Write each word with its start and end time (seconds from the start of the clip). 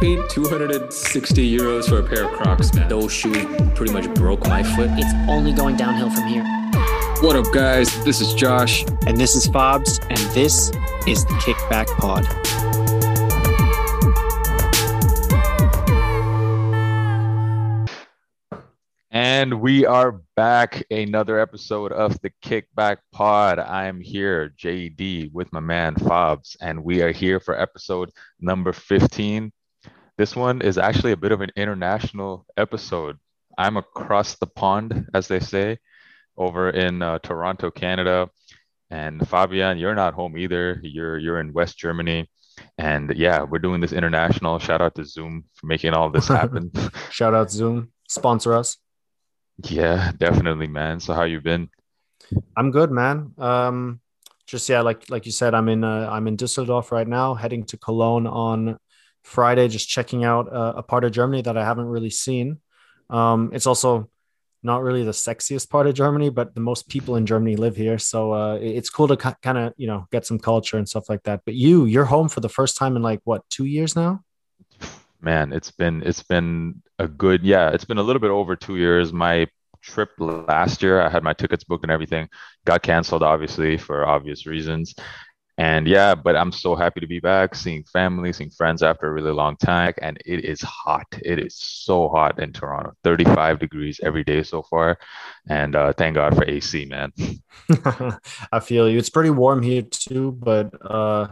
paid 0.00 0.20
260 0.30 1.58
euros 1.58 1.88
for 1.88 1.98
a 1.98 2.02
pair 2.02 2.28
of 2.28 2.32
Crocs, 2.32 2.72
man. 2.72 2.88
Those 2.88 3.12
shoes 3.12 3.44
pretty 3.74 3.92
much 3.92 4.08
broke 4.14 4.46
my 4.46 4.62
foot. 4.62 4.90
It's 4.92 5.12
only 5.28 5.52
going 5.52 5.76
downhill 5.76 6.10
from 6.10 6.28
here. 6.28 6.44
What 7.20 7.34
up, 7.34 7.52
guys? 7.52 8.04
This 8.04 8.20
is 8.20 8.32
Josh. 8.34 8.84
And 9.06 9.16
this 9.16 9.34
is 9.34 9.48
Fabs, 9.48 10.00
and 10.08 10.18
this 10.34 10.70
is 11.06 11.24
the 11.24 11.34
Kickback 11.40 11.86
Pod. 11.98 12.24
And 19.10 19.60
we 19.60 19.84
are 19.84 20.20
back. 20.36 20.84
Another 20.92 21.40
episode 21.40 21.90
of 21.90 22.20
the 22.20 22.30
Kickback 22.44 22.98
Pod. 23.10 23.58
I 23.58 23.86
am 23.86 24.00
here, 24.00 24.54
JD, 24.56 25.32
with 25.32 25.52
my 25.52 25.60
man 25.60 25.96
Fabs, 25.96 26.56
and 26.60 26.84
we 26.84 27.02
are 27.02 27.10
here 27.10 27.40
for 27.40 27.60
episode 27.60 28.12
number 28.40 28.72
15. 28.72 29.50
This 30.18 30.34
one 30.34 30.62
is 30.62 30.78
actually 30.78 31.12
a 31.12 31.16
bit 31.16 31.30
of 31.30 31.42
an 31.42 31.52
international 31.54 32.44
episode. 32.56 33.18
I'm 33.56 33.76
across 33.76 34.34
the 34.34 34.48
pond, 34.48 35.06
as 35.14 35.28
they 35.28 35.38
say, 35.38 35.78
over 36.36 36.70
in 36.70 37.02
uh, 37.02 37.20
Toronto, 37.20 37.70
Canada. 37.70 38.28
And 38.90 39.26
Fabian, 39.28 39.78
you're 39.78 39.94
not 39.94 40.14
home 40.14 40.36
either. 40.36 40.80
You're 40.82 41.18
you're 41.18 41.38
in 41.38 41.52
West 41.52 41.78
Germany. 41.78 42.28
And 42.78 43.14
yeah, 43.16 43.44
we're 43.44 43.60
doing 43.60 43.80
this 43.80 43.92
international. 43.92 44.58
Shout 44.58 44.82
out 44.82 44.96
to 44.96 45.04
Zoom 45.04 45.44
for 45.54 45.66
making 45.66 45.94
all 45.94 46.10
this 46.10 46.26
happen. 46.26 46.72
Shout 47.10 47.32
out 47.32 47.52
Zoom, 47.52 47.92
sponsor 48.08 48.54
us. 48.54 48.76
Yeah, 49.62 50.10
definitely, 50.18 50.66
man. 50.66 50.98
So 50.98 51.14
how 51.14 51.24
you 51.24 51.40
been? 51.40 51.68
I'm 52.56 52.72
good, 52.72 52.90
man. 52.90 53.34
Um, 53.38 54.00
just 54.46 54.68
yeah, 54.68 54.80
like 54.80 55.08
like 55.10 55.26
you 55.26 55.32
said, 55.32 55.54
I'm 55.54 55.68
in 55.68 55.84
uh, 55.84 56.08
I'm 56.10 56.26
in 56.26 56.36
Düsseldorf 56.36 56.90
right 56.90 57.06
now, 57.06 57.34
heading 57.34 57.62
to 57.66 57.76
Cologne 57.76 58.26
on 58.26 58.78
Friday, 59.28 59.68
just 59.68 59.88
checking 59.88 60.24
out 60.24 60.52
uh, 60.52 60.74
a 60.76 60.82
part 60.82 61.04
of 61.04 61.12
Germany 61.12 61.42
that 61.42 61.56
I 61.56 61.64
haven't 61.64 61.86
really 61.86 62.10
seen. 62.10 62.58
Um, 63.10 63.50
it's 63.52 63.66
also 63.66 64.10
not 64.62 64.82
really 64.82 65.04
the 65.04 65.12
sexiest 65.12 65.70
part 65.70 65.86
of 65.86 65.94
Germany, 65.94 66.30
but 66.30 66.54
the 66.54 66.60
most 66.60 66.88
people 66.88 67.16
in 67.16 67.26
Germany 67.26 67.54
live 67.56 67.76
here, 67.76 67.98
so 67.98 68.32
uh, 68.32 68.54
it's 68.60 68.90
cool 68.90 69.08
to 69.08 69.16
kind 69.16 69.58
of 69.58 69.72
you 69.76 69.86
know 69.86 70.06
get 70.10 70.26
some 70.26 70.38
culture 70.38 70.78
and 70.78 70.88
stuff 70.88 71.08
like 71.08 71.22
that. 71.24 71.42
But 71.44 71.54
you, 71.54 71.84
you're 71.84 72.04
home 72.04 72.28
for 72.28 72.40
the 72.40 72.48
first 72.48 72.76
time 72.76 72.96
in 72.96 73.02
like 73.02 73.20
what 73.24 73.48
two 73.50 73.66
years 73.66 73.94
now? 73.94 74.24
man 75.20 75.52
it's 75.52 75.70
been 75.70 76.02
it's 76.04 76.22
been 76.22 76.80
a 76.98 77.08
good 77.08 77.42
yeah 77.42 77.70
it's 77.70 77.84
been 77.84 77.98
a 77.98 78.02
little 78.02 78.20
bit 78.20 78.30
over 78.30 78.54
two 78.54 78.76
years 78.76 79.12
my 79.12 79.46
trip 79.80 80.10
last 80.18 80.82
year 80.82 81.00
i 81.00 81.08
had 81.08 81.22
my 81.22 81.32
tickets 81.32 81.64
booked 81.64 81.84
and 81.84 81.90
everything 81.90 82.28
got 82.64 82.82
canceled 82.82 83.22
obviously 83.22 83.76
for 83.76 84.06
obvious 84.06 84.46
reasons 84.46 84.94
and 85.58 85.86
yeah 85.88 86.14
but 86.14 86.36
i'm 86.36 86.52
so 86.52 86.74
happy 86.74 87.00
to 87.00 87.06
be 87.06 87.18
back 87.18 87.54
seeing 87.54 87.82
family 87.84 88.32
seeing 88.32 88.50
friends 88.50 88.82
after 88.82 89.08
a 89.08 89.12
really 89.12 89.32
long 89.32 89.56
time 89.56 89.92
and 90.00 90.16
it 90.24 90.44
is 90.44 90.60
hot. 90.62 91.06
It 91.24 91.38
is 91.38 91.54
so 91.56 92.08
hot 92.08 92.38
in 92.40 92.52
toronto. 92.52 92.92
35 93.04 93.58
degrees 93.58 94.00
every 94.02 94.24
day 94.24 94.42
so 94.42 94.62
far 94.62 94.98
and 95.48 95.74
uh, 95.74 95.92
thank 95.92 96.14
god 96.14 96.36
for 96.36 96.48
ac 96.48 96.86
man. 96.86 97.12
I 98.52 98.60
feel 98.60 98.88
you. 98.88 98.98
It's 98.98 99.10
pretty 99.10 99.30
warm 99.30 99.62
here 99.62 99.82
too 99.82 100.32
but 100.32 100.72
uh 100.88 101.28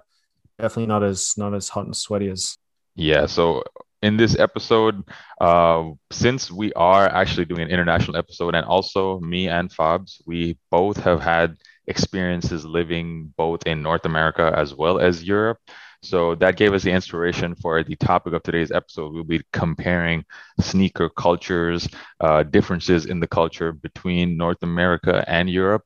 definitely 0.59 0.87
not 0.87 1.03
as 1.03 1.35
not 1.37 1.55
as 1.55 1.69
hot 1.69 1.87
and 1.87 1.97
sweaty 1.97 2.29
as. 2.29 2.59
Yeah. 2.95 3.27
So 3.27 3.63
in 4.03 4.17
this 4.17 4.39
episode, 4.39 5.03
uh, 5.41 5.91
since 6.11 6.51
we 6.51 6.73
are 6.75 7.07
actually 7.09 7.45
doing 7.45 7.63
an 7.63 7.69
international 7.69 8.17
episode, 8.17 8.55
and 8.55 8.65
also 8.65 9.21
me 9.21 9.49
and 9.49 9.71
Fabs, 9.71 10.21
we 10.27 10.59
both 10.71 10.97
have 10.99 11.21
had 11.21 11.57
experiences 11.87 12.65
living 12.65 13.33
both 13.37 13.67
in 13.67 13.83
North 13.83 14.05
America 14.07 14.53
as 14.57 14.75
well 14.75 14.99
as 14.99 15.25
Europe. 15.25 15.59
So 16.03 16.35
that 16.37 16.57
gave 16.57 16.73
us 16.73 16.83
the 16.83 16.91
inspiration 16.93 17.55
for 17.57 17.83
the 17.83 17.97
topic 17.97 18.33
of 18.35 18.43
today's 18.43 18.71
episode. 18.71 19.13
We'll 19.13 19.25
be 19.25 19.43
comparing 19.53 20.25
sneaker 20.61 21.09
cultures, 21.09 21.89
uh, 22.21 22.45
differences 22.45 23.07
in 23.07 23.19
the 23.19 23.27
culture 23.27 23.73
between 23.73 24.37
North 24.37 24.63
America 24.63 25.25
and 25.27 25.49
Europe, 25.51 25.83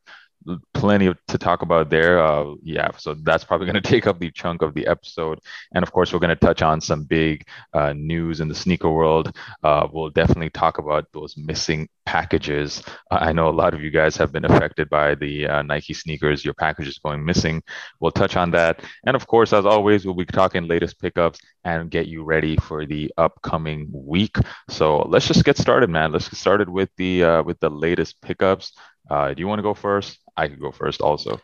plenty 0.73 1.07
of, 1.07 1.17
to 1.27 1.37
talk 1.37 1.61
about 1.61 1.89
there. 1.89 2.23
Uh, 2.23 2.55
yeah, 2.63 2.89
so 2.97 3.13
that's 3.13 3.43
probably 3.43 3.67
going 3.71 3.81
to 3.81 3.89
take 3.89 4.07
up 4.07 4.19
the 4.19 4.31
chunk 4.31 4.61
of 4.61 4.73
the 4.73 4.87
episode. 4.87 5.39
And 5.73 5.83
of 5.83 5.91
course, 5.91 6.11
we're 6.11 6.19
going 6.19 6.29
to 6.29 6.35
touch 6.35 6.61
on 6.61 6.81
some 6.81 7.03
big 7.03 7.47
uh, 7.73 7.93
news 7.93 8.39
in 8.39 8.47
the 8.47 8.55
sneaker 8.55 8.89
world. 8.89 9.35
Uh, 9.63 9.87
we'll 9.91 10.09
definitely 10.09 10.49
talk 10.49 10.77
about 10.77 11.07
those 11.13 11.35
missing 11.37 11.87
packages. 12.05 12.83
I 13.09 13.31
know 13.31 13.47
a 13.47 13.51
lot 13.51 13.73
of 13.73 13.81
you 13.81 13.91
guys 13.91 14.17
have 14.17 14.31
been 14.31 14.45
affected 14.45 14.89
by 14.89 15.15
the 15.15 15.47
uh, 15.47 15.61
Nike 15.61 15.93
sneakers, 15.93 16.43
your 16.43 16.53
packages 16.53 16.97
going 16.97 17.23
missing. 17.23 17.61
We'll 17.99 18.11
touch 18.11 18.35
on 18.35 18.51
that. 18.51 18.83
And 19.05 19.15
of 19.15 19.27
course, 19.27 19.53
as 19.53 19.65
always, 19.65 20.05
we'll 20.05 20.15
be 20.15 20.25
talking 20.25 20.67
latest 20.67 20.99
pickups 20.99 21.39
and 21.63 21.91
get 21.91 22.07
you 22.07 22.23
ready 22.23 22.57
for 22.57 22.85
the 22.85 23.11
upcoming 23.17 23.87
week. 23.93 24.35
So 24.69 24.99
let's 25.03 25.27
just 25.27 25.45
get 25.45 25.57
started, 25.57 25.89
man. 25.89 26.11
Let's 26.11 26.27
get 26.27 26.39
started 26.39 26.69
with 26.69 26.89
the 26.97 27.23
uh, 27.23 27.43
with 27.43 27.59
the 27.59 27.69
latest 27.69 28.21
pickups. 28.21 28.73
Uh, 29.11 29.33
do 29.33 29.41
you 29.41 29.47
want 29.47 29.59
to 29.59 29.63
go 29.63 29.73
first? 29.73 30.19
I 30.37 30.47
could 30.47 30.61
go 30.61 30.71
first 30.71 31.01
also. 31.01 31.41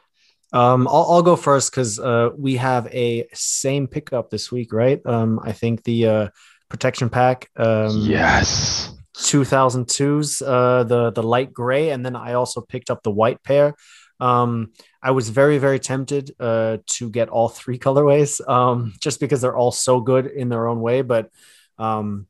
Um, 0.54 0.88
I'll, 0.88 1.06
I'll 1.10 1.22
go 1.22 1.36
first 1.36 1.70
because 1.70 2.00
uh, 2.00 2.30
we 2.38 2.56
have 2.56 2.88
a 2.88 3.28
same 3.34 3.88
pickup 3.88 4.30
this 4.30 4.50
week, 4.50 4.72
right? 4.72 5.06
Um, 5.06 5.42
I 5.44 5.52
think 5.52 5.84
the 5.84 6.08
uh, 6.08 6.28
protection 6.70 7.10
pack. 7.10 7.50
Um, 7.58 8.04
yes. 8.04 8.94
2002s, 9.18 10.42
uh, 10.46 10.84
the 10.84 11.12
the 11.12 11.24
light 11.24 11.52
gray, 11.52 11.90
and 11.90 12.06
then 12.06 12.16
I 12.16 12.34
also 12.34 12.62
picked 12.62 12.90
up 12.90 13.04
the 13.04 13.12
white 13.12 13.44
pair. 13.44 13.76
Um, 14.20 14.72
I 15.02 15.12
was 15.12 15.30
very 15.30 15.58
very 15.58 15.80
tempted 15.80 16.32
uh, 16.40 16.78
to 16.86 17.10
get 17.10 17.28
all 17.28 17.50
three 17.50 17.80
colorways, 17.86 18.48
um, 18.48 18.94
just 19.02 19.20
because 19.20 19.42
they're 19.42 19.58
all 19.58 19.72
so 19.72 20.00
good 20.00 20.28
in 20.28 20.48
their 20.50 20.68
own 20.68 20.80
way. 20.82 21.02
But 21.02 21.32
um, 21.80 22.28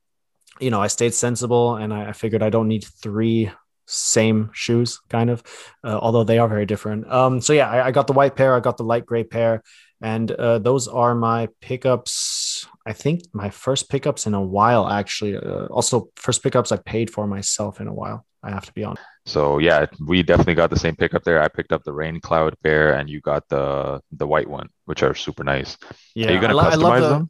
you 0.60 0.72
know, 0.72 0.82
I 0.82 0.88
stayed 0.88 1.14
sensible, 1.14 1.76
and 1.76 1.94
I, 1.94 2.10
I 2.10 2.14
figured 2.14 2.42
I 2.42 2.50
don't 2.50 2.70
need 2.70 2.86
three 2.86 3.52
same 3.88 4.52
shoes, 4.54 5.00
kind 5.10 5.30
of, 5.30 5.42
uh, 5.84 5.98
although 6.00 6.24
they 6.24 6.38
are 6.38 6.48
very 6.48 6.66
different. 6.66 7.10
Um, 7.12 7.42
so 7.42 7.54
yeah, 7.54 7.70
I, 7.70 7.88
I, 7.88 7.92
got 7.92 8.08
the 8.08 8.14
white 8.14 8.36
pair, 8.36 8.56
I 8.56 8.60
got 8.60 8.78
the 8.78 8.84
light 8.84 9.06
gray 9.06 9.24
pair, 9.24 9.64
and 10.02 10.30
uh, 10.30 10.60
those 10.60 10.88
are 10.88 11.16
my 11.16 11.48
pickups. 11.62 12.68
I 12.86 12.94
think 12.94 13.24
my 13.34 13.50
first 13.50 13.90
pickups 13.90 14.28
in 14.28 14.34
a 14.34 14.42
while, 14.42 14.88
actually. 14.88 15.38
Uh, 15.38 15.66
also, 15.68 16.10
first 16.16 16.44
pickups 16.44 16.72
I 16.72 16.78
paid 16.78 17.10
for 17.10 17.26
myself 17.26 17.82
in 17.82 17.88
a 17.88 17.94
while. 17.94 18.26
I 18.44 18.52
have 18.52 18.66
to 18.66 18.74
be 18.74 18.84
honest. 18.84 19.04
So 19.26 19.58
yeah, 19.58 19.88
we 20.06 20.24
definitely 20.24 20.56
got 20.56 20.70
the 20.70 20.80
same 20.80 20.96
pickup 20.96 21.24
there. 21.24 21.42
I 21.42 21.48
picked 21.48 21.72
up 21.72 21.84
the 21.84 21.94
rain 21.94 22.20
cloud 22.20 22.56
pair, 22.64 22.94
and 22.94 23.10
you 23.10 23.20
got 23.22 23.48
the 23.50 24.02
the 24.12 24.28
white 24.28 24.50
one, 24.50 24.70
which 24.86 25.02
are 25.04 25.16
super 25.16 25.44
nice. 25.44 25.78
Yeah, 26.14 26.30
are 26.30 26.34
you 26.34 26.42
gonna 26.42 26.58
I, 26.58 26.72
customize 26.72 27.02
the, 27.02 27.10
them? 27.10 27.30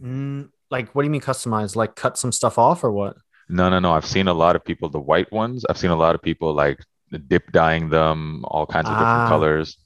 Mm, 0.00 0.50
like, 0.70 0.94
what 0.94 1.02
do 1.02 1.06
you 1.06 1.10
mean 1.10 1.20
customize? 1.20 1.76
Like, 1.76 1.94
cut 1.94 2.18
some 2.18 2.32
stuff 2.32 2.58
off 2.58 2.82
or 2.82 2.90
what? 2.90 3.16
No, 3.48 3.68
no, 3.68 3.78
no. 3.78 3.92
I've 3.92 4.06
seen 4.06 4.28
a 4.28 4.34
lot 4.34 4.56
of 4.56 4.64
people, 4.64 4.88
the 4.88 5.00
white 5.00 5.30
ones. 5.32 5.64
I've 5.68 5.78
seen 5.78 5.90
a 5.90 5.96
lot 5.96 6.14
of 6.14 6.22
people 6.22 6.52
like 6.52 6.80
dip 7.28 7.52
dyeing 7.52 7.88
them, 7.88 8.44
all 8.48 8.66
kinds 8.66 8.88
of 8.88 8.94
different 8.94 9.22
Ah. 9.22 9.28
colors. 9.28 9.78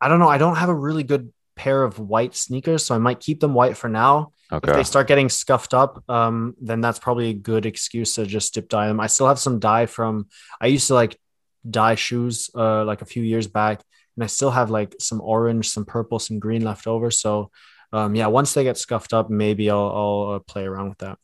I 0.00 0.08
don't 0.08 0.18
know. 0.18 0.28
I 0.28 0.38
don't 0.38 0.56
have 0.56 0.68
a 0.68 0.74
really 0.74 1.04
good 1.04 1.32
pair 1.54 1.82
of 1.82 1.98
white 1.98 2.34
sneakers, 2.34 2.84
so 2.84 2.94
I 2.94 2.98
might 2.98 3.20
keep 3.20 3.40
them 3.40 3.54
white 3.54 3.76
for 3.76 3.88
now. 3.88 4.32
If 4.52 4.62
they 4.76 4.82
start 4.84 5.08
getting 5.08 5.28
scuffed 5.28 5.72
up, 5.74 6.02
um, 6.10 6.54
then 6.60 6.80
that's 6.80 6.98
probably 6.98 7.30
a 7.30 7.34
good 7.34 7.66
excuse 7.66 8.14
to 8.16 8.26
just 8.26 8.52
dip 8.54 8.68
dye 8.68 8.88
them. 8.88 9.00
I 9.00 9.06
still 9.06 9.26
have 9.26 9.38
some 9.38 9.58
dye 9.58 9.86
from 9.86 10.26
I 10.60 10.66
used 10.66 10.86
to 10.88 10.94
like 10.94 11.18
dye 11.68 11.94
shoes 11.96 12.50
uh 12.54 12.84
like 12.84 13.02
a 13.02 13.06
few 13.06 13.22
years 13.22 13.46
back, 13.46 13.82
and 14.16 14.22
I 14.22 14.26
still 14.28 14.50
have 14.50 14.70
like 14.70 14.94
some 15.00 15.20
orange, 15.20 15.68
some 15.70 15.84
purple, 15.84 16.18
some 16.18 16.38
green 16.38 16.62
left 16.62 16.86
over. 16.86 17.10
So 17.10 17.50
um 17.92 18.14
yeah, 18.14 18.26
once 18.26 18.52
they 18.54 18.62
get 18.64 18.76
scuffed 18.76 19.14
up, 19.14 19.30
maybe 19.30 19.70
I'll 19.70 19.90
I'll 20.00 20.34
uh, 20.34 20.38
play 20.40 20.64
around 20.64 20.90
with 20.90 20.98
that. 20.98 21.18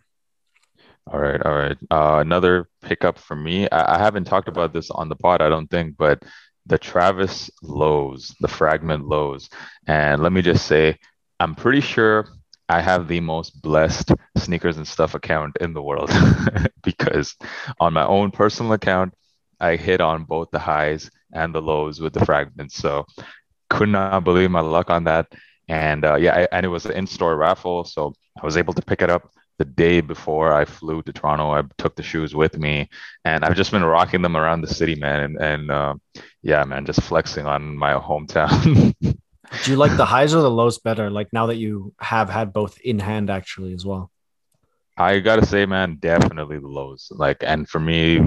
All 1.11 1.21
right, 1.21 1.41
all 1.45 1.55
right. 1.55 1.77
Uh, 1.91 2.19
another 2.21 2.69
pickup 2.81 3.19
for 3.19 3.35
me. 3.37 3.69
I, 3.71 3.97
I 3.97 3.99
haven't 3.99 4.25
talked 4.25 4.49
about 4.49 4.73
this 4.73 4.91
on 4.91 5.09
the 5.09 5.17
pod, 5.17 5.43
I 5.43 5.49
don't 5.49 5.69
think, 5.69 5.97
but 5.97 6.23
the 6.67 6.79
Travis 6.79 7.51
lows, 7.63 8.35
the 8.41 8.49
fragment 8.49 9.07
lows. 9.09 9.49
And 9.87 10.23
let 10.23 10.33
me 10.33 10.43
just 10.43 10.67
say, 10.67 10.97
I'm 11.41 11.55
pretty 11.57 11.81
sure 11.81 12.29
I 12.69 12.81
have 12.81 13.09
the 13.09 13.21
most 13.21 13.61
blessed 13.63 14.13
sneakers 14.39 14.77
and 14.77 14.87
stuff 14.87 15.15
account 15.15 15.57
in 15.61 15.73
the 15.75 15.83
world 15.83 16.11
because 16.85 17.35
on 17.81 17.93
my 17.93 18.07
own 18.07 18.31
personal 18.31 18.73
account, 18.73 19.13
I 19.61 19.77
hit 19.77 20.01
on 20.01 20.25
both 20.25 20.51
the 20.53 20.59
highs 20.61 21.11
and 21.33 21.53
the 21.55 21.63
lows 21.63 22.01
with 22.01 22.13
the 22.13 22.25
fragments. 22.25 22.77
So 22.77 23.07
could 23.71 23.89
not 23.89 24.25
believe 24.25 24.51
my 24.51 24.61
luck 24.61 24.91
on 24.91 25.05
that. 25.05 25.33
And 25.69 26.05
uh, 26.05 26.17
yeah, 26.17 26.35
I, 26.35 26.49
and 26.57 26.67
it 26.67 26.69
was 26.69 26.87
an 26.87 26.93
in-store 26.93 27.37
raffle, 27.37 27.85
so 27.85 28.15
I 28.41 28.45
was 28.45 28.57
able 28.57 28.75
to 28.75 28.83
pick 28.83 29.03
it 29.03 29.11
up 29.11 29.31
the 29.59 29.65
day 29.65 30.01
before 30.01 30.53
I 30.53 30.65
flew 30.65 31.03
to 31.03 31.13
Toronto. 31.13 31.51
I 31.53 31.63
took 31.79 31.95
the 31.97 32.03
shoes 32.03 32.35
with 32.35 32.59
me, 32.59 32.89
and 33.25 33.45
I've 33.45 33.57
just 33.57 33.71
been 33.71 33.85
rocking 33.85 34.23
them 34.23 34.37
around 34.37 34.61
the 34.63 34.75
city, 34.75 34.95
man. 34.95 35.21
And, 35.21 35.37
and 35.41 35.71
uh, 35.71 35.95
yeah, 36.43 36.65
man, 36.65 36.85
just 36.87 37.03
flexing 37.03 37.47
on 37.47 37.77
my 37.77 37.95
hometown. 37.95 38.95
Do 39.65 39.71
you 39.71 39.77
like 39.77 39.97
the 39.97 40.07
highs 40.07 40.35
or 40.35 40.41
the 40.41 40.51
lows 40.51 40.79
better? 40.79 41.11
Like 41.11 41.29
now 41.33 41.47
that 41.47 41.57
you 41.57 41.93
have 42.01 42.31
had 42.31 42.53
both 42.53 42.79
in 42.81 42.99
hand 42.99 43.29
actually 43.29 43.75
as 43.75 43.85
well. 43.85 44.11
I 44.97 45.21
gotta 45.21 45.45
say, 45.47 45.65
man, 45.67 45.97
definitely 46.01 46.59
the 46.59 46.69
lows. 46.69 47.09
Like, 47.11 47.39
and 47.43 47.69
for 47.69 47.81
me, 47.81 48.21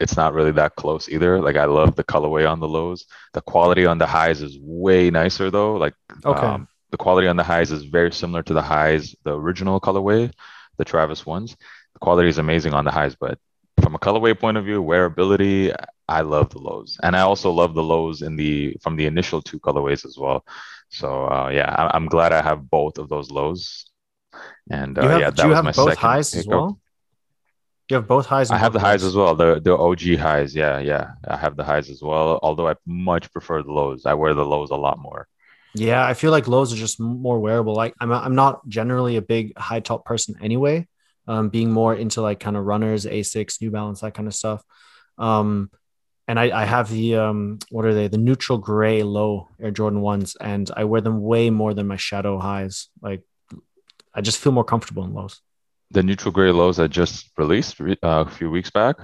it's 0.00 0.16
not 0.16 0.32
really 0.32 0.52
that 0.52 0.74
close 0.76 1.08
either. 1.08 1.40
Like, 1.40 1.56
I 1.56 1.66
love 1.66 1.96
the 1.96 2.04
colorway 2.04 2.50
on 2.50 2.60
the 2.60 2.68
lows. 2.68 3.06
The 3.34 3.42
quality 3.42 3.84
on 3.84 3.98
the 3.98 4.06
highs 4.06 4.40
is 4.40 4.58
way 4.60 5.10
nicer 5.10 5.50
though. 5.50 5.74
Like, 5.76 5.94
Okay. 6.24 6.46
um, 6.46 6.68
the 6.96 7.02
quality 7.02 7.28
on 7.28 7.36
the 7.36 7.42
highs 7.42 7.70
is 7.70 7.84
very 7.84 8.10
similar 8.10 8.42
to 8.42 8.54
the 8.54 8.62
highs, 8.62 9.14
the 9.22 9.38
original 9.38 9.78
colorway, 9.78 10.32
the 10.78 10.84
Travis 10.84 11.26
ones. 11.26 11.54
The 11.92 11.98
quality 11.98 12.30
is 12.30 12.38
amazing 12.38 12.72
on 12.72 12.86
the 12.86 12.90
highs, 12.90 13.14
but 13.14 13.38
from 13.82 13.94
a 13.94 13.98
colorway 13.98 14.38
point 14.38 14.56
of 14.56 14.64
view, 14.64 14.82
wearability, 14.82 15.74
I 16.08 16.22
love 16.22 16.48
the 16.50 16.58
lows, 16.58 16.98
and 17.02 17.14
I 17.14 17.20
also 17.20 17.50
love 17.50 17.74
the 17.74 17.82
lows 17.82 18.22
in 18.22 18.36
the 18.36 18.76
from 18.80 18.96
the 18.96 19.04
initial 19.04 19.42
two 19.42 19.60
colorways 19.60 20.06
as 20.06 20.16
well. 20.16 20.42
So 20.88 21.26
uh, 21.26 21.50
yeah, 21.52 21.68
I, 21.70 21.96
am 21.96 22.06
glad 22.06 22.32
I 22.32 22.40
have 22.40 22.70
both 22.70 22.96
of 22.96 23.10
those 23.10 23.30
lows. 23.30 23.90
And 24.70 24.98
uh, 24.98 25.08
have, 25.08 25.20
yeah, 25.20 25.30
that 25.30 25.48
was 25.48 25.62
my 25.62 25.72
both 25.72 25.98
highs 25.98 26.34
as 26.34 26.46
well. 26.46 26.80
You 27.90 27.96
have 27.96 28.08
both 28.08 28.24
highs. 28.24 28.50
I 28.50 28.56
have 28.56 28.72
the 28.72 28.80
highs 28.80 29.04
as 29.04 29.14
well. 29.14 29.34
The 29.34 29.60
the 29.60 29.76
OG 29.76 30.16
highs. 30.16 30.54
Yeah, 30.54 30.78
yeah. 30.78 31.10
I 31.28 31.36
have 31.36 31.56
the 31.56 31.64
highs 31.64 31.90
as 31.90 32.00
well. 32.00 32.40
Although 32.42 32.68
I 32.68 32.74
much 32.86 33.30
prefer 33.32 33.62
the 33.62 33.72
lows. 33.72 34.06
I 34.06 34.14
wear 34.14 34.32
the 34.32 34.44
lows 34.44 34.70
a 34.70 34.76
lot 34.76 34.98
more. 34.98 35.28
Yeah, 35.76 36.04
I 36.04 36.14
feel 36.14 36.30
like 36.30 36.48
lows 36.48 36.72
are 36.72 36.76
just 36.76 36.98
more 36.98 37.38
wearable. 37.38 37.74
Like 37.74 37.94
I'm 38.00 38.10
I'm 38.10 38.34
not 38.34 38.66
generally 38.68 39.16
a 39.16 39.22
big 39.22 39.56
high 39.58 39.80
top 39.80 40.04
person 40.04 40.36
anyway. 40.40 40.88
Um, 41.28 41.48
being 41.48 41.70
more 41.70 41.94
into 41.94 42.22
like 42.22 42.40
kind 42.40 42.56
of 42.56 42.64
runners, 42.64 43.04
Asics, 43.04 43.60
New 43.60 43.70
Balance, 43.70 44.00
that 44.00 44.14
kind 44.14 44.28
of 44.28 44.34
stuff. 44.34 44.62
Um, 45.18 45.70
and 46.28 46.40
I, 46.40 46.62
I 46.62 46.64
have 46.64 46.88
the 46.90 47.16
um, 47.16 47.58
what 47.70 47.84
are 47.84 47.94
they? 47.94 48.08
The 48.08 48.18
neutral 48.18 48.58
gray 48.58 49.02
low 49.02 49.48
Air 49.60 49.70
Jordan 49.70 50.00
ones, 50.00 50.36
and 50.40 50.70
I 50.74 50.84
wear 50.84 51.00
them 51.00 51.20
way 51.20 51.50
more 51.50 51.74
than 51.74 51.86
my 51.86 51.96
shadow 51.96 52.38
highs. 52.38 52.88
Like 53.02 53.22
I 54.14 54.22
just 54.22 54.38
feel 54.38 54.52
more 54.52 54.64
comfortable 54.64 55.04
in 55.04 55.12
lows. 55.12 55.40
The 55.90 56.02
neutral 56.02 56.32
gray 56.32 56.50
lows 56.52 56.80
I 56.80 56.86
just 56.86 57.30
released 57.36 57.80
uh, 57.80 57.94
a 58.02 58.30
few 58.30 58.50
weeks 58.50 58.70
back, 58.70 58.96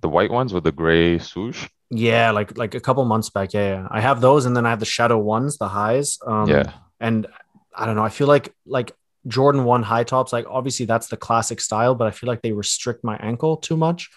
the 0.00 0.08
white 0.08 0.30
ones 0.30 0.52
with 0.52 0.64
the 0.64 0.72
gray 0.72 1.18
swoosh. 1.18 1.68
Yeah, 1.90 2.32
like 2.32 2.58
like 2.58 2.74
a 2.74 2.80
couple 2.80 3.04
months 3.04 3.30
back. 3.30 3.52
Yeah, 3.52 3.68
yeah. 3.68 3.88
I 3.90 4.00
have 4.00 4.20
those, 4.20 4.46
and 4.46 4.56
then 4.56 4.66
I 4.66 4.70
have 4.70 4.80
the 4.80 4.86
shadow 4.86 5.18
ones, 5.18 5.58
the 5.58 5.68
highs. 5.68 6.18
Um, 6.26 6.48
yeah. 6.48 6.72
And 7.00 7.26
I 7.74 7.86
don't 7.86 7.94
know. 7.94 8.04
I 8.04 8.08
feel 8.08 8.26
like 8.26 8.54
like 8.66 8.92
Jordan 9.26 9.64
one 9.64 9.82
high 9.82 10.04
tops. 10.04 10.32
Like 10.32 10.46
obviously 10.48 10.86
that's 10.86 11.08
the 11.08 11.16
classic 11.16 11.60
style, 11.60 11.94
but 11.94 12.06
I 12.06 12.10
feel 12.10 12.28
like 12.28 12.42
they 12.42 12.52
restrict 12.52 13.04
my 13.04 13.16
ankle 13.16 13.56
too 13.56 13.76
much. 13.76 14.10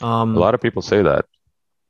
Um, 0.00 0.36
a 0.36 0.40
lot 0.40 0.54
of 0.54 0.60
people 0.60 0.82
say 0.82 1.02
that. 1.02 1.26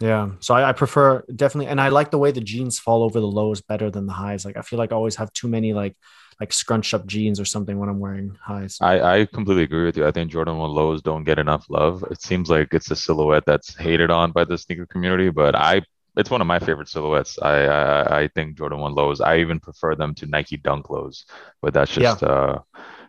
Yeah. 0.00 0.30
So 0.40 0.54
I, 0.54 0.70
I, 0.70 0.72
prefer 0.72 1.24
definitely, 1.34 1.68
and 1.68 1.80
I 1.80 1.88
like 1.88 2.10
the 2.10 2.18
way 2.18 2.30
the 2.30 2.40
jeans 2.40 2.78
fall 2.78 3.04
over 3.04 3.20
the 3.20 3.26
lows 3.26 3.62
better 3.62 3.90
than 3.90 4.06
the 4.06 4.12
highs. 4.12 4.44
Like 4.44 4.56
I 4.56 4.62
feel 4.62 4.78
like 4.78 4.92
I 4.92 4.96
always 4.96 5.16
have 5.16 5.32
too 5.32 5.48
many 5.48 5.72
like 5.72 5.96
like 6.40 6.52
scrunched 6.52 6.94
up 6.94 7.06
jeans 7.06 7.40
or 7.40 7.44
something 7.44 7.78
when 7.78 7.88
I'm 7.88 8.00
wearing 8.00 8.36
highs. 8.40 8.78
I, 8.80 9.20
I 9.20 9.26
completely 9.26 9.64
agree 9.64 9.84
with 9.84 9.96
you. 9.96 10.06
I 10.06 10.10
think 10.10 10.30
Jordan 10.30 10.58
1 10.58 10.70
lows 10.70 11.02
don't 11.02 11.24
get 11.24 11.38
enough 11.38 11.66
love. 11.68 12.04
It 12.10 12.20
seems 12.20 12.50
like 12.50 12.72
it's 12.72 12.90
a 12.90 12.96
silhouette 12.96 13.44
that's 13.46 13.76
hated 13.76 14.10
on 14.10 14.32
by 14.32 14.44
the 14.44 14.58
sneaker 14.58 14.86
community, 14.86 15.30
but 15.30 15.54
I 15.54 15.82
it's 16.16 16.30
one 16.30 16.40
of 16.40 16.46
my 16.46 16.60
favorite 16.60 16.88
silhouettes. 16.88 17.38
I 17.40 17.64
I, 17.64 18.20
I 18.20 18.28
think 18.28 18.56
Jordan 18.56 18.80
1 18.80 18.94
lows. 18.94 19.20
I 19.20 19.38
even 19.38 19.60
prefer 19.60 19.94
them 19.94 20.14
to 20.16 20.26
Nike 20.26 20.56
Dunk 20.56 20.90
lows, 20.90 21.24
but 21.62 21.74
that's 21.74 21.92
just 21.92 22.22
yeah. 22.22 22.28
uh 22.28 22.58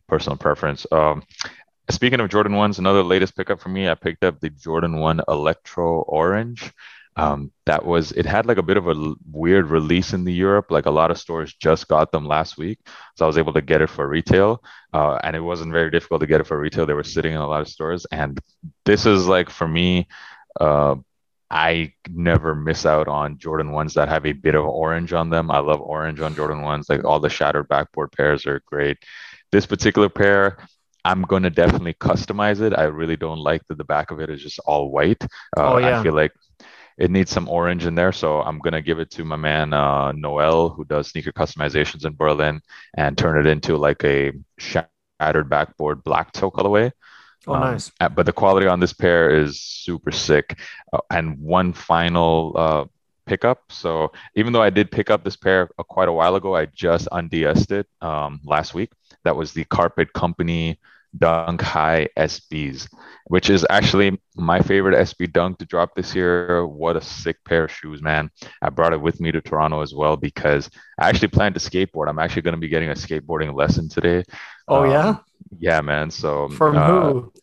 personal 0.07 0.37
preference. 0.37 0.85
Um 0.91 1.23
Speaking 1.91 2.19
of 2.19 2.29
Jordan 2.29 2.55
ones, 2.55 2.79
another 2.79 3.03
latest 3.03 3.35
pickup 3.35 3.59
for 3.59 3.69
me, 3.69 3.87
I 3.87 3.93
picked 3.93 4.23
up 4.23 4.39
the 4.39 4.49
Jordan 4.49 4.99
One 4.99 5.21
Electro 5.27 6.01
Orange. 6.01 6.71
Um, 7.17 7.51
that 7.65 7.85
was 7.85 8.11
it 8.11 8.25
had 8.25 8.45
like 8.45 8.57
a 8.57 8.63
bit 8.63 8.77
of 8.77 8.87
a 8.89 9.13
weird 9.31 9.67
release 9.69 10.13
in 10.13 10.25
the 10.25 10.33
Europe. 10.33 10.69
Like 10.69 10.85
a 10.85 10.91
lot 10.91 11.11
of 11.11 11.17
stores 11.17 11.53
just 11.53 11.87
got 11.87 12.11
them 12.11 12.25
last 12.25 12.57
week, 12.57 12.79
so 13.15 13.25
I 13.25 13.27
was 13.27 13.37
able 13.37 13.53
to 13.53 13.61
get 13.61 13.81
it 13.81 13.89
for 13.89 14.07
retail, 14.07 14.61
uh, 14.93 15.19
and 15.23 15.35
it 15.35 15.39
wasn't 15.39 15.71
very 15.71 15.91
difficult 15.91 16.21
to 16.21 16.27
get 16.27 16.41
it 16.41 16.47
for 16.47 16.59
retail. 16.59 16.85
They 16.85 16.93
were 16.93 17.03
sitting 17.03 17.33
in 17.33 17.39
a 17.39 17.47
lot 17.47 17.61
of 17.61 17.69
stores, 17.69 18.05
and 18.11 18.39
this 18.85 19.05
is 19.05 19.27
like 19.27 19.49
for 19.49 19.67
me. 19.67 20.07
Uh, 20.59 20.95
I 21.51 21.93
never 22.09 22.55
miss 22.55 22.85
out 22.85 23.07
on 23.07 23.37
Jordan 23.37 23.71
ones 23.71 23.93
that 23.93 24.09
have 24.09 24.25
a 24.25 24.33
bit 24.33 24.55
of 24.55 24.65
orange 24.65 25.13
on 25.13 25.29
them. 25.29 25.51
I 25.51 25.59
love 25.59 25.79
orange 25.79 26.19
on 26.19 26.35
Jordan 26.35 26.63
ones. 26.63 26.89
Like 26.89 27.05
all 27.05 27.19
the 27.19 27.29
shattered 27.29 27.67
backboard 27.67 28.11
pairs 28.11 28.45
are 28.47 28.61
great. 28.65 28.97
This 29.51 29.65
particular 29.65 30.09
pair, 30.09 30.57
I'm 31.05 31.21
going 31.21 31.43
to 31.43 31.51
definitely 31.51 31.93
customize 31.93 32.61
it. 32.61 32.73
I 32.77 32.85
really 32.85 33.15
don't 33.15 33.37
like 33.39 33.61
that 33.67 33.77
the 33.77 33.83
back 33.83 34.09
of 34.11 34.19
it 34.19 34.29
is 34.31 34.41
just 34.41 34.59
all 34.65 34.89
white. 34.89 35.23
Uh, 35.55 35.73
oh, 35.73 35.77
yeah. 35.77 35.99
I 35.99 36.03
feel 36.03 36.15
like 36.15 36.31
it 36.97 37.11
needs 37.11 37.31
some 37.31 37.49
orange 37.49 37.85
in 37.85 37.95
there. 37.95 38.11
So 38.11 38.41
I'm 38.41 38.59
going 38.59 38.73
to 38.73 38.81
give 38.81 38.99
it 38.99 39.11
to 39.11 39.25
my 39.25 39.35
man, 39.35 39.73
uh, 39.73 40.11
Noel, 40.13 40.69
who 40.69 40.85
does 40.85 41.09
sneaker 41.09 41.31
customizations 41.31 42.05
in 42.05 42.15
Berlin 42.15 42.61
and 42.95 43.17
turn 43.17 43.37
it 43.37 43.49
into 43.49 43.77
like 43.77 44.03
a 44.03 44.31
shattered 44.57 45.49
backboard 45.49 46.03
black 46.03 46.31
toe 46.31 46.51
colorway. 46.51 46.91
Oh, 47.47 47.53
um, 47.53 47.61
nice. 47.61 47.91
But 47.99 48.25
the 48.25 48.33
quality 48.33 48.67
on 48.67 48.79
this 48.79 48.93
pair 48.93 49.29
is 49.29 49.59
super 49.59 50.11
sick. 50.11 50.57
Uh, 50.93 50.99
and 51.11 51.39
one 51.39 51.73
final 51.73 52.53
uh, 52.55 52.85
pickup. 53.25 53.63
So 53.69 54.11
even 54.35 54.53
though 54.53 54.61
I 54.61 54.69
did 54.69 54.91
pick 54.91 55.09
up 55.09 55.23
this 55.23 55.35
pair 55.35 55.69
uh, 55.77 55.83
quite 55.83 56.07
a 56.07 56.13
while 56.13 56.35
ago, 56.35 56.55
I 56.55 56.67
just 56.67 57.07
unds 57.11 57.71
it 57.71 57.87
um, 58.01 58.39
last 58.43 58.73
week. 58.73 58.91
That 59.23 59.35
was 59.35 59.51
the 59.51 59.65
Carpet 59.65 60.13
Company 60.13 60.79
Dunk 61.17 61.61
High 61.61 62.07
SBs, 62.17 62.87
which 63.27 63.49
is 63.49 63.65
actually 63.69 64.19
my 64.35 64.59
favorite 64.59 64.97
SB 64.97 65.31
Dunk 65.31 65.57
to 65.59 65.65
drop 65.65 65.95
this 65.95 66.15
year. 66.15 66.65
What 66.65 66.97
a 66.97 67.01
sick 67.01 67.37
pair 67.45 67.65
of 67.65 67.71
shoes, 67.71 68.01
man. 68.01 68.29
I 68.61 68.69
brought 68.69 68.93
it 68.93 69.01
with 69.01 69.19
me 69.19 69.31
to 69.31 69.41
Toronto 69.41 69.81
as 69.81 69.93
well 69.93 70.17
because 70.17 70.69
I 70.99 71.09
actually 71.09 71.29
plan 71.29 71.53
to 71.53 71.59
skateboard. 71.59 72.09
I'm 72.09 72.19
actually 72.19 72.43
going 72.43 72.55
to 72.55 72.61
be 72.61 72.67
getting 72.67 72.89
a 72.89 72.93
skateboarding 72.93 73.53
lesson 73.55 73.89
today. 73.89 74.23
Oh, 74.67 74.83
um, 74.83 74.91
yeah? 74.91 75.17
Yeah, 75.59 75.81
man. 75.81 76.09
So 76.09 76.49
from 76.49 76.77
uh, 76.77 76.87
who? 76.87 77.33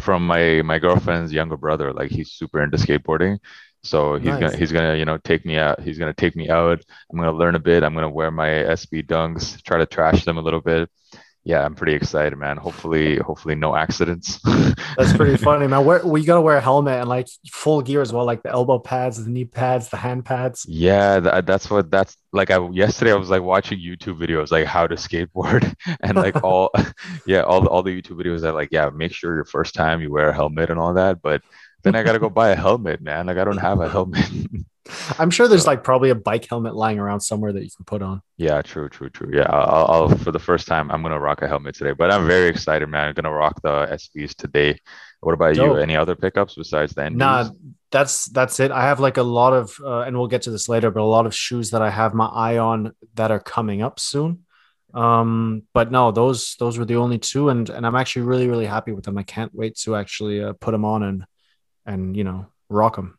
From 0.00 0.26
my 0.26 0.62
my 0.62 0.78
girlfriend's 0.78 1.32
younger 1.32 1.56
brother. 1.56 1.92
Like 1.92 2.10
he's 2.10 2.32
super 2.32 2.62
into 2.62 2.76
skateboarding. 2.76 3.38
So 3.84 4.16
he's 4.16 4.26
nice. 4.26 4.40
gonna 4.40 4.56
he's 4.56 4.72
gonna 4.72 4.94
you 4.96 5.04
know 5.04 5.18
take 5.18 5.44
me 5.44 5.56
out. 5.56 5.80
He's 5.80 5.98
gonna 5.98 6.14
take 6.14 6.36
me 6.36 6.48
out. 6.50 6.82
I'm 7.10 7.18
gonna 7.18 7.32
learn 7.32 7.54
a 7.54 7.60
bit. 7.60 7.82
I'm 7.82 7.94
gonna 7.94 8.10
wear 8.10 8.30
my 8.30 8.48
SB 8.48 9.06
dunks, 9.06 9.62
try 9.62 9.78
to 9.78 9.86
trash 9.86 10.24
them 10.24 10.36
a 10.36 10.42
little 10.42 10.60
bit 10.60 10.90
yeah, 11.48 11.64
I'm 11.64 11.74
pretty 11.74 11.94
excited, 11.94 12.36
man. 12.36 12.58
Hopefully, 12.58 13.16
hopefully 13.16 13.54
no 13.54 13.74
accidents. 13.74 14.38
That's 14.98 15.14
pretty 15.14 15.38
funny, 15.38 15.66
man. 15.66 15.82
Where 15.82 16.04
well, 16.04 16.18
you 16.18 16.26
gotta 16.26 16.42
wear 16.42 16.58
a 16.58 16.60
helmet 16.60 17.00
and 17.00 17.08
like 17.08 17.26
full 17.50 17.80
gear 17.80 18.02
as 18.02 18.12
well, 18.12 18.26
like 18.26 18.42
the 18.42 18.50
elbow 18.50 18.78
pads, 18.78 19.24
the 19.24 19.30
knee 19.30 19.46
pads, 19.46 19.88
the 19.88 19.96
hand 19.96 20.26
pads. 20.26 20.66
Yeah, 20.68 21.20
that, 21.20 21.32
uh, 21.32 21.40
that's 21.40 21.70
what 21.70 21.90
that's 21.90 22.18
like. 22.34 22.50
I 22.50 22.68
yesterday 22.68 23.12
I 23.12 23.16
was 23.16 23.30
like 23.30 23.40
watching 23.40 23.78
YouTube 23.78 24.18
videos 24.18 24.50
like 24.50 24.66
how 24.66 24.86
to 24.86 24.96
skateboard 24.96 25.74
and 26.02 26.16
like 26.16 26.44
all, 26.44 26.70
yeah, 27.26 27.40
all 27.40 27.62
the 27.62 27.70
all 27.70 27.82
the 27.82 27.98
YouTube 27.98 28.22
videos 28.22 28.42
that 28.42 28.52
like 28.52 28.68
yeah, 28.70 28.90
make 28.90 29.14
sure 29.14 29.34
your 29.34 29.46
first 29.46 29.74
time 29.74 30.02
you 30.02 30.10
wear 30.12 30.28
a 30.28 30.34
helmet 30.34 30.68
and 30.68 30.78
all 30.78 30.92
that. 30.92 31.22
But 31.22 31.40
then 31.82 31.94
I 31.96 32.02
gotta 32.02 32.18
go 32.18 32.28
buy 32.28 32.50
a 32.50 32.56
helmet, 32.56 33.00
man. 33.00 33.24
Like 33.24 33.38
I 33.38 33.44
don't 33.44 33.56
have 33.56 33.80
a 33.80 33.88
helmet. 33.88 34.28
I'm 35.18 35.30
sure 35.30 35.48
there's 35.48 35.66
like 35.66 35.84
probably 35.84 36.10
a 36.10 36.14
bike 36.14 36.46
helmet 36.48 36.74
lying 36.74 36.98
around 36.98 37.20
somewhere 37.20 37.52
that 37.52 37.62
you 37.62 37.70
can 37.70 37.84
put 37.84 38.02
on. 38.02 38.22
Yeah, 38.36 38.62
true, 38.62 38.88
true, 38.88 39.10
true. 39.10 39.30
Yeah, 39.32 39.50
I'll, 39.50 39.86
I'll 39.86 40.08
for 40.18 40.32
the 40.32 40.38
first 40.38 40.66
time 40.66 40.90
I'm 40.90 41.02
gonna 41.02 41.20
rock 41.20 41.42
a 41.42 41.48
helmet 41.48 41.74
today, 41.74 41.92
but 41.92 42.10
I'm 42.10 42.26
very 42.26 42.48
excited, 42.48 42.88
man. 42.88 43.08
I'm 43.08 43.14
gonna 43.14 43.32
rock 43.32 43.60
the 43.62 43.86
SBs 43.86 44.34
today. 44.34 44.78
What 45.20 45.32
about 45.34 45.54
Dope. 45.54 45.76
you? 45.76 45.76
Any 45.76 45.96
other 45.96 46.14
pickups 46.14 46.54
besides 46.54 46.94
the 46.94 47.02
NBs? 47.02 47.16
Nah, 47.16 47.50
that's 47.90 48.26
that's 48.26 48.60
it. 48.60 48.70
I 48.70 48.82
have 48.82 49.00
like 49.00 49.16
a 49.16 49.22
lot 49.22 49.52
of, 49.52 49.76
uh, 49.82 50.00
and 50.00 50.16
we'll 50.16 50.28
get 50.28 50.42
to 50.42 50.50
this 50.50 50.68
later, 50.68 50.90
but 50.90 51.00
a 51.00 51.04
lot 51.04 51.26
of 51.26 51.34
shoes 51.34 51.70
that 51.70 51.82
I 51.82 51.90
have 51.90 52.14
my 52.14 52.26
eye 52.26 52.58
on 52.58 52.92
that 53.14 53.30
are 53.30 53.40
coming 53.40 53.82
up 53.82 53.98
soon. 53.98 54.44
Um, 54.94 55.64
but 55.74 55.90
no, 55.90 56.12
those 56.12 56.56
those 56.58 56.78
were 56.78 56.84
the 56.84 56.96
only 56.96 57.18
two, 57.18 57.48
and 57.50 57.68
and 57.68 57.86
I'm 57.86 57.96
actually 57.96 58.22
really 58.22 58.48
really 58.48 58.66
happy 58.66 58.92
with 58.92 59.04
them. 59.04 59.18
I 59.18 59.22
can't 59.22 59.54
wait 59.54 59.76
to 59.78 59.96
actually 59.96 60.42
uh, 60.42 60.54
put 60.54 60.72
them 60.72 60.84
on 60.84 61.02
and 61.02 61.24
and 61.84 62.16
you 62.16 62.24
know 62.24 62.46
rock 62.68 62.96
them. 62.96 63.17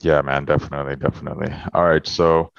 Yeah, 0.00 0.22
man, 0.22 0.44
definitely, 0.44 0.96
definitely. 0.96 1.52
All 1.74 1.84
right, 1.88 2.06
so 2.06 2.52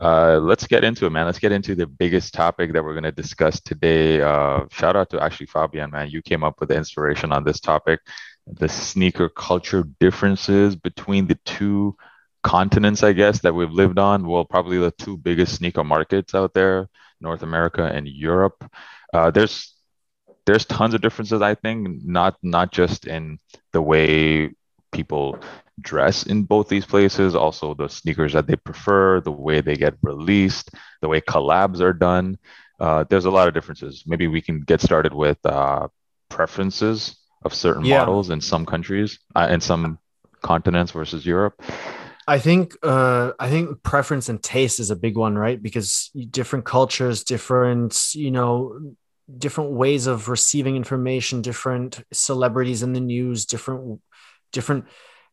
uh, 0.00 0.38
let's 0.38 0.66
get 0.66 0.84
into 0.84 1.06
it, 1.06 1.10
man. 1.10 1.26
Let's 1.26 1.38
get 1.38 1.52
into 1.52 1.74
the 1.74 1.86
biggest 1.86 2.32
topic 2.32 2.72
that 2.72 2.82
we're 2.82 2.94
going 2.94 3.04
to 3.04 3.12
discuss 3.12 3.60
today. 3.60 4.20
Uh, 4.22 4.60
shout 4.72 4.96
out 4.96 5.10
to 5.10 5.20
actually 5.22 5.46
Fabian, 5.46 5.90
man. 5.90 6.08
You 6.10 6.22
came 6.22 6.42
up 6.42 6.58
with 6.60 6.70
the 6.70 6.76
inspiration 6.76 7.32
on 7.32 7.44
this 7.44 7.60
topic 7.60 8.00
the 8.48 8.68
sneaker 8.68 9.28
culture 9.28 9.82
differences 9.98 10.76
between 10.76 11.26
the 11.26 11.34
two 11.44 11.96
continents, 12.44 13.02
I 13.02 13.12
guess, 13.12 13.40
that 13.40 13.54
we've 13.54 13.72
lived 13.72 13.98
on. 13.98 14.26
Well, 14.28 14.44
probably 14.44 14.78
the 14.78 14.92
two 14.92 15.16
biggest 15.16 15.56
sneaker 15.56 15.82
markets 15.82 16.32
out 16.32 16.54
there, 16.54 16.88
North 17.20 17.42
America 17.42 17.84
and 17.84 18.06
Europe. 18.06 18.64
Uh, 19.12 19.32
there's 19.32 19.74
there's 20.46 20.64
tons 20.64 20.94
of 20.94 21.00
differences, 21.00 21.42
I 21.42 21.54
think, 21.54 22.04
not 22.04 22.36
not 22.42 22.72
just 22.72 23.06
in 23.06 23.38
the 23.72 23.82
way 23.82 24.50
people 24.92 25.38
dress 25.80 26.24
in 26.24 26.44
both 26.44 26.68
these 26.68 26.86
places, 26.86 27.34
also 27.34 27.74
the 27.74 27.88
sneakers 27.88 28.32
that 28.32 28.46
they 28.46 28.56
prefer, 28.56 29.20
the 29.20 29.32
way 29.32 29.60
they 29.60 29.76
get 29.76 29.94
released, 30.02 30.70
the 31.02 31.08
way 31.08 31.20
collabs 31.20 31.80
are 31.80 31.92
done. 31.92 32.38
Uh, 32.80 33.04
there's 33.08 33.24
a 33.24 33.30
lot 33.30 33.48
of 33.48 33.54
differences. 33.54 34.04
Maybe 34.06 34.26
we 34.26 34.40
can 34.40 34.60
get 34.60 34.80
started 34.80 35.14
with 35.14 35.38
uh, 35.44 35.88
preferences 36.28 37.16
of 37.44 37.54
certain 37.54 37.84
yeah. 37.84 37.98
models 37.98 38.30
in 38.30 38.40
some 38.40 38.66
countries, 38.66 39.18
uh, 39.34 39.48
in 39.50 39.60
some 39.60 39.98
continents 40.42 40.92
versus 40.92 41.24
Europe. 41.24 41.60
I 42.28 42.38
think 42.40 42.74
uh, 42.82 43.32
I 43.38 43.48
think 43.48 43.82
preference 43.82 44.28
and 44.28 44.42
taste 44.42 44.80
is 44.80 44.90
a 44.90 44.96
big 44.96 45.16
one, 45.16 45.38
right? 45.38 45.62
Because 45.62 46.10
different 46.30 46.64
cultures, 46.64 47.22
different 47.22 48.14
you 48.14 48.32
know, 48.32 48.94
different 49.38 49.72
ways 49.72 50.08
of 50.08 50.28
receiving 50.28 50.74
information, 50.76 51.40
different 51.40 52.02
celebrities 52.12 52.82
in 52.82 52.94
the 52.94 53.00
news, 53.00 53.46
different 53.46 54.00
different 54.52 54.86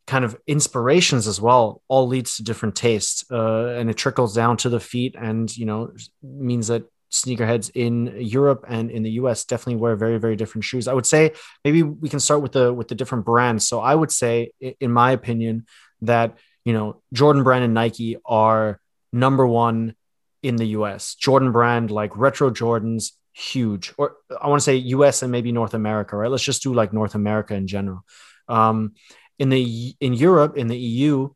kind 0.06 0.26
of 0.26 0.36
inspirations 0.48 1.28
as 1.28 1.40
well 1.40 1.82
all 1.88 2.08
leads 2.08 2.36
to 2.36 2.44
different 2.44 2.76
tastes 2.76 3.24
uh, 3.32 3.68
and 3.68 3.90
it 3.90 3.96
trickles 3.96 4.36
down 4.36 4.58
to 4.58 4.70
the 4.70 4.80
feet 4.80 5.16
and 5.18 5.56
you 5.56 5.66
know 5.66 5.92
means 6.22 6.68
that 6.68 6.84
sneakerheads 7.14 7.70
in 7.76 8.16
Europe 8.18 8.66
and 8.68 8.90
in 8.90 9.04
the 9.04 9.12
US 9.12 9.46
definitely 9.46 9.80
wear 9.80 9.96
very 9.96 10.18
very 10.18 10.36
different 10.36 10.66
shoes. 10.66 10.88
I 10.88 10.94
would 10.94 11.06
say 11.06 11.34
maybe 11.64 11.84
we 11.84 12.10
can 12.10 12.20
start 12.20 12.42
with 12.42 12.54
the 12.54 12.74
with 12.74 12.88
the 12.88 12.96
different 12.96 13.24
brands. 13.24 13.68
So 13.68 13.80
I 13.80 13.94
would 13.94 14.12
say 14.12 14.52
in 14.60 14.92
my 14.92 15.12
opinion 15.12 15.68
that 16.02 16.38
you 16.66 16.74
know 16.74 17.02
Jordan 17.14 17.44
brand 17.44 17.64
and 17.64 17.76
Nike 17.76 18.18
are 18.26 18.80
number 19.14 19.46
1 19.46 19.96
in 20.42 20.56
the 20.56 20.66
US. 20.80 21.14
Jordan 21.16 21.52
brand 21.52 21.92
like 21.92 22.18
retro 22.18 22.50
Jordans 22.50 23.12
huge 23.32 23.94
or 23.98 24.16
I 24.42 24.48
want 24.48 24.60
to 24.60 24.66
say 24.66 24.76
US 24.76 25.22
and 25.22 25.32
maybe 25.32 25.52
North 25.52 25.76
America, 25.76 26.18
right? 26.18 26.32
Let's 26.32 26.44
just 26.44 26.64
do 26.64 26.74
like 26.74 26.94
North 26.94 27.14
America 27.14 27.54
in 27.54 27.68
general. 27.68 28.04
Um 28.50 28.96
in 29.40 29.50
the 29.50 29.96
in 30.00 30.14
Europe 30.14 30.58
in 30.58 30.68
the 30.68 30.78
EU 30.78 31.30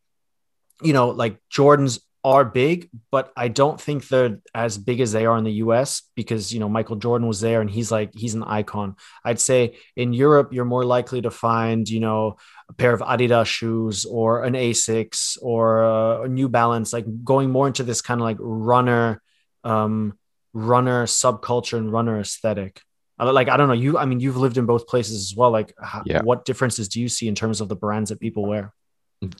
you 0.82 0.94
know 0.94 1.10
like 1.10 1.40
Jordans 1.52 2.00
are 2.28 2.44
big, 2.44 2.90
but 3.10 3.32
I 3.38 3.48
don't 3.48 3.80
think 3.80 4.08
they're 4.08 4.40
as 4.54 4.78
big 4.78 5.00
as 5.00 5.14
they 5.14 5.26
are 5.26 5.38
in 5.38 5.46
the 5.46 5.64
US 5.64 6.02
because, 6.14 6.52
you 6.54 6.60
know, 6.60 6.68
Michael 6.68 6.98
Jordan 6.98 7.26
was 7.26 7.40
there 7.40 7.62
and 7.62 7.70
he's 7.70 7.90
like, 7.90 8.12
he's 8.14 8.34
an 8.34 8.44
icon. 8.44 8.98
I'd 9.24 9.40
say 9.40 9.78
in 9.96 10.12
Europe, 10.12 10.52
you're 10.52 10.66
more 10.66 10.84
likely 10.84 11.22
to 11.22 11.32
find, 11.32 11.88
you 11.88 12.02
know, 12.02 12.36
a 12.68 12.74
pair 12.74 12.94
of 12.94 13.00
Adidas 13.00 13.46
shoes 13.46 14.04
or 14.04 14.44
an 14.44 14.56
Asics 14.56 15.38
or 15.42 16.26
a 16.26 16.28
New 16.28 16.50
Balance, 16.50 16.92
like 16.92 17.06
going 17.24 17.50
more 17.50 17.68
into 17.68 17.84
this 17.84 18.02
kind 18.02 18.20
of 18.20 18.26
like 18.26 18.38
runner, 18.42 19.22
um, 19.64 20.18
runner 20.54 21.06
subculture 21.06 21.78
and 21.78 21.94
runner 21.94 22.20
aesthetic. 22.20 22.82
Like, 23.20 23.50
I 23.50 23.58
don't 23.58 23.68
know, 23.68 23.74
you, 23.74 23.98
I 23.98 24.06
mean, 24.06 24.20
you've 24.20 24.38
lived 24.38 24.58
in 24.58 24.66
both 24.66 24.88
places 24.88 25.32
as 25.32 25.36
well. 25.36 25.52
Like, 25.52 25.74
how, 25.82 26.04
yeah. 26.06 26.22
what 26.22 26.46
differences 26.46 26.88
do 26.88 27.02
you 27.02 27.10
see 27.10 27.28
in 27.28 27.36
terms 27.36 27.62
of 27.62 27.70
the 27.70 27.76
brands 27.76 28.10
that 28.10 28.20
people 28.20 28.46
wear? 28.46 28.74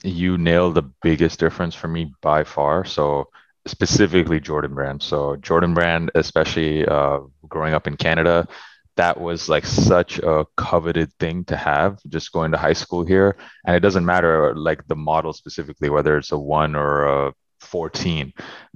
you 0.02 0.38
nailed 0.38 0.74
the 0.74 0.82
biggest 1.02 1.38
difference 1.38 1.74
for 1.74 1.88
me 1.88 2.12
by 2.20 2.44
far. 2.44 2.84
So 2.84 3.28
specifically 3.66 4.40
Jordan 4.40 4.74
Brand. 4.74 5.02
So 5.02 5.36
Jordan 5.36 5.74
Brand, 5.74 6.10
especially 6.14 6.86
uh, 6.86 7.20
growing 7.48 7.74
up 7.74 7.86
in 7.86 7.96
Canada, 7.96 8.46
that 8.96 9.20
was 9.20 9.48
like 9.48 9.64
such 9.64 10.18
a 10.18 10.44
coveted 10.56 11.12
thing 11.20 11.44
to 11.44 11.56
have 11.56 12.00
just 12.08 12.32
going 12.32 12.50
to 12.50 12.58
high 12.58 12.72
school 12.72 13.04
here. 13.04 13.36
And 13.64 13.76
it 13.76 13.80
doesn't 13.80 14.04
matter 14.04 14.54
like 14.56 14.86
the 14.88 14.96
model 14.96 15.32
specifically, 15.32 15.88
whether 15.88 16.18
it's 16.18 16.32
a 16.32 16.38
one 16.38 16.74
or 16.74 17.04
a 17.04 17.32
14 17.68 18.32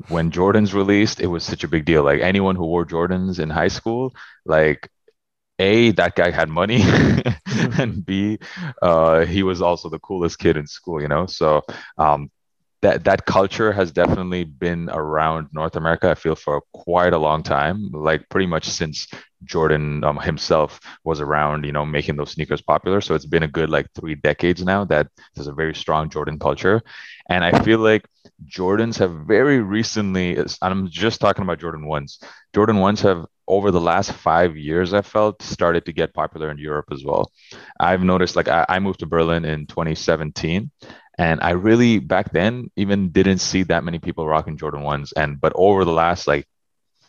when 0.09 0.31
jordans 0.31 0.75
released 0.75 1.21
it 1.21 1.27
was 1.27 1.45
such 1.45 1.65
a 1.65 1.69
big 1.69 1.85
deal. 1.85 2.03
Like 2.05 2.21
anyone 2.21 2.57
who 2.57 2.67
wore 2.67 2.87
jordans 2.87 3.39
in 3.41 3.51
high 3.51 3.69
school 3.69 4.15
like 4.45 4.89
a 5.59 5.93
that 5.93 6.15
guy 6.17 6.31
had 6.31 6.49
money 6.49 6.83
and 7.79 8.05
b 8.05 8.39
uh, 8.83 9.25
he 9.27 9.43
was 9.43 9.63
also 9.63 9.89
the 9.89 9.99
coolest 10.01 10.39
kid 10.39 10.57
in 10.57 10.67
school 10.67 11.01
you 11.01 11.09
know? 11.09 11.27
So 11.27 11.63
um, 11.99 12.31
that 12.83 13.05
that 13.05 13.27
culture 13.27 13.73
has 13.73 13.93
definitely 13.93 14.45
been 14.45 14.89
around 14.91 15.49
north 15.53 15.77
america 15.77 16.11
i 16.11 16.15
feel 16.15 16.35
for 16.35 16.63
quite 16.73 17.13
a 17.13 17.19
long 17.19 17.43
time 17.43 17.91
like 17.93 18.29
pretty 18.29 18.47
much 18.47 18.69
since 18.69 19.07
jordan 19.45 20.05
um, 20.05 20.19
himself 20.19 20.81
was 21.05 21.21
around 21.21 21.65
you 21.65 21.73
know 21.73 21.85
making 21.85 22.17
those 22.17 22.33
sneakers 22.33 22.61
popular 22.61 23.01
so 23.01 23.15
it's 23.15 23.27
been 23.27 23.43
a 23.43 23.49
good 23.49 23.71
like 23.71 23.87
three 23.95 24.15
decades 24.15 24.65
now 24.65 24.85
that 24.85 25.09
there's 25.35 25.47
a 25.47 25.53
very 25.53 25.75
strong 25.75 26.09
jordan 26.09 26.39
culture 26.39 26.83
and 27.29 27.45
i 27.45 27.63
feel 27.63 27.79
like 27.79 28.07
jordans 28.47 28.99
have 28.99 29.13
very 29.27 29.61
recently 29.61 30.39
i'm 30.63 30.89
just 30.89 31.21
talking 31.21 31.43
about 31.43 31.61
jordan 31.61 31.87
ones 31.87 32.19
jordan 32.55 32.79
ones 32.79 33.01
have 33.01 33.27
over 33.49 33.71
the 33.71 33.81
last 33.81 34.13
five 34.13 34.57
years, 34.57 34.95
I 34.95 35.03
felt 35.03 35.43
started 35.43 35.85
to 35.87 35.93
get 35.93 36.15
popular 36.15 36.51
in 36.51 36.59
Europe 36.59 36.87
as 36.93 37.05
well. 37.05 37.33
I've 37.79 38.03
noticed 38.03 38.37
like 38.37 38.49
I, 38.49 38.65
I, 38.69 38.79
moved 38.79 39.01
to 39.01 39.07
Berlin 39.07 39.45
in 39.45 39.67
2017 39.67 40.71
and 41.19 41.41
I 41.43 41.51
really 41.51 41.99
back 41.99 42.33
then 42.33 42.71
even 42.77 43.11
didn't 43.11 43.39
see 43.39 43.65
that 43.65 43.85
many 43.85 43.99
people 43.99 44.27
rocking 44.27 44.57
Jordan 44.57 44.83
ones. 44.83 45.13
And 45.13 45.41
but 45.41 45.53
over 45.55 45.85
the 45.85 45.93
last 45.93 46.27
like 46.27 46.47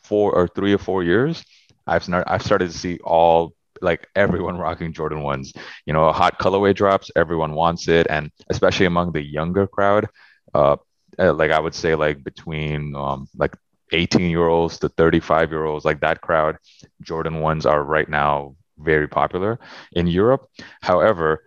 four 0.03 0.33
or 0.33 0.47
three 0.47 0.73
or 0.73 0.77
four 0.77 1.03
years, 1.03 1.43
I've 1.87 2.03
started 2.03 2.31
I've 2.31 2.43
started 2.43 2.71
to 2.71 2.77
see 2.77 2.99
all 3.03 3.53
like 3.81 4.07
everyone 4.15 4.57
rocking 4.57 4.93
Jordan 4.93 5.21
ones. 5.21 5.53
You 5.85 5.93
know, 5.93 6.11
hot 6.11 6.39
colorway 6.39 6.75
drops, 6.75 7.11
everyone 7.15 7.53
wants 7.53 7.87
it, 7.87 8.07
and 8.09 8.31
especially 8.49 8.85
among 8.85 9.11
the 9.11 9.21
younger 9.21 9.67
crowd. 9.67 10.07
Uh, 10.53 10.77
uh 11.19 11.33
like 11.33 11.51
I 11.51 11.59
would 11.59 11.75
say, 11.75 11.95
like 11.95 12.23
between 12.23 12.95
um, 12.95 13.27
like 13.35 13.55
18 13.91 14.29
year 14.29 14.47
olds 14.47 14.79
to 14.79 14.89
35 14.89 15.51
year 15.51 15.65
olds, 15.65 15.85
like 15.85 16.01
that 16.01 16.21
crowd, 16.21 16.57
Jordan 17.01 17.39
ones 17.39 17.65
are 17.65 17.83
right 17.83 18.09
now 18.09 18.55
very 18.77 19.07
popular 19.07 19.59
in 19.91 20.07
Europe. 20.07 20.47
However, 20.81 21.45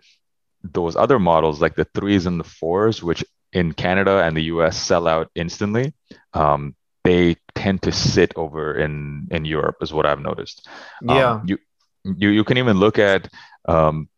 those 0.63 0.95
other 0.95 1.19
models, 1.19 1.61
like 1.61 1.75
the 1.75 1.87
threes 1.93 2.25
and 2.25 2.39
the 2.39 2.43
fours, 2.43 3.03
which 3.03 3.23
in 3.53 3.73
Canada 3.73 4.21
and 4.23 4.35
the 4.35 4.43
US 4.43 4.77
sell 4.77 5.07
out 5.07 5.29
instantly, 5.35 5.93
um, 6.33 6.75
they 7.07 7.35
tend 7.55 7.81
to 7.83 7.91
sit 7.91 8.33
over 8.35 8.75
in 8.75 9.27
in 9.31 9.45
Europe, 9.45 9.77
is 9.81 9.93
what 9.93 10.05
I've 10.05 10.19
noticed. 10.19 10.67
Um, 11.07 11.15
yeah, 11.17 11.41
you 11.45 11.57
you 12.03 12.29
you 12.29 12.43
can 12.43 12.57
even 12.57 12.77
look 12.77 12.99
at 12.99 13.31
um, 13.67 14.09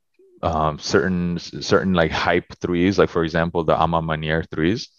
um, 0.42 0.80
certain 0.80 1.38
certain 1.40 1.94
like 1.94 2.12
hype 2.12 2.50
threes, 2.62 2.98
like 2.98 3.10
for 3.10 3.24
example 3.24 3.64
the 3.64 3.78
A 3.80 3.88
Ma 3.88 4.02
Maniére 4.02 4.50
threes 4.50 4.90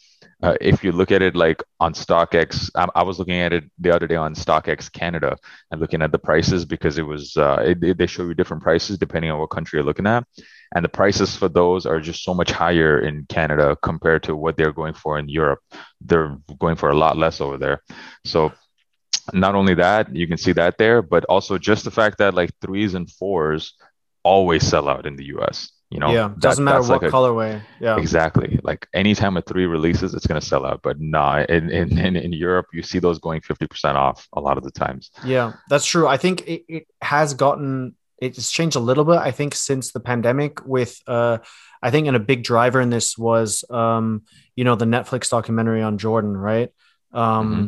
uh, 0.43 0.57
if 0.61 0.83
you 0.83 0.93
look 0.93 1.11
at 1.11 1.23
it 1.23 1.37
like 1.37 1.63
on 1.81 1.93
StockX, 1.93 2.71
I, 2.75 2.87
I, 2.95 3.03
was 3.03 3.19
looking 3.19 3.41
at 3.41 3.53
it 3.53 3.65
the 3.79 3.95
other 3.95 4.07
day 4.07 4.17
on 4.17 4.35
StockX 4.35 4.91
Canada 4.91 5.37
and 5.71 5.81
looking 5.81 6.03
at 6.03 6.13
the 6.13 6.19
prices 6.19 6.65
because 6.65 6.99
it 6.99 7.03
was 7.03 7.37
uh, 7.37 7.63
it, 7.65 7.83
it, 7.83 7.99
they 7.99 8.07
show 8.07 8.25
you 8.25 8.35
different 8.35 8.63
prices 8.63 8.99
depending 8.99 9.31
on 9.31 9.39
what 9.39 9.51
country 9.51 9.79
you're 9.79 9.85
looking 9.85 10.07
at, 10.07 10.25
and 10.75 10.85
the 10.85 10.89
prices 10.89 11.37
for 11.37 11.49
those 11.49 11.85
are 11.85 12.01
just 12.01 12.25
so 12.25 12.33
much 12.33 12.51
higher 12.51 13.01
in 13.01 13.27
Canada 13.29 13.77
compared 13.83 14.23
to 14.25 14.37
what 14.37 14.57
they're 14.57 14.73
going 14.73 14.95
for 14.95 15.19
in 15.19 15.29
Europe. 15.29 15.61
They're 16.01 16.37
going 16.59 16.77
for 16.77 16.91
a 16.91 16.97
lot 16.97 17.17
less 17.17 17.41
over 17.41 17.59
there. 17.59 17.83
So 18.25 18.53
not 19.33 19.55
only 19.55 19.75
that, 19.75 20.15
you 20.15 20.27
can 20.27 20.39
see 20.39 20.53
that 20.53 20.79
there, 20.79 21.03
but 21.03 21.25
also 21.27 21.59
just 21.59 21.85
the 21.85 21.91
fact 21.91 22.19
that 22.19 22.35
like 22.35 22.51
threes 22.61 22.95
and 22.95 23.11
fours 23.11 23.75
always 24.23 24.67
sell 24.67 24.89
out 24.89 25.07
in 25.07 25.17
the 25.17 25.27
US. 25.37 25.71
You 25.91 25.99
know, 25.99 26.13
yeah, 26.13 26.33
doesn't 26.39 26.65
matter 26.65 26.81
what 26.81 27.03
like 27.03 27.03
a, 27.03 27.11
colorway. 27.11 27.61
Yeah, 27.81 27.99
exactly. 27.99 28.61
Like 28.63 28.87
anytime 28.95 29.37
a 29.37 29.43
three 29.43 29.67
releases, 29.67 30.15
it's 30.15 30.27
gonna 30.27 30.41
sell 30.41 30.65
out. 30.65 30.83
But 30.83 31.01
nah, 31.01 31.45
in 31.49 31.69
in 31.69 31.99
in, 31.99 32.17
in 32.17 32.33
Europe, 32.33 32.67
you 32.73 32.83
see 32.83 33.01
those 33.01 33.19
going 33.19 33.41
fifty 33.41 33.67
percent 33.67 33.99
off 33.99 34.29
a 34.33 34.41
lot 34.41 34.57
of 34.57 34.63
the 34.63 34.71
times. 34.71 35.11
Yeah, 35.25 35.55
that's 35.69 35.85
true. 35.85 36.07
I 36.07 36.17
think 36.17 36.47
it, 36.47 36.65
it 36.69 36.87
has 37.03 37.35
gotten 37.35 37.97
it's 38.21 38.53
changed 38.53 38.77
a 38.77 38.81
little 38.81 39.05
bit. 39.05 39.17
I 39.17 39.31
think 39.31 39.55
since 39.55 39.93
the 39.93 40.01
pandemic, 40.01 40.65
with 40.65 41.01
uh, 41.07 41.39
I 41.83 41.91
think 41.91 42.07
and 42.07 42.17
a 42.17 42.21
big 42.21 42.45
driver 42.45 42.81
in 42.81 42.91
this 42.91 43.19
was 43.19 43.65
um, 43.71 44.23
you 44.55 44.65
know, 44.65 44.77
the 44.77 44.85
Netflix 44.85 45.31
documentary 45.31 45.83
on 45.83 45.99
Jordan, 45.99 46.37
right? 46.37 46.71
Um, 47.13 47.55
mm-hmm. 47.55 47.67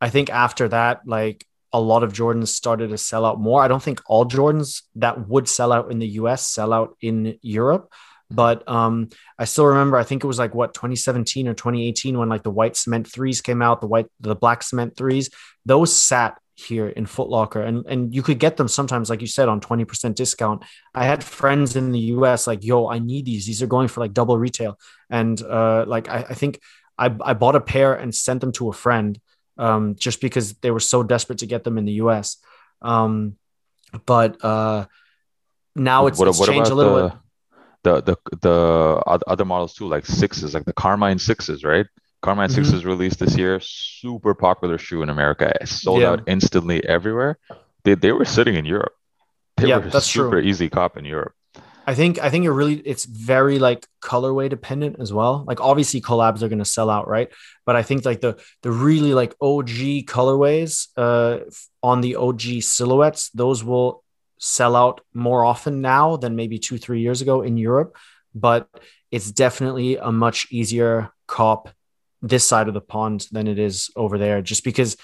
I 0.00 0.10
think 0.10 0.30
after 0.30 0.68
that, 0.68 1.00
like 1.06 1.46
a 1.74 1.80
lot 1.80 2.04
of 2.04 2.12
Jordans 2.12 2.48
started 2.48 2.90
to 2.90 2.98
sell 2.98 3.26
out 3.26 3.40
more. 3.40 3.60
I 3.60 3.66
don't 3.66 3.82
think 3.82 4.00
all 4.06 4.24
Jordans 4.24 4.82
that 4.94 5.28
would 5.28 5.48
sell 5.48 5.72
out 5.72 5.90
in 5.90 5.98
the 5.98 6.06
US 6.20 6.46
sell 6.46 6.72
out 6.72 6.96
in 7.00 7.36
Europe. 7.42 7.92
But 8.30 8.66
um, 8.68 9.10
I 9.38 9.44
still 9.44 9.66
remember, 9.66 9.96
I 9.96 10.04
think 10.04 10.22
it 10.22 10.26
was 10.28 10.38
like 10.38 10.54
what 10.54 10.72
2017 10.72 11.48
or 11.48 11.54
2018 11.54 12.16
when 12.16 12.28
like 12.28 12.44
the 12.44 12.50
white 12.50 12.76
cement 12.76 13.08
threes 13.08 13.40
came 13.40 13.60
out, 13.60 13.80
the 13.80 13.88
white, 13.88 14.06
the 14.20 14.36
black 14.36 14.62
cement 14.62 14.96
threes, 14.96 15.30
those 15.66 15.94
sat 15.94 16.38
here 16.56 16.86
in 16.86 17.04
Footlocker 17.04 17.66
and 17.66 17.84
and 17.86 18.14
you 18.14 18.22
could 18.22 18.38
get 18.38 18.56
them 18.56 18.68
sometimes 18.68 19.10
like 19.10 19.20
you 19.20 19.26
said 19.26 19.48
on 19.48 19.60
20% 19.60 20.14
discount. 20.14 20.62
I 20.94 21.04
had 21.04 21.24
friends 21.24 21.74
in 21.74 21.90
the 21.90 21.98
US 22.14 22.46
like, 22.46 22.62
yo, 22.62 22.86
I 22.86 23.00
need 23.00 23.24
these. 23.26 23.46
These 23.46 23.60
are 23.64 23.66
going 23.66 23.88
for 23.88 23.98
like 23.98 24.12
double 24.12 24.38
retail. 24.38 24.78
And 25.10 25.42
uh 25.42 25.84
like 25.88 26.08
I, 26.08 26.18
I 26.30 26.34
think 26.34 26.60
I, 26.96 27.06
I 27.20 27.34
bought 27.34 27.56
a 27.56 27.60
pair 27.60 27.94
and 27.94 28.14
sent 28.14 28.40
them 28.40 28.52
to 28.52 28.68
a 28.68 28.72
friend 28.72 29.18
um, 29.58 29.94
just 29.96 30.20
because 30.20 30.54
they 30.54 30.70
were 30.70 30.80
so 30.80 31.02
desperate 31.02 31.38
to 31.38 31.46
get 31.46 31.64
them 31.64 31.78
in 31.78 31.84
the 31.84 31.92
US. 32.04 32.38
Um, 32.82 33.36
but 34.06 34.44
uh, 34.44 34.86
now 35.74 36.06
it's, 36.06 36.18
what, 36.18 36.28
it's 36.28 36.38
what 36.38 36.48
changed 36.48 36.70
a 36.70 36.74
little 36.74 36.96
the, 36.96 37.08
bit. 37.08 37.18
The, 37.82 38.00
the 38.00 38.16
the 38.40 39.20
other 39.26 39.44
models 39.44 39.74
too, 39.74 39.86
like 39.86 40.06
sixes, 40.06 40.54
like 40.54 40.64
the 40.64 40.72
Carmine 40.72 41.18
sixes, 41.18 41.64
right? 41.64 41.86
Carmine 42.22 42.48
mm-hmm. 42.48 42.64
sixes 42.64 42.86
released 42.86 43.18
this 43.18 43.36
year, 43.36 43.60
super 43.60 44.34
popular 44.34 44.78
shoe 44.78 45.02
in 45.02 45.10
America, 45.10 45.52
it 45.60 45.68
sold 45.68 46.00
yeah. 46.00 46.10
out 46.10 46.22
instantly 46.26 46.82
everywhere. 46.88 47.38
They, 47.84 47.94
they 47.94 48.12
were 48.12 48.24
sitting 48.24 48.54
in 48.54 48.64
Europe. 48.64 48.94
They 49.58 49.68
yeah, 49.68 49.76
were 49.76 49.90
that's 49.90 50.06
super 50.06 50.40
true. 50.40 50.48
easy 50.48 50.70
cop 50.70 50.96
in 50.96 51.04
Europe. 51.04 51.34
I 51.86 51.94
think 51.94 52.18
I 52.18 52.30
think 52.30 52.44
it 52.44 52.50
really 52.50 52.76
it's 52.76 53.04
very 53.04 53.58
like 53.58 53.86
colorway 54.02 54.48
dependent 54.48 54.96
as 55.00 55.12
well. 55.12 55.44
Like 55.46 55.60
obviously 55.60 56.00
collabs 56.00 56.42
are 56.42 56.48
gonna 56.48 56.64
sell 56.64 56.88
out, 56.88 57.08
right? 57.08 57.30
But 57.66 57.76
I 57.76 57.82
think 57.82 58.04
like 58.04 58.20
the 58.20 58.40
the 58.62 58.70
really 58.70 59.12
like 59.14 59.34
OG 59.40 60.06
colorways 60.06 60.88
uh 60.96 61.40
on 61.82 62.00
the 62.00 62.16
OG 62.16 62.62
silhouettes, 62.62 63.30
those 63.30 63.62
will 63.62 64.02
sell 64.38 64.76
out 64.76 65.00
more 65.12 65.44
often 65.44 65.80
now 65.80 66.16
than 66.16 66.36
maybe 66.36 66.58
two, 66.58 66.78
three 66.78 67.00
years 67.00 67.20
ago 67.20 67.42
in 67.42 67.56
Europe. 67.56 67.96
But 68.34 68.68
it's 69.10 69.30
definitely 69.30 69.96
a 69.96 70.10
much 70.10 70.46
easier 70.50 71.12
cop 71.26 71.68
this 72.22 72.46
side 72.46 72.68
of 72.68 72.74
the 72.74 72.80
pond 72.80 73.26
than 73.30 73.46
it 73.46 73.58
is 73.58 73.90
over 73.94 74.18
there, 74.18 74.40
just 74.40 74.64
because 74.64 74.96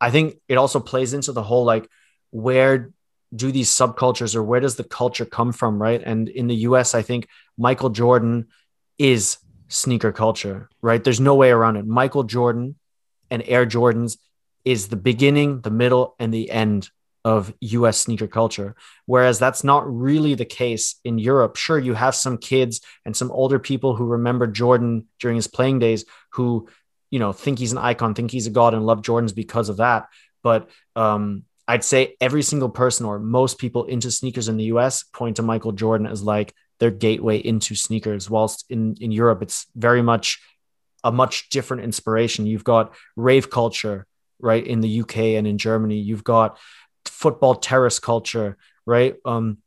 I 0.00 0.10
think 0.10 0.36
it 0.48 0.56
also 0.56 0.80
plays 0.80 1.12
into 1.12 1.32
the 1.32 1.42
whole 1.42 1.64
like 1.64 1.88
where 2.30 2.90
do 3.34 3.52
these 3.52 3.70
subcultures 3.70 4.34
or 4.34 4.42
where 4.42 4.60
does 4.60 4.76
the 4.76 4.84
culture 4.84 5.24
come 5.24 5.52
from 5.52 5.80
right 5.80 6.02
and 6.04 6.28
in 6.28 6.46
the 6.46 6.56
us 6.56 6.94
i 6.94 7.02
think 7.02 7.28
michael 7.58 7.90
jordan 7.90 8.46
is 8.98 9.38
sneaker 9.68 10.12
culture 10.12 10.68
right 10.80 11.04
there's 11.04 11.20
no 11.20 11.34
way 11.34 11.50
around 11.50 11.76
it 11.76 11.86
michael 11.86 12.24
jordan 12.24 12.74
and 13.30 13.42
air 13.46 13.66
jordans 13.66 14.16
is 14.68 14.88
the 14.88 14.96
beginning, 14.96 15.62
the 15.62 15.70
middle, 15.70 16.14
and 16.18 16.32
the 16.32 16.50
end 16.50 16.90
of 17.24 17.54
US 17.60 17.98
sneaker 17.98 18.26
culture. 18.26 18.76
Whereas 19.06 19.38
that's 19.38 19.64
not 19.64 19.90
really 19.90 20.34
the 20.34 20.44
case 20.44 20.96
in 21.04 21.18
Europe. 21.18 21.56
Sure, 21.56 21.78
you 21.78 21.94
have 21.94 22.14
some 22.14 22.36
kids 22.36 22.82
and 23.06 23.16
some 23.16 23.30
older 23.30 23.58
people 23.58 23.96
who 23.96 24.04
remember 24.04 24.46
Jordan 24.46 25.06
during 25.20 25.36
his 25.36 25.46
playing 25.46 25.78
days 25.78 26.04
who, 26.32 26.68
you 27.10 27.18
know, 27.18 27.32
think 27.32 27.58
he's 27.58 27.72
an 27.72 27.78
icon, 27.78 28.14
think 28.14 28.30
he's 28.30 28.46
a 28.46 28.50
god, 28.50 28.74
and 28.74 28.84
love 28.84 29.00
Jordans 29.00 29.34
because 29.34 29.70
of 29.70 29.78
that. 29.78 30.08
But 30.42 30.68
um, 30.94 31.44
I'd 31.68 31.84
say 31.84 32.16
every 32.18 32.42
single 32.42 32.70
person 32.70 33.04
or 33.04 33.18
most 33.18 33.58
people 33.58 33.84
into 33.84 34.10
sneakers 34.10 34.48
in 34.48 34.56
the 34.56 34.64
US 34.64 35.02
point 35.02 35.36
to 35.36 35.42
Michael 35.42 35.72
Jordan 35.72 36.06
as 36.06 36.22
like 36.22 36.54
their 36.80 36.90
gateway 36.90 37.36
into 37.38 37.74
sneakers, 37.74 38.30
whilst 38.30 38.64
in, 38.70 38.96
in 39.00 39.12
Europe, 39.12 39.42
it's 39.42 39.66
very 39.76 40.00
much 40.00 40.40
a 41.04 41.12
much 41.12 41.50
different 41.50 41.84
inspiration. 41.84 42.46
You've 42.46 42.64
got 42.64 42.94
rave 43.16 43.50
culture, 43.50 44.06
right, 44.40 44.66
in 44.66 44.80
the 44.80 45.00
UK 45.02 45.18
and 45.36 45.46
in 45.46 45.58
Germany. 45.58 45.98
You've 45.98 46.24
got 46.24 46.58
football 47.04 47.54
terrace 47.54 47.98
culture, 47.98 48.56
right? 48.86 49.16
Um, 49.24 49.58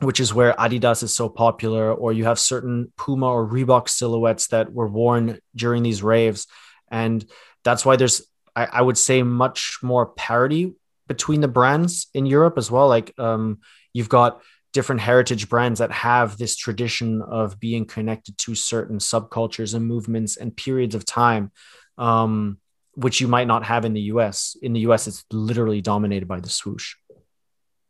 which 0.00 0.20
is 0.20 0.32
where 0.32 0.52
Adidas 0.52 1.02
is 1.02 1.12
so 1.12 1.28
popular, 1.28 1.92
or 1.92 2.12
you 2.12 2.24
have 2.24 2.38
certain 2.38 2.92
Puma 2.96 3.26
or 3.26 3.46
Reebok 3.46 3.88
silhouettes 3.88 4.46
that 4.48 4.72
were 4.72 4.86
worn 4.86 5.40
during 5.56 5.82
these 5.82 6.04
raves. 6.04 6.46
And 6.88 7.24
that's 7.64 7.84
why 7.84 7.96
there's, 7.96 8.22
I, 8.54 8.66
I 8.66 8.82
would 8.82 8.96
say, 8.96 9.24
much 9.24 9.78
more 9.82 10.06
parity 10.06 10.74
between 11.08 11.40
the 11.40 11.48
brands 11.48 12.08
in 12.14 12.26
Europe 12.26 12.58
as 12.58 12.70
well. 12.70 12.88
Like 12.88 13.12
um, 13.18 13.58
you've 13.92 14.08
got 14.08 14.42
different 14.72 15.00
heritage 15.00 15.48
brands 15.48 15.80
that 15.80 15.90
have 15.90 16.36
this 16.36 16.54
tradition 16.56 17.22
of 17.22 17.58
being 17.58 17.86
connected 17.86 18.36
to 18.38 18.54
certain 18.54 18.98
subcultures 18.98 19.74
and 19.74 19.86
movements 19.86 20.36
and 20.36 20.56
periods 20.56 20.94
of 20.94 21.04
time, 21.04 21.50
um, 21.96 22.58
which 22.94 23.20
you 23.20 23.28
might 23.28 23.46
not 23.46 23.64
have 23.64 23.84
in 23.84 23.94
the 23.94 24.02
US. 24.12 24.56
In 24.60 24.72
the 24.74 24.80
US, 24.80 25.06
it's 25.06 25.24
literally 25.32 25.80
dominated 25.80 26.28
by 26.28 26.40
the 26.40 26.50
swoosh. 26.50 26.94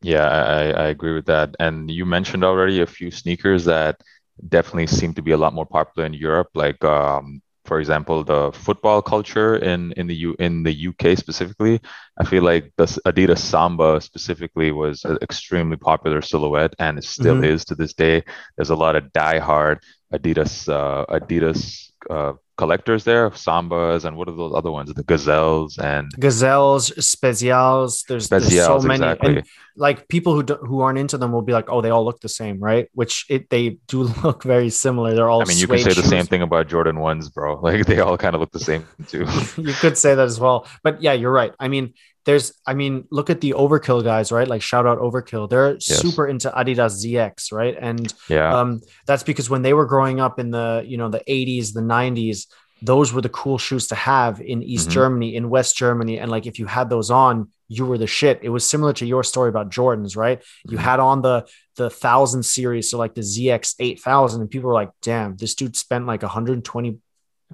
Yeah, 0.01 0.29
I, 0.29 0.71
I 0.71 0.87
agree 0.89 1.15
with 1.15 1.27
that. 1.27 1.57
And 1.59 1.91
you 1.91 2.07
mentioned 2.07 2.45
already 2.45 2.81
a 2.81 2.87
few 2.87 3.11
sneakers 3.11 3.65
that 3.65 4.01
definitely 4.49 4.87
seem 4.87 5.13
to 5.15 5.23
be 5.23 5.33
a 5.33 5.37
lot 5.37 5.53
more 5.53 5.67
popular 5.67 6.07
in 6.07 6.15
Europe, 6.15 6.51
like 6.55 6.83
um, 6.85 7.43
for 7.69 7.79
example, 7.79 8.25
the 8.25 8.51
football 8.53 9.03
culture 9.03 9.57
in 9.57 9.93
in 9.93 10.07
the 10.07 10.17
U 10.27 10.35
in 10.39 10.63
the 10.63 10.75
UK 10.89 11.19
specifically, 11.19 11.81
I 12.17 12.25
feel 12.25 12.43
like 12.43 12.73
the 12.79 12.87
Adidas 13.05 13.39
Samba 13.39 14.01
specifically 14.01 14.73
was 14.73 15.05
an 15.05 15.19
extremely 15.21 15.77
popular 15.77 16.23
silhouette, 16.23 16.75
and 16.79 16.99
it 16.99 17.05
still 17.05 17.37
mm-hmm. 17.37 17.53
is 17.53 17.67
to 17.67 17.75
this 17.75 17.93
day. 17.93 18.25
There's 18.57 18.71
a 18.71 18.83
lot 18.85 18.97
of 18.97 19.13
die-hard 19.13 19.79
Adidas 20.13 20.69
uh, 20.69 21.05
Adidas 21.07 21.91
uh, 22.09 22.35
collectors 22.59 23.05
there, 23.05 23.31
Sambas, 23.31 24.05
and 24.05 24.17
what 24.17 24.29
are 24.29 24.37
those 24.37 24.53
other 24.55 24.71
ones? 24.71 24.93
The 24.93 25.05
Gazelles 25.05 25.79
and 25.79 26.11
Gazelles, 26.19 26.91
Spezials. 26.91 28.05
There's, 28.07 28.29
there's 28.29 28.53
so 28.53 28.81
many. 28.81 29.05
Exactly. 29.05 29.37
And 29.37 29.47
like 29.77 30.09
people 30.09 30.35
who 30.35 30.43
do, 30.43 30.55
who 30.57 30.81
aren't 30.81 30.99
into 30.99 31.17
them 31.17 31.33
will 31.33 31.43
be 31.43 31.53
like, 31.53 31.71
oh, 31.71 31.81
they 31.81 31.91
all 31.91 32.05
look 32.05 32.21
the 32.21 32.29
same, 32.29 32.59
right? 32.59 32.89
Which 32.93 33.25
it 33.31 33.49
they 33.49 33.79
do 33.87 34.03
look 34.23 34.43
very 34.43 34.71
similar. 34.71 35.15
They're 35.15 35.31
all. 35.31 35.43
I 35.43 35.45
mean, 35.45 35.59
you 35.59 35.69
could 35.69 35.81
say 35.81 35.91
shoes. 35.91 36.03
the 36.03 36.09
same 36.09 36.27
thing 36.27 36.43
about 36.43 36.69
Jordan 36.69 37.01
ones, 37.01 37.31
bro. 37.31 37.59
Like 37.69 37.87
they 37.87 38.01
all 38.01 38.17
kind 38.17 38.35
of 38.35 38.41
look 38.41 38.53
the 38.53 38.61
same 38.61 38.87
too. 39.09 39.27
you 39.57 39.75
could 39.75 39.97
say 39.99 40.15
that 40.15 40.25
as 40.25 40.41
well, 40.41 40.67
but 40.83 41.03
yeah, 41.03 41.13
you're 41.13 41.33
right. 41.33 41.53
I 41.61 41.69
mean, 41.69 41.95
there's 42.29 42.53
i 42.67 42.75
mean 42.75 43.05
look 43.11 43.31
at 43.31 43.41
the 43.41 43.53
overkill 43.53 44.05
guys 44.05 44.31
right 44.31 44.49
like 44.49 44.61
shout 44.61 44.87
out 44.87 44.99
overkill 44.99 45.49
they're 45.49 45.73
yes. 45.73 45.99
super 45.99 46.29
into 46.29 46.51
adidas 46.51 47.03
zx 47.03 47.51
right 47.53 47.75
and 47.81 48.13
yeah 48.29 48.55
um 48.55 48.83
that's 49.07 49.23
because 49.23 49.49
when 49.49 49.63
they 49.63 49.73
were 49.73 49.87
growing 49.87 50.21
up 50.21 50.39
in 50.39 50.51
the 50.51 50.85
you 50.87 50.99
know 50.99 51.09
the 51.09 51.23
80s 51.27 51.73
the 51.73 51.81
90s 51.89 52.47
those 52.81 53.13
were 53.13 53.21
the 53.21 53.29
cool 53.29 53.59
shoes 53.59 53.89
to 53.89 53.95
have 53.95 54.41
in 54.41 54.63
east 54.63 54.85
mm-hmm. 54.85 54.93
germany 54.95 55.37
in 55.37 55.51
west 55.51 55.77
germany. 55.77 56.19
And 56.19 56.31
like 56.31 56.47
if 56.47 56.59
you 56.59 56.67
had 56.67 56.91
those 56.91 57.11
on 57.11 57.49
you 57.71 57.85
were 57.85 57.99
the 57.99 58.07
shit. 58.07 58.41
It 58.43 58.49
was 58.49 58.69
similar 58.69 58.95
to 58.95 59.07
your 59.07 59.23
story 59.25 59.49
about 59.49 59.71
jordans 59.71 60.17
right? 60.17 60.41
Mm-hmm. 60.41 60.73
you 60.73 60.79
had 60.79 61.01
on 61.01 61.23
the 61.23 61.47
the 61.77 61.91
thousand 61.91 62.45
series 62.45 62.91
so 62.91 62.99
like 62.99 63.15
the 63.15 63.21
zx 63.21 63.75
8000 63.79 64.41
and 64.41 64.51
people 64.51 64.69
were 64.69 64.75
like 64.75 64.91
damn 65.03 65.37
this 65.37 65.55
dude 65.55 65.77
spent 65.77 66.07
like 66.07 66.23
120 66.23 66.99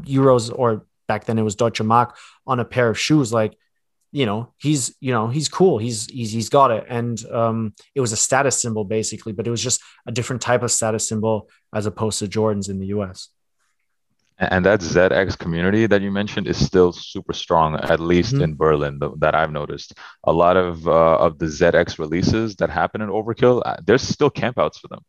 euros 0.03 0.53
or 0.55 0.87
back 1.09 1.25
then 1.25 1.39
it 1.39 1.43
was 1.43 1.57
deutsche 1.57 1.83
mark 1.83 2.17
on 2.47 2.61
a 2.61 2.65
pair 2.65 2.89
of 2.89 2.99
shoes. 2.99 3.33
Like 3.33 3.57
you 4.13 4.27
know 4.27 4.53
he's 4.59 4.95
you 5.01 5.13
know 5.13 5.29
he's 5.29 5.49
cool. 5.49 5.79
He's 5.79 6.07
he's 6.07 6.33
he's 6.33 6.51
got 6.51 6.71
it. 6.71 6.85
And 6.89 7.25
um 7.31 7.75
it 7.95 8.01
was 8.01 8.13
a 8.13 8.17
status 8.17 8.61
symbol 8.61 8.85
basically 8.85 9.33
but 9.33 9.47
it 9.47 9.51
was 9.51 9.63
just 9.63 9.81
a 10.07 10.13
different 10.13 10.43
type 10.43 10.63
of 10.63 10.71
status 10.71 11.09
symbol 11.09 11.49
as 11.75 11.87
opposed 11.87 12.19
to 12.19 12.27
jordans 12.27 12.69
in 12.69 12.79
the 12.79 12.87
us 12.89 13.31
and 14.39 14.65
that 14.65 14.81
zx 14.81 15.39
community 15.39 15.87
that 15.87 16.03
you 16.03 16.11
mentioned 16.11 16.47
is 16.47 16.65
still 16.65 16.93
super 16.93 17.33
strong 17.33 17.77
at 17.77 18.01
least 18.01 18.35
mm-hmm. 18.35 18.43
in 18.43 18.55
berlin 18.55 19.01
that 19.19 19.35
i've 19.35 19.53
noticed 19.53 19.95
a 20.25 20.33
lot 20.33 20.57
of 20.57 20.87
uh, 20.89 21.17
of 21.19 21.39
the 21.39 21.47
zx 21.47 21.99
releases 21.99 22.57
that 22.57 22.71
happen 22.71 23.01
in 23.01 23.09
overkill 23.09 23.63
uh, 23.65 23.77
there's 23.85 24.03
still 24.03 24.31
campouts 24.31 24.79
for 24.81 24.89
them 24.89 25.05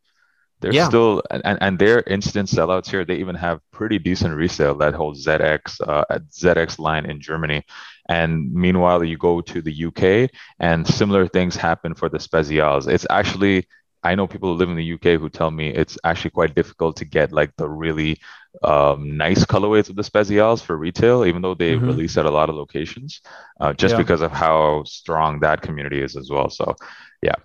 they're 0.62 0.74
yeah. 0.74 0.88
still 0.88 1.22
and, 1.32 1.58
and 1.62 1.80
their 1.80 2.02
instant 2.02 2.48
sellouts 2.48 2.90
here 2.90 3.04
they 3.04 3.16
even 3.16 3.36
have 3.36 3.60
pretty 3.72 4.00
decent 4.00 4.36
resale 4.36 4.76
that 4.76 4.94
whole 4.94 5.16
zx 5.16 5.82
uh, 5.82 6.06
zx 6.32 6.80
line 6.80 7.06
in 7.06 7.20
germany 7.20 7.64
and 8.08 8.54
meanwhile, 8.54 9.04
you 9.04 9.18
go 9.18 9.42
to 9.42 9.62
the 9.62 9.86
UK 9.86 10.30
and 10.60 10.88
similar 10.88 11.28
things 11.28 11.56
happen 11.56 11.96
for 11.96 12.10
the 12.10 12.20
Spezials. 12.20 12.88
It's 12.88 13.06
actually, 13.10 13.68
I 14.04 14.16
know 14.16 14.28
people 14.28 14.52
who 14.52 14.60
live 14.60 14.70
in 14.70 14.76
the 14.76 14.94
UK 14.94 15.20
who 15.20 15.30
tell 15.30 15.50
me 15.50 15.70
it's 15.70 15.98
actually 16.04 16.32
quite 16.32 16.56
difficult 16.56 16.98
to 16.98 17.06
get 17.06 17.32
like 17.32 17.56
the 17.58 17.68
really 17.68 18.20
um, 18.64 19.18
nice 19.18 19.46
colorways 19.46 19.90
of 19.90 19.96
the 19.96 20.04
Spezials 20.04 20.62
for 20.62 20.78
retail, 20.78 21.26
even 21.26 21.42
though 21.42 21.56
they 21.56 21.76
mm-hmm. 21.76 21.86
release 21.86 22.18
at 22.18 22.26
a 22.26 22.32
lot 22.32 22.50
of 22.50 22.56
locations, 22.56 23.22
uh, 23.60 23.74
just 23.74 23.94
yeah. 23.94 23.98
because 23.98 24.22
of 24.22 24.32
how 24.32 24.84
strong 24.86 25.40
that 25.42 25.62
community 25.62 26.02
is 26.02 26.16
as 26.16 26.30
well. 26.30 26.50
So, 26.50 26.76
yeah. 27.22 27.36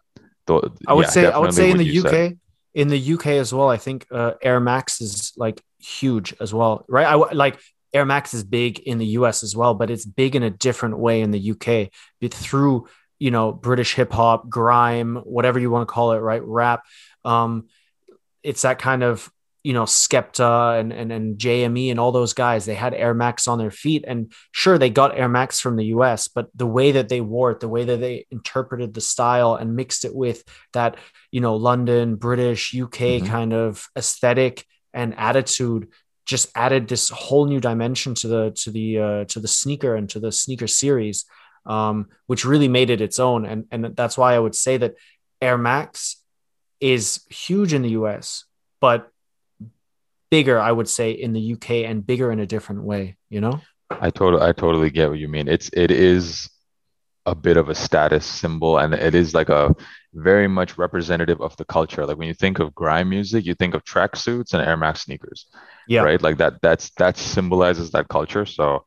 I 0.86 0.94
would 0.94 1.06
yeah, 1.06 1.10
say, 1.10 1.26
I 1.26 1.38
would 1.38 1.54
say 1.54 1.70
in 1.70 1.78
the 1.78 1.98
UK, 2.00 2.10
said. 2.10 2.38
in 2.74 2.88
the 2.88 3.12
UK 3.14 3.26
as 3.28 3.54
well, 3.54 3.68
I 3.68 3.76
think 3.76 4.06
uh, 4.10 4.32
Air 4.42 4.58
Max 4.58 5.00
is 5.00 5.32
like 5.36 5.60
huge 5.78 6.34
as 6.40 6.52
well, 6.52 6.84
right? 6.88 7.06
I 7.06 7.14
like 7.14 7.60
Air 7.92 8.04
Max 8.04 8.34
is 8.34 8.44
big 8.44 8.78
in 8.80 8.98
the 8.98 9.06
US 9.06 9.42
as 9.42 9.56
well, 9.56 9.74
but 9.74 9.90
it's 9.90 10.04
big 10.04 10.36
in 10.36 10.42
a 10.42 10.50
different 10.50 10.98
way 10.98 11.20
in 11.20 11.30
the 11.30 11.52
UK 11.52 11.90
through, 12.30 12.88
you 13.18 13.30
know, 13.30 13.52
British 13.52 13.94
hip 13.94 14.12
hop, 14.12 14.48
grime, 14.48 15.16
whatever 15.16 15.58
you 15.58 15.70
want 15.70 15.88
to 15.88 15.92
call 15.92 16.12
it, 16.12 16.18
right? 16.18 16.42
Rap. 16.42 16.84
Um, 17.24 17.68
it's 18.42 18.62
that 18.62 18.78
kind 18.78 19.02
of, 19.02 19.30
you 19.62 19.72
know, 19.72 19.84
Skepta 19.84 20.80
and, 20.80 20.92
and, 20.92 21.12
and 21.12 21.38
JME 21.38 21.90
and 21.90 22.00
all 22.00 22.12
those 22.12 22.32
guys, 22.32 22.64
they 22.64 22.74
had 22.74 22.94
Air 22.94 23.12
Max 23.12 23.46
on 23.46 23.58
their 23.58 23.70
feet. 23.70 24.04
And 24.06 24.32
sure, 24.52 24.78
they 24.78 24.90
got 24.90 25.18
Air 25.18 25.28
Max 25.28 25.60
from 25.60 25.76
the 25.76 25.86
US, 25.86 26.28
but 26.28 26.48
the 26.54 26.66
way 26.66 26.92
that 26.92 27.08
they 27.08 27.20
wore 27.20 27.50
it, 27.50 27.60
the 27.60 27.68
way 27.68 27.84
that 27.84 28.00
they 28.00 28.26
interpreted 28.30 28.94
the 28.94 29.00
style 29.00 29.54
and 29.54 29.76
mixed 29.76 30.04
it 30.04 30.14
with 30.14 30.42
that, 30.72 30.96
you 31.30 31.40
know, 31.40 31.56
London, 31.56 32.16
British, 32.16 32.74
UK 32.74 32.90
mm-hmm. 32.92 33.26
kind 33.26 33.52
of 33.52 33.86
aesthetic 33.96 34.64
and 34.94 35.14
attitude 35.18 35.88
just 36.26 36.50
added 36.54 36.88
this 36.88 37.08
whole 37.10 37.46
new 37.46 37.60
dimension 37.60 38.14
to 38.14 38.28
the 38.28 38.50
to 38.52 38.70
the 38.70 38.98
uh, 38.98 39.24
to 39.24 39.40
the 39.40 39.48
sneaker 39.48 39.96
and 39.96 40.08
to 40.10 40.20
the 40.20 40.30
sneaker 40.30 40.68
series, 40.68 41.24
um, 41.66 42.06
which 42.28 42.44
really 42.44 42.68
made 42.68 42.88
it 42.88 43.00
its 43.00 43.18
own. 43.18 43.44
And 43.44 43.66
and 43.70 43.96
that's 43.96 44.16
why 44.16 44.34
I 44.34 44.38
would 44.38 44.54
say 44.54 44.76
that 44.76 44.94
Air 45.42 45.58
Max 45.58 46.22
is 46.80 47.24
huge 47.28 47.74
in 47.74 47.82
the 47.82 47.90
US, 47.90 48.44
but 48.80 49.10
bigger, 50.30 50.58
I 50.58 50.72
would 50.72 50.88
say, 50.88 51.10
in 51.10 51.32
the 51.32 51.52
UK 51.54 51.70
and 51.84 52.06
bigger 52.06 52.32
in 52.32 52.40
a 52.40 52.46
different 52.46 52.82
way. 52.84 53.16
You 53.28 53.40
know. 53.40 53.60
I 53.90 54.10
totally 54.10 54.42
I 54.42 54.52
totally 54.52 54.90
get 54.90 55.10
what 55.10 55.18
you 55.18 55.28
mean. 55.28 55.48
It's 55.48 55.70
it 55.72 55.90
is 55.90 56.48
a 57.26 57.34
bit 57.34 57.56
of 57.56 57.68
a 57.68 57.74
status 57.74 58.24
symbol 58.24 58.78
and 58.78 58.94
it 58.94 59.14
is 59.14 59.34
like 59.34 59.50
a 59.50 59.74
very 60.14 60.48
much 60.48 60.78
representative 60.78 61.40
of 61.40 61.56
the 61.56 61.64
culture. 61.64 62.06
Like 62.06 62.16
when 62.16 62.28
you 62.28 62.34
think 62.34 62.58
of 62.58 62.74
grime 62.74 63.10
music, 63.10 63.44
you 63.44 63.54
think 63.54 63.74
of 63.74 63.84
tracksuits 63.84 64.54
and 64.54 64.66
Air 64.66 64.76
Max 64.76 65.02
sneakers. 65.02 65.46
Yeah. 65.86 66.02
Right. 66.02 66.22
Like 66.22 66.38
that 66.38 66.62
that's 66.62 66.90
that 66.98 67.16
symbolizes 67.16 67.90
that 67.92 68.08
culture. 68.08 68.46
So 68.46 68.84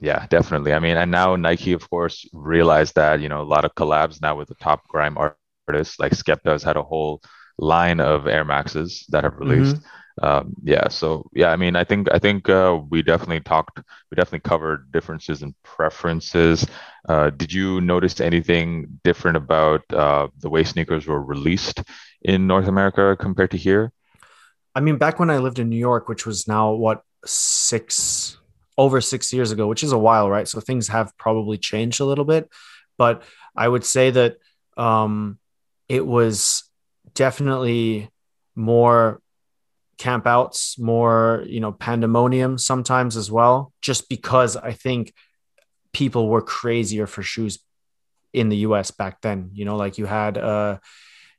yeah, 0.00 0.26
definitely. 0.28 0.74
I 0.74 0.78
mean, 0.78 0.96
and 0.96 1.10
now 1.10 1.36
Nike, 1.36 1.72
of 1.72 1.88
course, 1.88 2.28
realized 2.32 2.96
that, 2.96 3.20
you 3.20 3.28
know, 3.28 3.40
a 3.40 3.50
lot 3.54 3.64
of 3.64 3.74
collabs 3.74 4.20
now 4.20 4.36
with 4.36 4.48
the 4.48 4.54
top 4.56 4.86
grime 4.88 5.16
artists, 5.16 5.98
like 5.98 6.12
Skepta 6.12 6.50
has 6.52 6.62
had 6.62 6.76
a 6.76 6.82
whole 6.82 7.22
line 7.58 8.00
of 8.00 8.26
Air 8.26 8.44
Maxes 8.44 9.06
that 9.08 9.24
have 9.24 9.36
released. 9.36 9.76
Mm-hmm 9.76 9.86
um, 10.22 10.54
yeah 10.62 10.88
so 10.88 11.28
yeah 11.32 11.50
i 11.50 11.56
mean 11.56 11.76
i 11.76 11.84
think 11.84 12.08
i 12.12 12.18
think 12.18 12.48
uh, 12.48 12.78
we 12.90 13.02
definitely 13.02 13.40
talked 13.40 13.78
we 14.10 14.14
definitely 14.14 14.40
covered 14.40 14.90
differences 14.92 15.42
in 15.42 15.54
preferences. 15.62 16.66
Uh, 17.08 17.30
did 17.30 17.50
you 17.50 17.80
notice 17.80 18.20
anything 18.20 19.00
different 19.04 19.36
about 19.36 19.80
uh, 19.92 20.28
the 20.40 20.50
way 20.50 20.62
sneakers 20.62 21.06
were 21.06 21.22
released 21.22 21.82
in 22.22 22.46
north 22.46 22.68
america 22.68 23.16
compared 23.18 23.50
to 23.50 23.56
here? 23.56 23.92
I 24.74 24.80
mean 24.80 24.98
back 24.98 25.18
when 25.18 25.30
i 25.30 25.38
lived 25.38 25.58
in 25.58 25.68
new 25.68 25.78
york 25.78 26.08
which 26.08 26.26
was 26.26 26.46
now 26.46 26.72
what 26.72 27.02
six 27.24 28.36
over 28.76 29.00
six 29.00 29.32
years 29.32 29.50
ago 29.50 29.66
which 29.66 29.82
is 29.82 29.92
a 29.92 29.98
while 29.98 30.30
right? 30.30 30.48
So 30.48 30.60
things 30.60 30.88
have 30.88 31.16
probably 31.18 31.58
changed 31.58 32.00
a 32.00 32.04
little 32.04 32.24
bit. 32.24 32.48
But 32.98 33.22
i 33.56 33.66
would 33.66 33.84
say 33.84 34.10
that 34.10 34.36
um, 34.76 35.38
it 35.88 36.06
was 36.06 36.64
definitely 37.14 38.08
more 38.54 39.20
campouts, 40.00 40.78
more, 40.78 41.44
you 41.46 41.60
know, 41.60 41.72
pandemonium 41.72 42.56
sometimes 42.56 43.16
as 43.16 43.30
well, 43.30 43.72
just 43.82 44.08
because 44.08 44.56
I 44.56 44.72
think 44.72 45.12
people 45.92 46.28
were 46.28 46.40
crazier 46.40 47.06
for 47.06 47.22
shoes 47.22 47.58
in 48.32 48.48
the 48.48 48.58
US 48.68 48.90
back 48.90 49.20
then. 49.20 49.50
You 49.52 49.66
know, 49.66 49.76
like 49.76 49.98
you 49.98 50.06
had 50.06 50.38
uh 50.38 50.78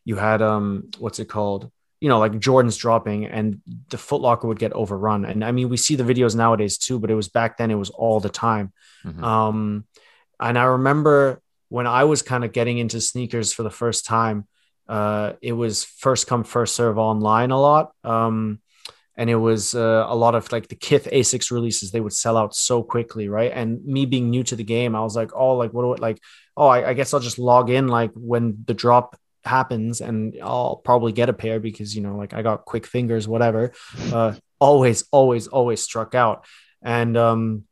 you 0.05 0.15
had 0.15 0.41
um 0.41 0.91
what's 0.99 1.19
it 1.19 1.25
called? 1.25 1.71
You 2.01 2.09
know, 2.09 2.19
like 2.19 2.39
Jordan's 2.39 2.77
dropping 2.77 3.25
and 3.25 3.61
the 3.89 3.97
Footlocker 3.97 4.45
would 4.45 4.59
get 4.59 4.73
overrun. 4.73 5.25
And 5.25 5.43
I 5.43 5.51
mean, 5.51 5.69
we 5.69 5.77
see 5.77 5.95
the 5.95 6.03
videos 6.03 6.35
nowadays 6.35 6.77
too, 6.77 6.99
but 6.99 7.11
it 7.11 7.15
was 7.15 7.29
back 7.29 7.57
then, 7.57 7.71
it 7.71 7.75
was 7.75 7.89
all 7.89 8.19
the 8.19 8.29
time. 8.29 8.73
Mhm. 9.05 9.23
Um, 9.23 9.85
and 10.39 10.57
I 10.57 10.63
remember 10.63 11.41
when 11.69 11.87
I 11.87 12.03
was 12.03 12.21
kind 12.21 12.43
of 12.43 12.51
getting 12.51 12.77
into 12.77 12.99
sneakers 13.01 13.53
for 13.53 13.63
the 13.63 13.69
first 13.81 14.05
time, 14.05 14.47
uh, 14.87 15.33
it 15.41 15.53
was 15.53 15.83
first 15.83 16.27
come, 16.27 16.43
first 16.43 16.75
serve 16.75 16.97
online 16.97 17.51
a 17.51 17.59
lot. 17.59 17.91
Um, 18.03 18.59
and 19.15 19.29
it 19.29 19.35
was 19.35 19.75
uh, 19.75 20.05
a 20.07 20.15
lot 20.15 20.35
of 20.35 20.51
like 20.51 20.67
the 20.67 20.75
Kith 20.75 21.07
Asics 21.11 21.51
releases, 21.51 21.91
they 21.91 21.99
would 21.99 22.13
sell 22.13 22.37
out 22.37 22.55
so 22.55 22.81
quickly, 22.81 23.29
right? 23.29 23.51
And 23.53 23.83
me 23.85 24.05
being 24.05 24.29
new 24.29 24.43
to 24.43 24.55
the 24.55 24.63
game, 24.63 24.95
I 24.95 25.01
was 25.01 25.15
like, 25.15 25.31
oh, 25.35 25.55
like, 25.55 25.73
what 25.73 25.83
do 25.83 25.93
I 25.93 26.07
like? 26.07 26.19
Oh, 26.57 26.67
I, 26.67 26.89
I 26.89 26.93
guess 26.93 27.13
I'll 27.13 27.19
just 27.19 27.39
log 27.39 27.69
in 27.69 27.87
like 27.87 28.11
when 28.15 28.63
the 28.65 28.73
drop 28.73 29.17
happens 29.43 30.01
and 30.01 30.35
I'll 30.41 30.77
probably 30.77 31.11
get 31.11 31.29
a 31.29 31.33
pair 31.33 31.59
because, 31.59 31.95
you 31.95 32.01
know, 32.01 32.15
like 32.15 32.33
I 32.33 32.41
got 32.41 32.65
quick 32.65 32.85
fingers, 32.85 33.27
whatever. 33.27 33.73
Uh, 34.11 34.35
always, 34.59 35.05
always, 35.11 35.47
always 35.47 35.81
struck 35.81 36.15
out. 36.15 36.45
And, 36.81 37.17
um, 37.17 37.63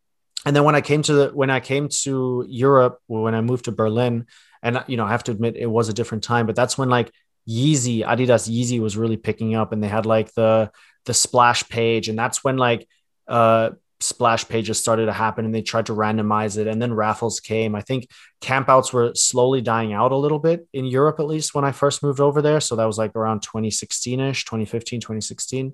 and 0.46 0.56
then 0.56 0.64
when 0.64 0.76
I 0.76 0.82
came 0.82 1.02
to 1.04 1.14
the 1.14 1.28
when 1.30 1.50
I 1.50 1.60
came 1.60 1.90
to 2.04 2.46
Europe, 2.48 3.00
when 3.08 3.36
I 3.36 3.42
moved 3.42 3.66
to 3.66 3.72
Berlin, 3.72 4.26
and 4.62 4.84
you 4.88 4.98
know, 4.98 5.06
I 5.06 5.12
have 5.12 5.24
to 5.26 5.32
admit 5.32 5.56
it 5.56 5.68
was 5.68 5.90
a 5.90 5.94
different 5.94 6.24
time, 6.24 6.46
but 6.46 6.56
that's 6.56 6.78
when 6.78 6.90
like 6.90 7.12
Yeezy, 7.48 8.06
Adidas 8.06 8.50
Yeezy 8.50 8.80
was 8.80 8.98
really 8.98 9.18
picking 9.18 9.56
up, 9.56 9.72
and 9.72 9.84
they 9.84 9.88
had 9.88 10.06
like 10.06 10.34
the 10.34 10.72
the 11.06 11.14
splash 11.14 11.68
page, 11.70 12.10
and 12.10 12.18
that's 12.18 12.44
when 12.44 12.58
like 12.58 12.88
uh 13.28 13.72
splash 14.02 14.48
pages 14.48 14.80
started 14.80 15.08
to 15.08 15.14
happen, 15.14 15.46
and 15.46 15.54
they 15.54 15.62
tried 15.62 15.88
to 15.88 15.94
randomize 15.94 16.58
it, 16.58 16.68
and 16.68 16.82
then 16.82 16.94
raffles 16.94 17.40
came. 17.40 17.76
I 17.76 17.82
think 17.82 18.08
campouts 18.42 18.94
were 18.94 19.14
slowly 19.16 19.62
dying 19.62 19.94
out 19.94 20.12
a 20.12 20.18
little 20.18 20.40
bit 20.40 20.68
in 20.74 20.86
Europe, 20.86 21.20
at 21.20 21.26
least 21.26 21.54
when 21.54 21.66
I 21.66 21.72
first 21.72 22.04
moved 22.04 22.20
over 22.20 22.42
there. 22.42 22.60
So 22.60 22.76
that 22.76 22.86
was 22.86 22.98
like 22.98 23.16
around 23.16 23.42
2016 23.42 24.20
ish, 24.20 24.46
2015, 24.46 25.02
2016 25.02 25.74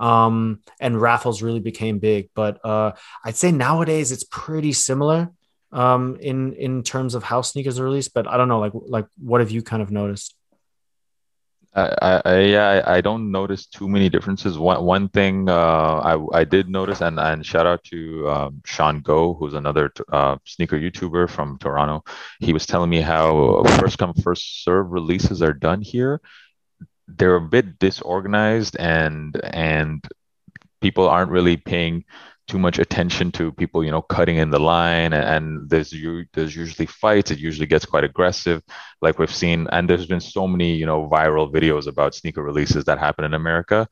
um, 0.00 0.60
and 0.80 1.00
raffles 1.00 1.42
really 1.42 1.60
became 1.60 1.98
big. 1.98 2.30
But 2.34 2.64
uh, 2.64 2.92
I'd 3.24 3.36
say 3.36 3.52
nowadays 3.52 4.12
it's 4.12 4.24
pretty 4.24 4.72
similar 4.72 5.30
um, 5.72 6.16
in 6.20 6.54
in 6.54 6.82
terms 6.82 7.14
of 7.14 7.22
how 7.22 7.42
sneakers 7.42 7.78
are 7.78 7.84
released. 7.84 8.14
But 8.14 8.26
I 8.26 8.36
don't 8.36 8.48
know, 8.48 8.60
like 8.60 8.72
like 8.74 9.06
what 9.18 9.40
have 9.40 9.50
you 9.50 9.62
kind 9.62 9.82
of 9.82 9.90
noticed? 9.90 10.34
I, 11.74 12.22
I, 12.24 12.38
yeah, 12.40 12.82
I, 12.86 13.00
don't 13.00 13.30
notice 13.30 13.66
too 13.66 13.88
many 13.88 14.08
differences. 14.08 14.58
One 14.58 14.84
one 14.84 15.08
thing 15.08 15.48
uh, 15.48 16.00
I 16.32 16.40
I 16.40 16.44
did 16.44 16.68
notice, 16.68 17.02
and 17.02 17.20
and 17.20 17.44
shout 17.44 17.66
out 17.66 17.84
to 17.84 18.28
um, 18.28 18.62
Sean 18.64 19.00
Go, 19.00 19.34
who's 19.34 19.54
another 19.54 19.92
uh, 20.10 20.38
sneaker 20.44 20.78
YouTuber 20.78 21.30
from 21.30 21.58
Toronto. 21.58 22.04
He 22.40 22.52
was 22.52 22.66
telling 22.66 22.90
me 22.90 23.00
how 23.00 23.62
first 23.78 23.98
come 23.98 24.14
first 24.14 24.64
serve 24.64 24.90
releases 24.90 25.42
are 25.42 25.52
done 25.52 25.82
here. 25.82 26.20
They're 27.06 27.36
a 27.36 27.40
bit 27.40 27.78
disorganized, 27.78 28.76
and 28.76 29.38
and 29.44 30.02
people 30.80 31.08
aren't 31.08 31.30
really 31.30 31.56
paying 31.58 32.04
too 32.48 32.58
much 32.58 32.78
attention 32.78 33.30
to 33.32 33.52
people, 33.52 33.84
you 33.84 33.90
know, 33.90 34.02
cutting 34.02 34.36
in 34.36 34.50
the 34.50 34.58
line, 34.58 35.12
and, 35.12 35.68
there's 35.70 35.92
you 35.92 36.24
there's 36.32 36.56
usually 36.56 36.86
fights. 36.86 37.30
It 37.30 37.38
usually 37.38 37.66
gets 37.66 37.84
quite 37.84 38.04
aggressive, 38.04 38.62
like 39.02 39.18
we've 39.18 39.34
seen. 39.34 39.68
And 39.70 39.88
there's 39.88 40.06
been 40.06 40.20
so 40.20 40.46
many, 40.48 40.74
you 40.74 40.86
know, 40.86 41.08
viral 41.08 41.52
videos 41.52 41.86
about 41.86 42.14
sneaker 42.14 42.42
releases 42.42 42.84
that 42.86 42.98
happen 42.98 43.24
in 43.24 43.34
America, 43.34 43.88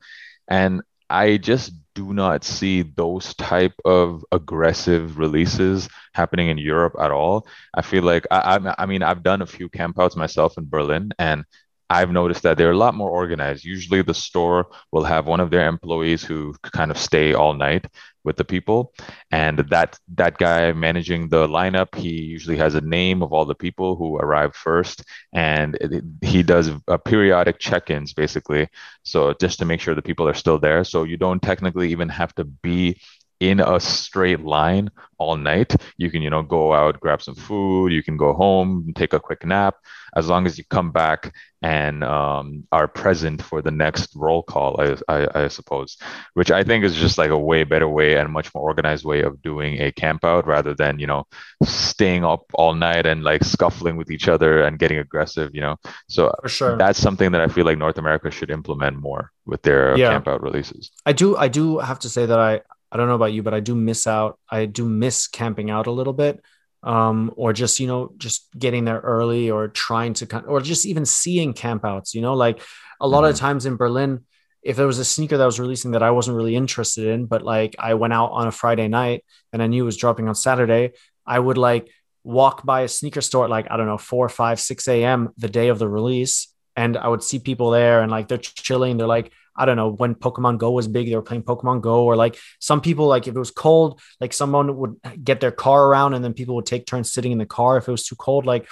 and 0.47 0.81
I 1.09 1.37
just 1.37 1.71
do 1.95 2.13
not 2.13 2.43
see 2.43 2.81
those 2.83 3.33
type 3.35 3.73
of 3.85 4.23
aggressive 4.31 5.17
releases 5.17 5.87
happening 6.13 6.49
in 6.49 6.57
Europe 6.57 6.95
at 6.99 7.11
all. 7.11 7.47
I 7.73 7.81
feel 7.81 8.03
like 8.03 8.25
I, 8.29 8.57
I, 8.57 8.75
I 8.83 8.85
mean 8.85 9.03
I've 9.03 9.23
done 9.23 9.41
a 9.41 9.47
few 9.47 9.69
campouts 9.69 10.15
myself 10.15 10.57
in 10.57 10.69
Berlin, 10.69 11.11
and 11.17 11.45
I've 11.89 12.11
noticed 12.11 12.43
that 12.43 12.57
they're 12.57 12.71
a 12.71 12.77
lot 12.77 12.95
more 12.95 13.09
organized. 13.09 13.63
Usually, 13.63 14.01
the 14.01 14.13
store 14.13 14.67
will 14.91 15.05
have 15.05 15.25
one 15.25 15.39
of 15.39 15.49
their 15.51 15.67
employees 15.67 16.23
who 16.23 16.53
kind 16.61 16.91
of 16.91 16.97
stay 16.97 17.33
all 17.33 17.53
night 17.53 17.85
with 18.27 18.37
the 18.37 18.45
people, 18.55 18.93
and 19.31 19.55
that 19.73 19.97
that 20.21 20.37
guy 20.37 20.73
managing 20.73 21.29
the 21.29 21.47
lineup, 21.47 21.95
he 21.95 22.11
usually 22.35 22.57
has 22.57 22.75
a 22.75 22.81
name 22.97 23.23
of 23.23 23.31
all 23.33 23.45
the 23.45 23.61
people 23.65 23.95
who 23.95 24.17
arrive 24.17 24.53
first, 24.55 24.97
and 25.33 25.75
it, 25.81 26.03
he 26.21 26.43
does 26.43 26.69
a 26.87 26.99
periodic 27.11 27.57
check-ins 27.67 28.13
basically, 28.13 28.67
so 29.03 29.33
just 29.45 29.57
to 29.59 29.65
make 29.65 29.81
sure 29.81 29.95
the 29.95 30.09
people 30.09 30.27
are 30.27 30.41
still 30.43 30.59
there. 30.59 30.83
So 30.83 30.97
you 31.11 31.17
don't 31.17 31.41
technically 31.41 31.89
even 31.95 32.09
have 32.09 32.35
to 32.35 32.43
be 32.43 32.99
in 33.39 33.59
a 33.59 33.79
straight 33.79 34.41
line 34.41 34.89
all 35.17 35.35
night. 35.37 35.75
You 35.97 36.11
can, 36.11 36.21
you 36.21 36.29
know, 36.29 36.43
go 36.43 36.73
out, 36.73 36.99
grab 36.99 37.21
some 37.21 37.35
food, 37.35 37.91
you 37.91 38.03
can 38.03 38.17
go 38.17 38.33
home, 38.33 38.93
take 38.95 39.13
a 39.13 39.19
quick 39.19 39.45
nap, 39.45 39.75
as 40.15 40.27
long 40.27 40.45
as 40.45 40.57
you 40.57 40.63
come 40.69 40.91
back 40.91 41.33
and 41.61 42.03
um, 42.03 42.63
are 42.71 42.87
present 42.87 43.41
for 43.41 43.61
the 43.61 43.71
next 43.71 44.15
roll 44.15 44.43
call, 44.43 44.79
I, 44.79 44.95
I, 45.07 45.43
I, 45.43 45.47
suppose, 45.47 45.97
which 46.33 46.51
I 46.51 46.63
think 46.63 46.85
is 46.85 46.95
just 46.95 47.17
like 47.17 47.31
a 47.31 47.37
way 47.37 47.63
better 47.63 47.89
way 47.89 48.15
and 48.15 48.31
much 48.31 48.53
more 48.53 48.63
organized 48.63 49.05
way 49.05 49.21
of 49.21 49.41
doing 49.41 49.81
a 49.81 49.91
camp 49.91 50.23
out 50.23 50.45
rather 50.45 50.75
than, 50.75 50.99
you 50.99 51.07
know, 51.07 51.25
staying 51.63 52.23
up 52.23 52.45
all 52.53 52.73
night 52.75 53.05
and 53.05 53.23
like 53.23 53.43
scuffling 53.43 53.97
with 53.97 54.11
each 54.11 54.27
other 54.27 54.63
and 54.63 54.79
getting 54.79 54.99
aggressive, 54.99 55.51
you 55.53 55.61
know. 55.61 55.77
So 56.07 56.31
For 56.41 56.49
sure. 56.49 56.77
that's 56.77 56.99
something 56.99 57.31
that 57.31 57.41
I 57.41 57.47
feel 57.47 57.65
like 57.65 57.77
North 57.77 57.97
America 57.97 58.29
should 58.29 58.51
implement 58.51 58.97
more 58.97 59.31
with 59.45 59.61
their 59.63 59.97
Yeah. 59.97 60.11
camp 60.11 60.27
out 60.27 60.41
releases. 60.43 60.91
I 61.05 61.13
do 61.13 61.35
I 61.37 61.47
do 61.47 61.79
have 61.79 61.99
to 61.99 62.09
say 62.09 62.25
that 62.25 62.39
I 62.39 62.61
I 62.91 62.97
don't 62.97 63.07
know 63.07 63.15
about 63.15 63.33
you, 63.33 63.43
but 63.43 63.53
I 63.53 63.59
do 63.59 63.75
miss 63.75 64.07
out. 64.07 64.39
I 64.49 64.65
do 64.65 64.85
miss 64.85 65.27
camping 65.27 65.69
out 65.69 65.87
a 65.87 65.91
little 65.91 66.13
bit. 66.13 66.41
Um, 66.83 67.33
or 67.35 67.53
just 67.53 67.79
you 67.79 67.87
know, 67.87 68.13
just 68.17 68.47
getting 68.57 68.85
there 68.85 68.99
early 68.99 69.49
or 69.49 69.67
trying 69.67 70.13
to 70.15 70.39
or 70.45 70.61
just 70.61 70.85
even 70.85 71.05
seeing 71.05 71.53
campouts, 71.53 72.13
you 72.13 72.21
know, 72.21 72.35
like 72.35 72.61
a 73.01 73.07
lot 73.07 73.23
of 73.25 73.33
Mhm. 73.35 73.39
times 73.39 73.65
in 73.65 73.75
Berlin, 73.77 74.25
if 74.61 74.77
there 74.77 74.87
was 74.87 74.99
a 74.99 75.05
sneaker 75.05 75.37
that 75.37 75.45
was 75.45 75.59
releasing 75.59 75.91
that 75.91 76.03
I 76.03 76.11
wasn't 76.11 76.37
really 76.37 76.55
interested 76.55 77.07
in, 77.07 77.25
but 77.25 77.41
like 77.41 77.75
I 77.79 77.95
went 77.95 78.13
out 78.13 78.31
on 78.31 78.47
a 78.47 78.51
Friday 78.51 78.87
night 78.87 79.25
and 79.51 79.61
I 79.61 79.67
knew 79.67 79.83
it 79.83 79.85
was 79.85 79.97
dropping 79.97 80.27
on 80.29 80.35
Saturday, 80.35 80.91
I 81.25 81.39
would 81.39 81.57
like 81.57 81.89
walk 82.23 82.63
by 82.63 82.81
a 82.81 82.87
sneaker 82.87 83.21
store 83.21 83.45
at 83.45 83.49
like, 83.49 83.67
I 83.71 83.75
don't 83.77 83.87
know, 83.87 83.97
four, 83.97 84.29
five, 84.29 84.59
six 84.59 84.87
AM 84.87 85.29
the 85.37 85.49
day 85.49 85.69
of 85.69 85.79
the 85.79 85.89
release. 85.89 86.53
And 86.75 86.95
I 86.95 87.07
would 87.07 87.23
see 87.23 87.39
people 87.39 87.71
there 87.71 88.01
and 88.01 88.11
like 88.11 88.27
they're 88.27 88.37
chilling. 88.37 88.97
They're 88.97 89.07
like, 89.07 89.31
I 89.57 89.65
don't 89.65 89.77
know, 89.77 89.89
when 89.89 90.15
Pokemon 90.15 90.59
Go 90.59 90.71
was 90.71 90.87
big, 90.87 91.07
they 91.07 91.15
were 91.15 91.21
playing 91.21 91.43
Pokemon 91.43 91.81
Go, 91.81 92.03
or 92.03 92.15
like 92.15 92.37
some 92.59 92.81
people, 92.81 93.07
like 93.07 93.27
if 93.27 93.35
it 93.35 93.39
was 93.39 93.51
cold, 93.51 93.99
like 94.21 94.33
someone 94.33 94.77
would 94.77 94.95
get 95.23 95.39
their 95.39 95.51
car 95.51 95.87
around 95.87 96.13
and 96.13 96.23
then 96.23 96.33
people 96.33 96.55
would 96.55 96.65
take 96.65 96.85
turns 96.85 97.11
sitting 97.11 97.31
in 97.31 97.37
the 97.37 97.45
car 97.45 97.77
if 97.77 97.87
it 97.87 97.91
was 97.91 98.05
too 98.05 98.15
cold. 98.15 98.45
Like 98.45 98.67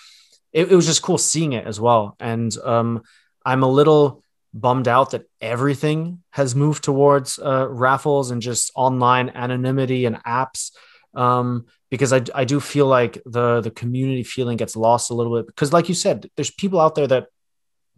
it, 0.53 0.71
it 0.71 0.75
was 0.75 0.85
just 0.85 1.01
cool 1.01 1.17
seeing 1.17 1.53
it 1.53 1.65
as 1.65 1.79
well. 1.79 2.15
And 2.19 2.55
um, 2.63 3.01
I'm 3.45 3.63
a 3.63 3.69
little 3.69 4.23
bummed 4.53 4.87
out 4.87 5.11
that 5.11 5.25
everything 5.41 6.23
has 6.29 6.55
moved 6.55 6.83
towards 6.83 7.39
uh, 7.39 7.67
raffles 7.69 8.31
and 8.31 8.41
just 8.41 8.71
online 8.75 9.29
anonymity 9.29 10.05
and 10.05 10.23
apps. 10.23 10.71
Um, 11.13 11.65
because 11.89 12.11
I, 12.11 12.21
I 12.33 12.45
do 12.45 12.59
feel 12.59 12.87
like 12.87 13.21
the 13.25 13.61
the 13.61 13.71
community 13.71 14.23
feeling 14.23 14.57
gets 14.57 14.75
lost 14.75 15.11
a 15.11 15.13
little 15.13 15.37
bit 15.37 15.47
because 15.47 15.71
like 15.71 15.87
you 15.87 15.95
said 15.95 16.29
there's 16.35 16.51
people 16.51 16.79
out 16.79 16.95
there 16.95 17.07
that 17.07 17.27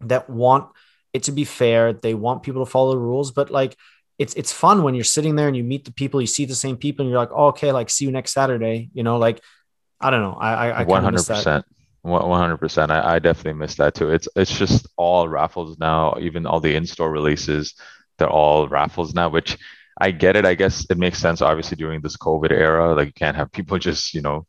that 0.00 0.30
want 0.30 0.70
it 1.12 1.22
to 1.24 1.32
be 1.32 1.44
fair 1.44 1.92
they 1.92 2.14
want 2.14 2.42
people 2.42 2.64
to 2.64 2.70
follow 2.70 2.92
the 2.92 2.98
rules 2.98 3.30
but 3.30 3.50
like 3.50 3.76
it's 4.18 4.34
it's 4.34 4.52
fun 4.52 4.82
when 4.82 4.94
you're 4.94 5.04
sitting 5.04 5.36
there 5.36 5.48
and 5.48 5.56
you 5.56 5.64
meet 5.64 5.84
the 5.84 5.92
people 5.92 6.20
you 6.20 6.26
see 6.26 6.44
the 6.44 6.54
same 6.54 6.76
people 6.76 7.04
and 7.04 7.10
you're 7.10 7.20
like 7.20 7.30
oh, 7.32 7.46
okay 7.46 7.72
like 7.72 7.88
see 7.90 8.04
you 8.04 8.10
next 8.10 8.32
saturday 8.32 8.90
you 8.92 9.02
know 9.02 9.16
like 9.18 9.40
i 10.00 10.10
don't 10.10 10.22
know 10.22 10.36
i 10.40 10.70
i, 10.70 10.84
One 10.84 11.02
hundred 11.02 11.26
percent. 11.26 11.64
One 12.02 12.40
hundred 12.40 12.58
percent. 12.58 12.90
I 12.90 13.16
I 13.16 13.18
definitely 13.18 13.58
miss 13.58 13.74
that 13.76 13.94
too. 13.94 14.10
It's 14.10 14.28
it's 14.36 14.56
just 14.56 14.86
all 14.96 15.28
raffles 15.28 15.78
now. 15.78 16.16
Even 16.20 16.46
all 16.46 16.60
the 16.60 16.74
in-store 16.74 17.10
releases, 17.10 17.74
they're 18.16 18.30
all 18.30 18.68
raffles 18.68 19.14
now. 19.14 19.28
Which 19.28 19.58
I 20.00 20.12
get 20.12 20.36
it. 20.36 20.46
I 20.46 20.54
guess 20.54 20.86
it 20.88 20.96
makes 20.96 21.18
sense. 21.18 21.42
Obviously, 21.42 21.76
during 21.76 22.00
this 22.00 22.16
COVID 22.16 22.52
era, 22.52 22.94
like 22.94 23.08
you 23.08 23.12
can't 23.12 23.36
have 23.36 23.52
people 23.52 23.78
just 23.88 24.14
you 24.14 24.22
know 24.22 24.46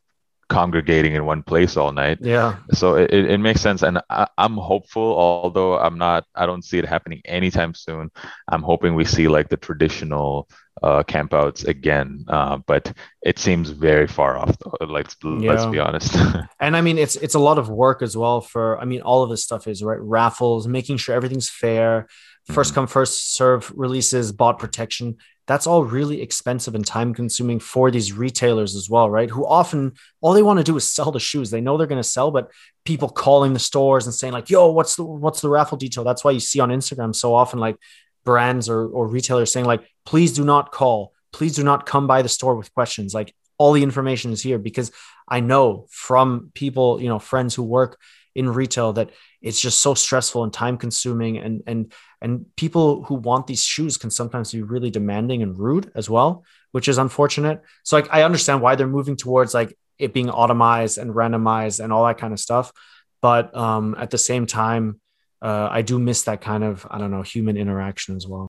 congregating 0.50 1.14
in 1.14 1.24
one 1.24 1.42
place 1.42 1.76
all 1.78 1.92
night. 1.92 2.18
yeah 2.20 2.56
So 2.72 2.96
it, 2.96 3.10
it, 3.14 3.30
it 3.30 3.38
makes 3.38 3.60
sense. 3.62 3.82
And 3.82 4.00
I, 4.10 4.26
I'm 4.36 4.56
hopeful, 4.56 5.16
although 5.16 5.78
I'm 5.78 5.96
not, 5.96 6.24
I 6.34 6.44
don't 6.46 6.64
see 6.64 6.78
it 6.78 6.84
happening 6.84 7.22
anytime 7.24 7.72
soon. 7.74 8.10
I'm 8.52 8.62
hoping 8.62 8.94
we 8.94 9.04
see 9.06 9.28
like 9.28 9.48
the 9.48 9.56
traditional 9.56 10.48
uh, 10.82 11.02
campouts 11.04 11.66
again. 11.66 12.24
Uh, 12.28 12.58
but 12.66 12.92
it 13.22 13.38
seems 13.38 13.70
very 13.70 14.06
far 14.06 14.36
off, 14.36 14.56
though. 14.58 14.86
Like, 14.86 15.08
let's 15.24 15.64
Yeah. 15.64 15.70
be 15.70 15.78
honest. 15.78 16.14
and 16.60 16.76
i 16.76 16.80
mean 16.80 16.98
it's 16.98 17.16
it's 17.16 17.34
a 17.34 17.38
lot 17.48 17.58
of 17.58 17.68
work 17.68 18.02
as 18.02 18.16
well 18.16 18.40
for 18.40 18.78
i 18.80 18.84
mean 18.84 19.00
all 19.02 19.22
of 19.22 19.30
this 19.30 19.42
stuff 19.42 19.66
is 19.66 19.82
right 19.82 20.00
raffles 20.00 20.66
making 20.68 20.96
sure 20.98 21.14
everything's 21.14 21.48
fair 21.50 22.06
1st 22.50 22.70
Mhm. 22.70 22.74
come 22.74 22.86
first 22.86 23.34
serve 23.34 23.72
releases 23.76 24.32
bot 24.32 24.58
protection 24.58 25.16
that's 25.50 25.66
all 25.66 25.84
really 25.84 26.22
expensive 26.22 26.76
and 26.76 26.86
time 26.86 27.12
consuming 27.12 27.58
for 27.58 27.90
these 27.90 28.12
retailers 28.12 28.76
as 28.76 28.88
well 28.88 29.10
right? 29.10 29.28
Who 29.28 29.44
often 29.44 29.94
all 30.20 30.32
they 30.32 30.44
want 30.44 30.58
to 30.58 30.64
do 30.64 30.76
is 30.76 30.88
sell 30.88 31.10
the 31.10 31.18
shoes. 31.18 31.50
They 31.50 31.60
know 31.60 31.76
they're 31.76 31.88
going 31.88 32.06
to 32.06 32.08
sell 32.08 32.30
but 32.30 32.52
people 32.84 33.08
calling 33.08 33.52
the 33.52 33.58
stores 33.58 34.06
and 34.06 34.14
saying 34.14 34.32
like 34.32 34.48
yo 34.48 34.70
what's 34.70 34.94
the 34.94 35.02
what's 35.02 35.40
the 35.40 35.48
raffle 35.48 35.76
detail? 35.76 36.04
That's 36.04 36.22
why 36.22 36.30
you 36.30 36.38
see 36.38 36.60
on 36.60 36.68
instagram 36.68 37.12
so 37.16 37.34
often 37.34 37.58
like 37.58 37.76
brands 38.24 38.68
or, 38.68 38.86
or 38.86 39.08
retailers 39.08 39.52
saying 39.52 39.66
like 39.66 39.82
please 40.06 40.32
do 40.32 40.44
not 40.44 40.70
call. 40.70 41.12
Please 41.32 41.56
do 41.56 41.64
not 41.64 41.84
come 41.84 42.06
by 42.06 42.22
the 42.22 42.28
store 42.28 42.54
with 42.54 42.72
questions. 42.72 43.12
Like 43.12 43.34
all 43.58 43.72
the 43.72 43.82
information 43.82 44.30
is 44.30 44.42
here 44.42 44.58
because 44.58 44.92
I 45.28 45.40
know 45.40 45.86
from 45.90 46.52
people, 46.54 47.02
you 47.02 47.08
know, 47.08 47.18
friends 47.18 47.56
who 47.56 47.64
work 47.64 47.98
in 48.36 48.48
retail 48.48 48.92
that 48.92 49.10
it's 49.42 49.60
just 49.60 49.80
so 49.80 49.94
stressful 49.94 50.44
and 50.44 50.52
time 50.52 50.76
consuming 50.76 51.38
and 51.38 51.62
and 51.66 51.92
and 52.22 52.44
people 52.56 53.04
who 53.04 53.14
want 53.14 53.46
these 53.46 53.64
shoes 53.64 53.96
can 53.96 54.10
sometimes 54.10 54.52
be 54.52 54.62
really 54.62 54.90
demanding 54.90 55.42
and 55.42 55.58
rude 55.58 55.90
as 55.94 56.10
well 56.10 56.44
which 56.72 56.88
is 56.88 56.98
unfortunate. 56.98 57.62
So 57.82 57.96
like 57.96 58.08
i 58.12 58.22
understand 58.22 58.60
why 58.60 58.74
they're 58.74 58.86
moving 58.86 59.16
towards 59.16 59.54
like 59.54 59.76
it 59.98 60.12
being 60.12 60.28
automized 60.28 60.98
and 60.98 61.12
randomized 61.14 61.82
and 61.82 61.92
all 61.92 62.06
that 62.06 62.18
kind 62.18 62.32
of 62.32 62.40
stuff. 62.40 62.72
But 63.20 63.54
um 63.56 63.96
at 63.98 64.10
the 64.10 64.18
same 64.18 64.46
time 64.46 65.00
uh, 65.42 65.68
i 65.70 65.80
do 65.82 65.98
miss 65.98 66.22
that 66.24 66.42
kind 66.42 66.62
of 66.62 66.86
i 66.90 66.98
don't 66.98 67.10
know 67.10 67.22
human 67.22 67.56
interaction 67.56 68.16
as 68.16 68.26
well. 68.26 68.48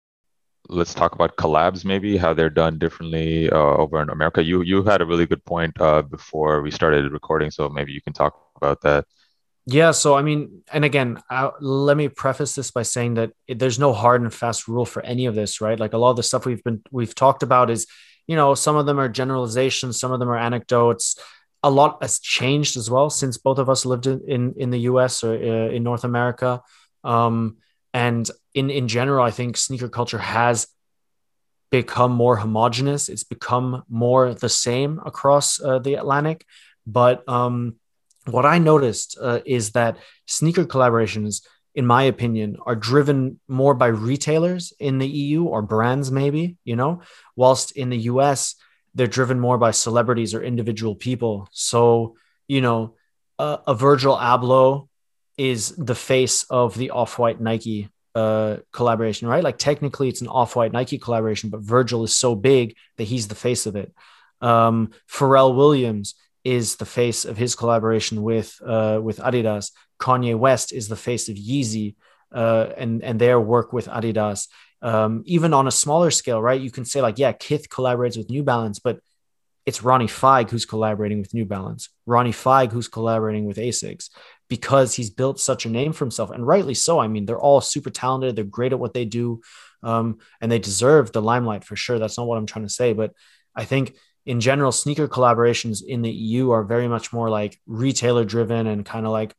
Let's 0.68 0.96
talk 0.96 1.14
about 1.14 1.36
collabs 1.38 1.86
maybe 1.86 2.18
how 2.18 2.34
they're 2.34 2.50
done 2.50 2.80
differently 2.80 3.50
uh, 3.50 3.58
over 3.84 4.02
in 4.02 4.10
america. 4.10 4.44
You 4.44 4.62
you 4.62 4.84
had 4.84 5.02
a 5.02 5.06
really 5.06 5.26
good 5.26 5.44
point 5.46 5.80
uh, 5.80 6.02
before 6.02 6.62
we 6.62 6.72
started 6.72 7.12
recording 7.12 7.52
so 7.52 7.70
maybe 7.70 7.92
you 7.92 8.02
can 8.02 8.14
talk 8.14 8.34
about 8.56 8.82
that 8.82 9.06
yeah, 9.68 9.92
so 9.92 10.16
I 10.16 10.22
mean, 10.22 10.62
and 10.72 10.86
again, 10.86 11.22
I, 11.30 11.50
let 11.60 11.98
me 11.98 12.08
preface 12.08 12.54
this 12.54 12.70
by 12.70 12.84
saying 12.84 13.16
that 13.16 13.32
it, 13.48 13.58
there's 13.58 13.80
no 13.80 13.94
hard 13.94 14.22
and 14.22 14.32
fast 14.32 14.68
rule 14.68 14.86
for 14.86 15.04
any 15.04 15.26
of 15.26 15.34
this, 15.34 15.60
right? 15.60 15.80
Like 15.80 15.94
a 15.94 15.98
lot 15.98 16.12
of 16.12 16.18
the 16.18 16.24
stuff 16.24 16.46
we've 16.46 16.64
been 16.64 16.84
we've 16.92 17.16
talked 17.16 17.42
about 17.42 17.72
is, 17.72 17.88
you 18.28 18.36
know, 18.36 18.54
some 18.54 18.76
of 18.76 18.86
them 18.86 19.00
are 19.00 19.10
generalizations, 19.10 20.00
some 20.00 20.12
of 20.12 20.20
them 20.20 20.30
are 20.30 20.38
anecdotes. 20.38 21.18
A 21.64 21.72
lot 21.72 21.98
has 22.04 22.20
changed 22.20 22.78
as 22.78 22.92
well 22.92 23.10
since 23.10 23.40
both 23.40 23.58
of 23.58 23.68
us 23.68 23.88
lived 23.88 24.06
in 24.06 24.22
in, 24.28 24.54
in 24.58 24.70
the 24.70 24.82
U.S. 24.82 25.24
or 25.24 25.34
uh, 25.34 25.70
in 25.72 25.82
North 25.82 26.04
America, 26.04 26.62
um, 27.04 27.58
and 27.92 28.30
in 28.54 28.70
in 28.70 28.88
general, 28.88 29.26
I 29.26 29.32
think 29.32 29.58
sneaker 29.58 29.90
culture 29.90 30.20
has 30.20 30.68
become 31.72 32.12
more 32.12 32.36
homogenous. 32.38 33.10
It's 33.10 33.24
become 33.24 33.84
more 33.90 34.36
the 34.36 34.50
same 34.50 35.02
across 35.04 35.60
uh, 35.60 35.80
the 35.80 35.96
Atlantic, 35.96 36.46
but 36.86 37.28
um, 37.28 37.78
what 38.30 38.46
I 38.46 38.58
noticed 38.58 39.18
uh, 39.22 39.40
is 39.46 39.72
that 39.72 39.98
sneaker 40.26 40.66
collaborations, 40.66 41.42
in 41.74 41.86
my 41.86 42.04
opinion, 42.04 42.58
are 42.66 42.76
driven 42.76 43.40
more 43.48 43.74
by 43.74 43.88
retailers 43.88 44.74
in 44.80 44.98
the 44.98 45.08
EU 45.08 45.44
or 45.44 45.62
brands, 45.62 46.12
maybe, 46.12 46.58
you 46.64 46.76
know, 46.76 47.02
whilst 47.36 47.72
in 47.72 47.90
the 47.90 47.98
US, 47.98 48.56
they're 48.94 49.08
driven 49.08 49.40
more 49.40 49.58
by 49.58 49.72
celebrities 49.72 50.34
or 50.34 50.42
individual 50.42 50.96
people. 50.96 51.48
So, 51.52 52.16
you 52.48 52.62
know, 52.62 52.96
uh, 53.38 53.58
a 53.68 53.76
Virgil 53.76 54.16
Abloh 54.16 54.88
is 55.38 55.72
the 55.72 55.96
face 55.96 56.44
of 56.50 56.78
the 56.78 56.92
Off 56.92 57.20
White 57.20 57.42
Nike 57.42 57.90
uh, 58.16 58.58
collaboration, 58.72 59.28
right? 59.28 59.44
Like 59.44 59.58
technically, 59.58 60.08
it's 60.08 60.22
an 60.22 60.30
Off 60.30 60.56
White 60.56 60.72
Nike 60.72 60.98
collaboration, 60.98 61.50
but 61.50 61.60
Virgil 61.60 62.06
is 62.06 62.16
so 62.16 62.34
big 62.34 62.78
that 62.98 63.04
he's 63.04 63.28
the 63.28 63.36
face 63.36 63.66
of 63.66 63.76
it. 63.76 63.94
Um, 64.40 64.92
Pharrell 65.12 65.56
Williams 65.56 66.16
is 66.46 66.76
the 66.76 66.86
face 66.86 67.26
of 67.26 67.36
his 67.36 67.56
collaboration 67.56 68.22
with 68.22 68.58
uh, 68.66 69.00
with 69.04 69.18
Adidas. 69.18 69.72
Kanye 70.00 70.38
West 70.38 70.72
is 70.72 70.88
the 70.88 70.96
face 70.96 71.28
of 71.28 71.36
Yeezy 71.36 71.96
uh, 72.32 72.68
and 72.78 73.04
and 73.04 73.20
their 73.20 73.40
work 73.40 73.74
with 73.74 73.88
Adidas. 73.88 74.48
Um, 74.82 75.24
even 75.26 75.54
on 75.54 75.68
a 75.68 75.72
smaller 75.72 76.12
scale, 76.12 76.42
right? 76.42 76.62
You 76.62 76.70
can 76.70 76.86
say 76.86 77.02
like, 77.02 77.18
yeah, 77.18 77.32
Kith 77.32 77.70
collaborates 77.70 78.18
with 78.18 78.30
New 78.30 78.44
Balance, 78.44 78.78
but 78.78 79.00
it's 79.66 79.84
Ronnie 79.84 80.08
Fieg 80.08 80.52
who's 80.52 80.66
collaborating 80.66 81.20
with 81.20 81.34
New 81.34 81.46
Balance. 81.46 81.90
Ronnie 82.06 82.32
Fieg 82.32 82.72
who's 82.72 82.88
collaborating 82.88 83.46
with 83.46 83.58
Asics 83.58 84.10
because 84.48 84.94
he's 84.94 85.10
built 85.10 85.40
such 85.40 85.66
a 85.66 85.70
name 85.70 85.92
for 85.92 86.06
himself, 86.06 86.30
and 86.30 86.46
rightly 86.46 86.76
so. 86.76 87.00
I 87.00 87.08
mean, 87.08 87.26
they're 87.26 87.40
all 87.40 87.62
super 87.62 87.90
talented. 87.90 88.36
They're 88.36 88.46
great 88.46 88.74
at 88.74 88.80
what 88.80 88.94
they 88.94 89.06
do, 89.06 89.42
um, 89.82 90.20
and 90.40 90.52
they 90.52 90.60
deserve 90.60 91.12
the 91.12 91.24
limelight 91.24 91.64
for 91.64 91.76
sure. 91.76 91.98
That's 91.98 92.20
not 92.20 92.28
what 92.28 92.38
I'm 92.38 92.46
trying 92.46 92.66
to 92.66 92.74
say, 92.74 92.94
but 92.94 93.14
I 93.56 93.66
think 93.66 93.96
in 94.26 94.40
general, 94.40 94.72
sneaker 94.72 95.08
collaborations 95.08 95.84
in 95.86 96.02
the 96.02 96.12
EU 96.12 96.52
are 96.52 96.64
very 96.64 96.88
much 96.88 97.14
more 97.14 97.30
like 97.30 97.60
retailer 97.68 98.26
driven 98.26 98.66
and 98.66 98.86
kind 98.86 99.06
of 99.06 99.12
like, 99.12 99.36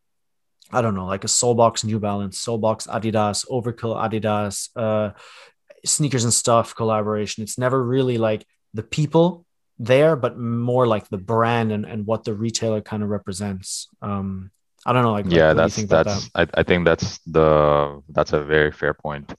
I 0.71 0.81
don't 0.81 0.95
know, 0.95 1.07
like 1.07 1.25
a 1.25 1.29
Solebox 1.29 1.85
New 1.85 1.99
Balance, 1.99 2.45
Solebox 2.45 2.87
Adidas, 2.87 3.47
Overkill 3.49 3.97
Adidas, 3.97 4.71
uh, 4.77 5.13
sneakers 5.85 6.25
and 6.25 6.33
stuff 6.33 6.75
collaboration. 6.75 7.43
It's 7.43 7.59
never 7.59 7.83
really 7.83 8.19
like 8.19 8.47
the 8.75 8.83
people 8.83 9.45
there, 9.79 10.15
but 10.15 10.39
more 10.39 10.87
like 10.87 11.09
the 11.09 11.19
brand 11.19 11.73
and, 11.73 11.85
and 11.85 12.07
what 12.07 12.25
the 12.25 12.35
retailer 12.35 12.81
kind 12.81 13.03
of 13.03 13.09
represents. 13.09 13.89
Um, 14.03 14.51
I 14.85 14.93
don't 14.93 15.03
know. 15.03 15.13
Like, 15.13 15.27
yeah, 15.29 15.53
that's 15.53 15.77
that's. 15.85 16.29
That? 16.31 16.49
I, 16.55 16.61
I 16.61 16.63
think 16.63 16.85
that's 16.85 17.19
the 17.27 18.03
that's 18.09 18.33
a 18.33 18.45
very 18.45 18.71
fair 18.71 18.95
point 18.95 19.35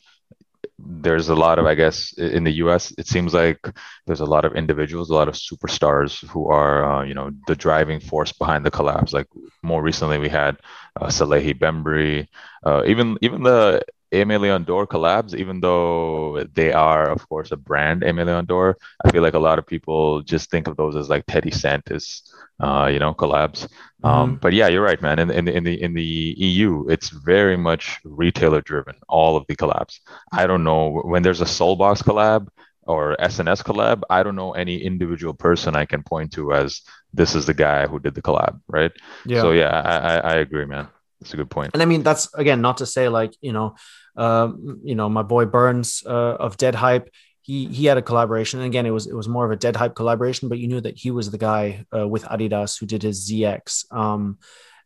there's 0.79 1.29
a 1.29 1.35
lot 1.35 1.57
of 1.57 1.65
i 1.65 1.73
guess 1.73 2.13
in 2.13 2.43
the 2.43 2.51
us 2.51 2.93
it 2.97 3.07
seems 3.07 3.33
like 3.33 3.59
there's 4.05 4.19
a 4.19 4.25
lot 4.25 4.45
of 4.45 4.55
individuals 4.55 5.09
a 5.09 5.13
lot 5.13 5.27
of 5.27 5.33
superstars 5.33 6.25
who 6.29 6.47
are 6.49 6.83
uh, 6.83 7.03
you 7.03 7.13
know 7.13 7.31
the 7.47 7.55
driving 7.55 7.99
force 7.99 8.31
behind 8.31 8.65
the 8.65 8.71
collabs. 8.71 9.13
like 9.13 9.27
more 9.63 9.81
recently 9.81 10.17
we 10.19 10.29
had 10.29 10.57
uh, 10.99 11.07
salehe 11.07 11.57
bembury 11.57 12.29
uh, 12.65 12.83
even 12.85 13.17
even 13.21 13.41
the 13.43 13.81
Aimé 14.11 14.39
Leon 14.39 14.63
Dore 14.63 14.87
collabs, 14.87 15.35
even 15.35 15.59
though 15.59 16.43
they 16.53 16.71
are, 16.71 17.09
of 17.09 17.27
course, 17.27 17.51
a 17.51 17.57
brand, 17.57 18.01
Aimé 18.03 18.25
Leon 18.25 18.45
Dore, 18.45 18.77
I 19.03 19.11
feel 19.11 19.21
like 19.21 19.33
a 19.33 19.39
lot 19.39 19.59
of 19.59 19.67
people 19.67 20.21
just 20.21 20.49
think 20.49 20.67
of 20.67 20.77
those 20.77 20.95
as 20.95 21.09
like 21.09 21.25
Teddy 21.27 21.51
Santis, 21.51 22.21
uh, 22.59 22.89
you 22.91 22.99
know, 22.99 23.13
collabs. 23.13 23.67
Um, 24.03 24.31
mm-hmm. 24.31 24.35
but 24.37 24.53
yeah, 24.53 24.67
you're 24.67 24.83
right, 24.83 25.01
man. 25.01 25.19
In, 25.19 25.29
in, 25.29 25.47
in 25.47 25.63
the 25.63 25.81
in 25.81 25.93
the 25.93 26.03
EU, 26.03 26.87
it's 26.87 27.09
very 27.09 27.57
much 27.57 27.99
retailer 28.03 28.61
driven. 28.61 28.95
All 29.09 29.35
of 29.35 29.45
the 29.47 29.55
collabs. 29.55 29.99
I 30.31 30.47
don't 30.47 30.63
know 30.63 31.01
when 31.03 31.23
there's 31.23 31.41
a 31.41 31.45
Solebox 31.45 32.03
collab 32.03 32.47
or 32.83 33.17
SNS 33.19 33.63
collab. 33.63 34.03
I 34.09 34.23
don't 34.23 34.35
know 34.35 34.53
any 34.53 34.77
individual 34.81 35.33
person 35.33 35.75
I 35.75 35.85
can 35.85 36.03
point 36.03 36.31
to 36.33 36.53
as 36.53 36.81
this 37.13 37.35
is 37.35 37.45
the 37.45 37.53
guy 37.53 37.87
who 37.87 37.99
did 37.99 38.15
the 38.15 38.21
collab, 38.21 38.61
right? 38.67 38.91
Yeah. 39.25 39.41
So 39.41 39.51
yeah, 39.51 39.81
I, 39.81 39.97
I, 39.97 40.17
I 40.17 40.35
agree, 40.35 40.65
man. 40.65 40.87
That's 41.19 41.33
a 41.33 41.37
good 41.37 41.49
point. 41.49 41.71
And 41.73 41.81
I 41.81 41.85
mean, 41.85 42.03
that's 42.03 42.33
again 42.33 42.61
not 42.61 42.77
to 42.77 42.85
say 42.85 43.09
like 43.09 43.33
you 43.41 43.53
know, 43.53 43.75
um, 44.15 44.81
you 44.83 44.95
know, 44.95 45.09
my 45.09 45.23
boy 45.23 45.45
Burns 45.45 46.03
uh, 46.05 46.35
of 46.39 46.57
Dead 46.57 46.75
Hype. 46.75 47.09
He 47.41 47.67
he 47.67 47.85
had 47.85 47.97
a 47.97 48.01
collaboration. 48.01 48.59
And 48.59 48.67
again, 48.67 48.85
it 48.85 48.91
was 48.91 49.07
it 49.07 49.15
was 49.15 49.27
more 49.27 49.45
of 49.45 49.51
a 49.51 49.55
Dead 49.55 49.75
Hype 49.75 49.95
collaboration, 49.95 50.49
but 50.49 50.59
you 50.59 50.67
knew 50.67 50.81
that 50.81 50.97
he 50.97 51.11
was 51.11 51.31
the 51.31 51.37
guy 51.37 51.85
uh, 51.95 52.07
with 52.07 52.23
Adidas 52.25 52.79
who 52.79 52.85
did 52.85 53.03
his 53.03 53.29
ZX. 53.29 53.91
Um, 53.91 54.37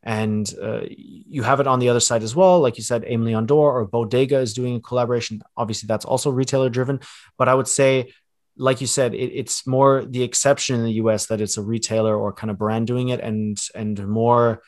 and 0.04 0.52
uh, 0.62 0.82
you 0.90 1.44
have 1.44 1.60
it 1.60 1.68
on 1.68 1.80
the 1.80 1.90
other 1.90 2.00
side 2.00 2.24
as 2.24 2.36
well, 2.36 2.60
like 2.60 2.78
you 2.78 2.84
said, 2.84 3.04
Aimé 3.04 3.26
Leon 3.26 3.46
Dore 3.46 3.78
or 3.78 3.86
Bodega 3.86 4.40
is 4.40 4.56
doing 4.56 4.76
a 4.76 4.80
collaboration. 4.80 5.44
Obviously, 5.56 5.86
that's 5.86 6.06
also 6.06 6.32
retailer 6.32 6.70
driven. 6.70 7.02
But 7.38 7.50
I 7.50 7.54
would 7.54 7.68
say 7.68 8.12
like 8.58 8.82
you 8.82 8.88
said, 8.88 9.14
it, 9.14 9.32
it's 9.34 9.66
more 9.66 10.06
the 10.06 10.24
exception 10.24 10.76
in 10.76 10.86
the 10.86 10.94
US 10.94 11.28
that 11.28 11.42
it's 11.42 11.58
a 11.58 11.62
retailer 11.62 12.16
or 12.16 12.34
kind 12.34 12.52
of 12.52 12.58
brand 12.58 12.88
doing 12.88 13.10
it, 13.10 13.20
and 13.20 13.58
and 13.76 14.08
more 14.08 14.62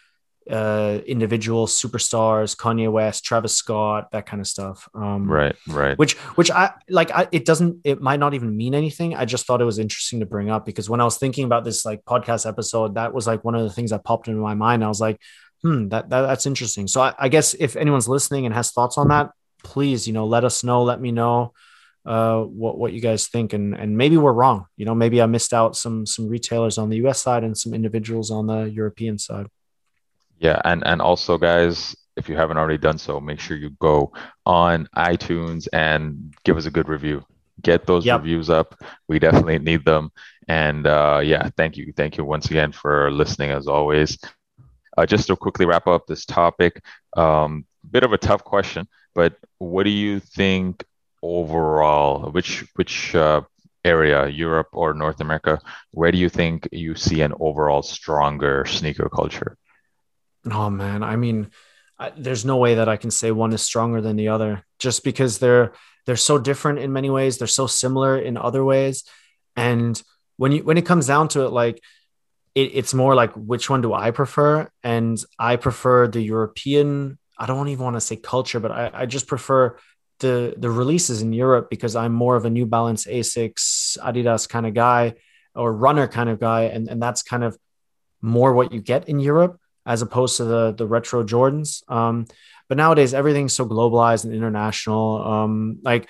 uh, 0.50 1.00
individual 1.06 1.68
superstars, 1.68 2.56
Kanye 2.56 2.92
West, 2.92 3.24
Travis 3.24 3.56
Scott, 3.56 4.12
that 4.12 4.26
kind 4.26 4.42
of 4.42 4.48
stuff. 4.48 4.90
Um, 4.94 5.30
right, 5.30 5.56
right. 5.68 5.98
Which, 5.98 6.16
which 6.36 6.52
I 6.52 6.72
like. 6.90 7.12
I, 7.12 7.28
it 7.32 7.46
doesn't. 7.46 7.82
It 7.84 8.02
might 8.02 8.20
not 8.20 8.34
even 8.34 8.56
mean 8.56 8.76
anything. 8.76 9.16
I 9.16 9.26
just 9.26 9.46
thought 9.46 9.62
it 9.62 9.66
was 9.66 9.80
interesting 9.80 10.20
to 10.20 10.26
bring 10.26 10.50
up 10.50 10.66
because 10.66 10.90
when 10.90 11.02
I 11.02 11.06
was 11.06 11.18
thinking 11.18 11.46
about 11.46 11.64
this 11.64 11.86
like 11.86 12.04
podcast 12.06 12.48
episode, 12.48 12.96
that 12.96 13.14
was 13.14 13.28
like 13.28 13.44
one 13.44 13.56
of 13.56 13.64
the 13.64 13.70
things 13.70 13.92
that 13.92 14.04
popped 14.04 14.28
into 14.28 14.42
my 14.42 14.54
mind. 14.54 14.84
I 14.84 14.88
was 14.88 15.02
like, 15.02 15.20
hmm, 15.62 15.88
that, 15.90 16.10
that 16.10 16.22
that's 16.22 16.46
interesting. 16.46 16.88
So 16.88 17.02
I, 17.02 17.14
I 17.18 17.30
guess 17.30 17.54
if 17.54 17.76
anyone's 17.76 18.08
listening 18.08 18.46
and 18.46 18.54
has 18.54 18.72
thoughts 18.72 18.98
on 18.98 19.08
that, 19.10 19.32
please, 19.64 20.08
you 20.08 20.14
know, 20.14 20.26
let 20.26 20.44
us 20.44 20.64
know. 20.64 20.84
Let 20.84 21.02
me 21.02 21.12
know 21.12 21.54
uh, 22.06 22.42
what 22.42 22.78
what 22.78 22.94
you 22.94 23.02
guys 23.02 23.28
think, 23.28 23.54
and 23.54 23.74
and 23.74 23.98
maybe 23.98 24.18
we're 24.18 24.34
wrong. 24.34 24.66
You 24.78 24.86
know, 24.86 24.96
maybe 24.96 25.22
I 25.22 25.26
missed 25.26 25.54
out 25.54 25.76
some 25.76 26.06
some 26.06 26.28
retailers 26.28 26.78
on 26.78 26.90
the 26.90 26.98
U.S. 26.98 27.22
side 27.22 27.44
and 27.44 27.58
some 27.58 27.74
individuals 27.74 28.30
on 28.30 28.48
the 28.48 28.64
European 28.64 29.18
side. 29.18 29.48
Yeah, 30.44 30.60
and 30.66 30.86
and 30.86 31.02
also 31.02 31.38
guys, 31.38 31.96
if 32.18 32.28
you 32.28 32.36
haven't 32.36 32.58
already 32.58 32.78
done 32.78 32.98
so, 32.98 33.22
make 33.22 33.40
sure 33.40 33.56
you 33.56 33.70
go 33.80 34.12
on 34.46 34.90
iTunes 34.94 35.70
and 35.72 36.36
give 36.44 36.58
us 36.58 36.66
a 36.66 36.72
good 36.72 36.90
review. 36.90 37.26
Get 37.62 37.88
those 37.88 38.06
yep. 38.06 38.20
reviews 38.20 38.50
up. 38.50 38.76
We 39.08 39.20
definitely 39.20 39.60
need 39.60 39.86
them. 39.86 40.12
And 40.50 40.86
uh, 40.86 41.22
yeah, 41.24 41.50
thank 41.56 41.78
you, 41.78 41.94
thank 41.96 42.18
you 42.18 42.26
once 42.26 42.48
again 42.52 42.74
for 42.74 43.10
listening 43.10 43.52
as 43.52 43.68
always. 43.68 44.18
Uh, 44.98 45.06
just 45.06 45.28
to 45.28 45.38
quickly 45.38 45.66
wrap 45.66 45.88
up 45.88 46.08
this 46.08 46.26
topic, 46.26 46.84
um, 47.16 47.66
bit 47.90 48.04
of 48.04 48.12
a 48.12 48.18
tough 48.18 48.44
question, 48.44 48.86
but 49.16 49.38
what 49.60 49.84
do 49.84 49.92
you 49.92 50.20
think 50.20 50.84
overall? 51.22 52.32
Which 52.32 52.66
which 52.76 53.16
uh, 53.16 53.44
area, 53.86 54.28
Europe 54.28 54.68
or 54.74 54.94
North 54.94 55.22
America, 55.22 55.62
where 55.92 56.12
do 56.12 56.18
you 56.18 56.28
think 56.28 56.68
you 56.74 56.96
see 56.96 57.22
an 57.22 57.34
overall 57.40 57.82
stronger 57.82 58.66
sneaker 58.66 59.08
culture? 59.08 59.58
Oh 60.52 60.70
man, 60.70 61.04
I 61.04 61.16
mean, 61.16 61.50
I, 61.98 62.12
there's 62.18 62.46
no 62.46 62.58
way 62.58 62.76
that 62.76 62.90
I 62.90 62.98
can 62.98 63.12
say 63.12 63.32
one 63.32 63.54
is 63.54 63.62
stronger 63.62 64.02
than 64.02 64.16
the 64.16 64.30
other, 64.30 64.66
just 64.80 65.04
because 65.04 65.40
they're 65.40 65.74
they're 66.06 66.16
so 66.18 66.38
different 66.38 66.80
in 66.80 66.92
many 66.92 67.10
ways. 67.10 67.38
They're 67.38 67.48
so 67.48 67.68
similar 67.68 68.18
in 68.18 68.36
other 68.36 68.64
ways, 68.64 69.04
and 69.56 70.02
when 70.38 70.52
you 70.52 70.64
when 70.64 70.78
it 70.78 70.86
comes 70.86 71.08
down 71.08 71.30
to 71.30 71.44
it, 71.46 71.50
like 71.50 71.82
it, 72.56 72.72
it's 72.74 72.94
more 72.94 73.16
like 73.16 73.34
which 73.34 73.70
one 73.70 73.82
do 73.82 73.94
I 73.94 74.12
prefer? 74.12 74.70
And 74.84 75.24
I 75.40 75.56
prefer 75.56 76.08
the 76.08 76.22
European. 76.22 77.18
I 77.38 77.46
don't 77.46 77.70
even 77.70 77.84
want 77.84 77.96
to 77.96 78.02
say 78.02 78.16
culture, 78.16 78.60
but 78.60 78.72
I, 78.72 78.92
I 78.94 79.06
just 79.06 79.28
prefer 79.28 79.78
the 80.20 80.54
the 80.58 80.70
releases 80.70 81.22
in 81.22 81.32
Europe 81.32 81.70
because 81.70 81.96
I'm 81.96 82.14
more 82.14 82.36
of 82.36 82.46
a 82.46 82.50
New 82.50 82.66
Balance, 82.66 83.06
Asics, 83.06 83.98
Adidas 84.00 84.50
kind 84.50 84.66
of 84.66 84.74
guy 84.74 85.16
or 85.56 85.72
runner 85.72 86.08
kind 86.08 86.30
of 86.30 86.40
guy, 86.40 86.64
and 86.64 86.90
and 86.90 87.02
that's 87.02 87.24
kind 87.24 87.44
of 87.44 87.58
more 88.22 88.54
what 88.54 88.74
you 88.74 88.82
get 88.82 89.08
in 89.08 89.20
Europe 89.20 89.60
as 89.86 90.02
opposed 90.02 90.38
to 90.38 90.46
the 90.46 90.74
the 90.74 90.88
retro 90.88 91.24
Jordans. 91.24 91.90
Um, 91.92 92.26
but 92.70 92.78
nowadays 92.78 93.14
everything's 93.14 93.54
so 93.54 93.66
globalized 93.68 94.26
and 94.26 94.34
international. 94.34 95.24
Um, 95.24 95.80
like 95.84 96.10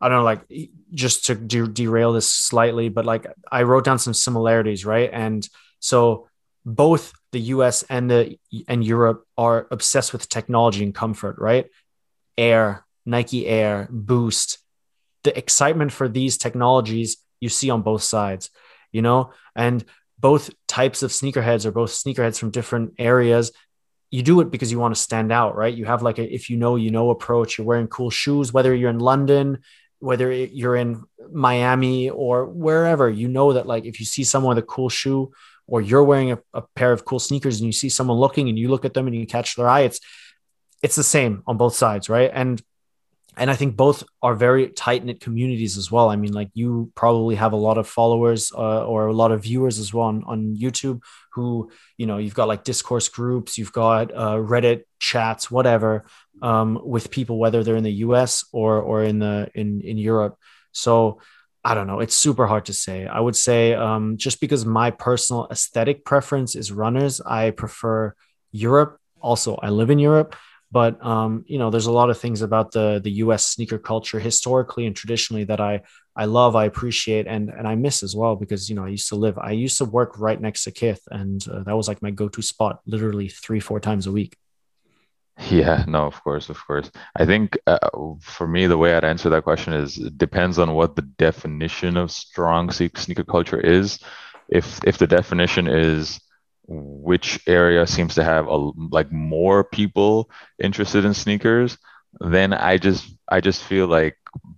I 0.00 0.08
don't 0.08 0.18
know, 0.18 0.24
like 0.24 0.46
just 0.92 1.26
to 1.26 1.34
de- 1.34 1.68
derail 1.68 2.12
this 2.12 2.28
slightly, 2.28 2.88
but 2.88 3.04
like 3.04 3.26
I 3.50 3.62
wrote 3.62 3.84
down 3.84 3.98
some 3.98 4.14
similarities, 4.14 4.84
right? 4.84 5.10
And 5.12 5.48
so 5.80 6.28
both 6.64 7.12
the 7.32 7.40
US 7.40 7.82
and 7.84 8.10
the 8.10 8.38
and 8.68 8.84
Europe 8.84 9.26
are 9.36 9.66
obsessed 9.70 10.12
with 10.12 10.28
technology 10.28 10.84
and 10.84 10.94
comfort, 10.94 11.36
right? 11.38 11.66
Air, 12.36 12.84
Nike 13.06 13.46
Air, 13.46 13.88
Boost, 13.90 14.58
the 15.24 15.36
excitement 15.36 15.92
for 15.92 16.08
these 16.08 16.38
technologies 16.38 17.16
you 17.40 17.48
see 17.48 17.70
on 17.70 17.82
both 17.82 18.02
sides, 18.02 18.50
you 18.92 19.02
know, 19.02 19.32
and 19.54 19.84
both 20.18 20.50
types 20.68 21.02
of 21.02 21.10
sneakerheads 21.10 21.66
are 21.66 21.72
both 21.72 21.90
sneakerheads 21.90 22.38
from 22.38 22.50
different 22.50 22.94
areas. 22.98 23.52
You 24.10 24.22
do 24.22 24.40
it 24.40 24.50
because 24.50 24.70
you 24.70 24.78
want 24.78 24.94
to 24.94 25.00
stand 25.00 25.32
out, 25.32 25.56
right? 25.56 25.74
You 25.74 25.84
have 25.86 26.02
like 26.02 26.18
a 26.18 26.34
if 26.34 26.50
you 26.50 26.56
know, 26.56 26.76
you 26.76 26.90
know 26.90 27.10
approach. 27.10 27.58
You're 27.58 27.66
wearing 27.66 27.88
cool 27.88 28.10
shoes, 28.10 28.52
whether 28.52 28.74
you're 28.74 28.90
in 28.90 29.00
London, 29.00 29.58
whether 29.98 30.30
you're 30.30 30.76
in 30.76 31.02
Miami 31.32 32.10
or 32.10 32.46
wherever, 32.46 33.08
you 33.08 33.28
know 33.28 33.54
that 33.54 33.66
like 33.66 33.86
if 33.86 33.98
you 34.00 34.06
see 34.06 34.24
someone 34.24 34.54
with 34.54 34.64
a 34.64 34.66
cool 34.66 34.88
shoe 34.88 35.32
or 35.66 35.80
you're 35.80 36.04
wearing 36.04 36.32
a, 36.32 36.38
a 36.52 36.62
pair 36.76 36.92
of 36.92 37.04
cool 37.04 37.18
sneakers 37.18 37.58
and 37.58 37.66
you 37.66 37.72
see 37.72 37.88
someone 37.88 38.18
looking 38.18 38.48
and 38.48 38.58
you 38.58 38.68
look 38.68 38.84
at 38.84 38.94
them 38.94 39.06
and 39.06 39.16
you 39.16 39.26
catch 39.26 39.56
their 39.56 39.68
eye, 39.68 39.80
it's 39.80 40.00
it's 40.82 40.96
the 40.96 41.02
same 41.02 41.42
on 41.46 41.56
both 41.56 41.74
sides, 41.74 42.08
right? 42.08 42.30
And 42.32 42.62
and 43.36 43.50
I 43.50 43.56
think 43.56 43.76
both 43.76 44.04
are 44.22 44.34
very 44.34 44.68
tight 44.68 45.04
knit 45.04 45.20
communities 45.20 45.76
as 45.76 45.90
well. 45.90 46.08
I 46.08 46.16
mean, 46.16 46.32
like 46.32 46.50
you 46.54 46.92
probably 46.94 47.34
have 47.34 47.52
a 47.52 47.56
lot 47.56 47.78
of 47.78 47.88
followers 47.88 48.52
uh, 48.52 48.86
or 48.86 49.06
a 49.06 49.12
lot 49.12 49.32
of 49.32 49.42
viewers 49.42 49.78
as 49.78 49.92
well 49.92 50.06
on, 50.06 50.24
on 50.24 50.56
YouTube 50.56 51.00
who, 51.32 51.70
you 51.96 52.06
know, 52.06 52.18
you've 52.18 52.34
got 52.34 52.48
like 52.48 52.64
Discord 52.64 53.08
groups, 53.12 53.58
you've 53.58 53.72
got 53.72 54.12
uh, 54.12 54.36
Reddit 54.36 54.84
chats, 54.98 55.50
whatever, 55.50 56.04
um, 56.42 56.80
with 56.84 57.10
people, 57.10 57.38
whether 57.38 57.64
they're 57.64 57.76
in 57.76 57.84
the 57.84 58.02
US 58.06 58.44
or, 58.52 58.80
or 58.80 59.02
in 59.02 59.18
the, 59.18 59.50
in, 59.54 59.80
in 59.80 59.98
Europe. 59.98 60.36
So 60.72 61.20
I 61.64 61.74
don't 61.74 61.86
know. 61.86 62.00
It's 62.00 62.14
super 62.14 62.46
hard 62.46 62.66
to 62.66 62.72
say. 62.72 63.06
I 63.06 63.20
would 63.20 63.36
say 63.36 63.74
um, 63.74 64.16
just 64.16 64.40
because 64.40 64.66
my 64.66 64.90
personal 64.90 65.48
aesthetic 65.50 66.04
preference 66.04 66.54
is 66.54 66.70
runners, 66.70 67.20
I 67.20 67.50
prefer 67.50 68.14
Europe. 68.52 68.98
Also, 69.20 69.56
I 69.56 69.70
live 69.70 69.90
in 69.90 69.98
Europe 69.98 70.36
but 70.74 70.92
um, 71.06 71.44
you 71.46 71.56
know 71.56 71.70
there's 71.70 71.86
a 71.86 71.92
lot 72.00 72.10
of 72.10 72.18
things 72.18 72.42
about 72.42 72.72
the 72.72 73.00
the 73.04 73.12
us 73.12 73.46
sneaker 73.46 73.78
culture 73.78 74.18
historically 74.18 74.86
and 74.86 74.96
traditionally 74.96 75.44
that 75.44 75.60
i 75.60 75.80
i 76.16 76.24
love 76.24 76.56
i 76.56 76.64
appreciate 76.64 77.26
and 77.28 77.48
and 77.48 77.66
i 77.66 77.74
miss 77.76 78.02
as 78.02 78.14
well 78.16 78.34
because 78.34 78.68
you 78.68 78.74
know 78.74 78.84
i 78.84 78.88
used 78.88 79.08
to 79.08 79.14
live 79.14 79.38
i 79.38 79.52
used 79.52 79.78
to 79.78 79.84
work 79.84 80.18
right 80.18 80.40
next 80.40 80.64
to 80.64 80.72
kith 80.72 81.02
and 81.12 81.46
uh, 81.48 81.62
that 81.62 81.76
was 81.76 81.86
like 81.86 82.02
my 82.02 82.10
go-to 82.10 82.42
spot 82.42 82.80
literally 82.86 83.28
three 83.28 83.60
four 83.60 83.78
times 83.78 84.06
a 84.06 84.12
week. 84.12 84.36
Yeah 85.50 85.84
no 85.86 86.06
of 86.06 86.22
course 86.22 86.48
of 86.48 86.58
course. 86.66 86.90
I 87.16 87.24
think 87.24 87.56
uh, 87.66 87.90
for 88.20 88.46
me 88.46 88.66
the 88.66 88.78
way 88.82 88.94
i'd 88.94 89.04
answer 89.12 89.28
that 89.30 89.44
question 89.44 89.72
is 89.72 89.94
depends 90.26 90.58
on 90.58 90.74
what 90.74 90.96
the 90.96 91.06
definition 91.26 91.96
of 91.96 92.10
strong 92.10 92.70
sneaker 92.70 93.24
culture 93.24 93.60
is. 93.60 93.98
If 94.48 94.66
if 94.84 94.98
the 94.98 95.06
definition 95.06 95.66
is 95.68 96.20
which 96.66 97.40
area 97.46 97.86
seems 97.86 98.14
to 98.14 98.24
have 98.24 98.46
a, 98.48 98.56
like 98.90 99.12
more 99.12 99.64
people 99.64 100.30
interested 100.62 101.04
in 101.04 101.14
sneakers, 101.14 101.78
then 102.20 102.52
I 102.52 102.78
just 102.78 103.16
I 103.28 103.40
just 103.40 103.62
feel 103.62 103.86
like 103.86 104.16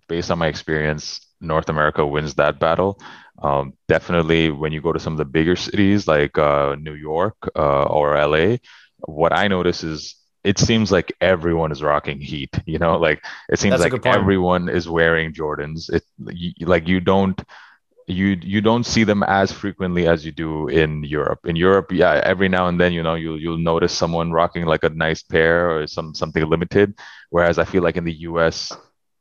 based 0.09 0.31
on 0.31 0.38
my 0.38 0.47
experience, 0.47 1.21
North 1.40 1.69
America 1.69 2.07
wins 2.07 2.35
that 2.35 2.59
battle. 2.61 3.01
Um, 3.42 3.75
definitely, 3.88 4.51
when 4.51 4.73
you 4.73 4.81
go 4.81 4.92
to 4.92 5.01
some 5.01 5.14
of 5.14 5.19
the 5.19 5.25
bigger 5.25 5.57
cities 5.57 6.07
like 6.07 6.38
uh, 6.38 6.77
New 6.79 6.95
York 6.95 7.37
uh, 7.57 7.85
or 7.85 8.16
LA, 8.16 8.57
what 9.01 9.33
I 9.33 9.49
notice 9.49 9.85
is 9.85 10.14
it 10.45 10.59
seems 10.59 10.92
like 10.92 11.12
everyone 11.21 11.73
is 11.73 11.83
rocking 11.83 12.21
heat. 12.21 12.59
You 12.66 12.79
know, 12.79 12.97
like 12.99 13.25
it 13.49 13.59
seems 13.59 13.81
That's 13.81 13.92
like 13.92 14.07
everyone 14.07 14.69
is 14.69 14.88
wearing 14.88 15.33
Jordans. 15.33 15.92
It 15.92 16.05
like 16.61 16.88
you 16.88 17.01
don't 17.01 17.40
you 18.07 18.38
you 18.40 18.61
don't 18.61 18.85
see 18.87 19.05
them 19.05 19.23
as 19.25 19.51
frequently 19.51 20.07
as 20.07 20.25
you 20.25 20.31
do 20.31 20.69
in 20.69 21.03
Europe. 21.03 21.40
In 21.45 21.57
Europe, 21.57 21.90
yeah, 21.90 22.21
every 22.25 22.49
now 22.49 22.69
and 22.69 22.81
then, 22.81 22.92
you 22.92 23.03
know, 23.03 23.14
you'll 23.14 23.40
you'll 23.40 23.59
notice 23.59 23.92
someone 23.92 24.31
rocking 24.31 24.64
like 24.64 24.85
a 24.85 24.90
nice 24.90 25.23
pair 25.23 25.71
or 25.71 25.87
some 25.87 26.14
something 26.14 26.45
limited. 26.49 26.95
Whereas 27.31 27.59
I 27.59 27.64
feel 27.64 27.83
like 27.83 27.97
in 27.97 28.05
the 28.05 28.21
US, 28.31 28.73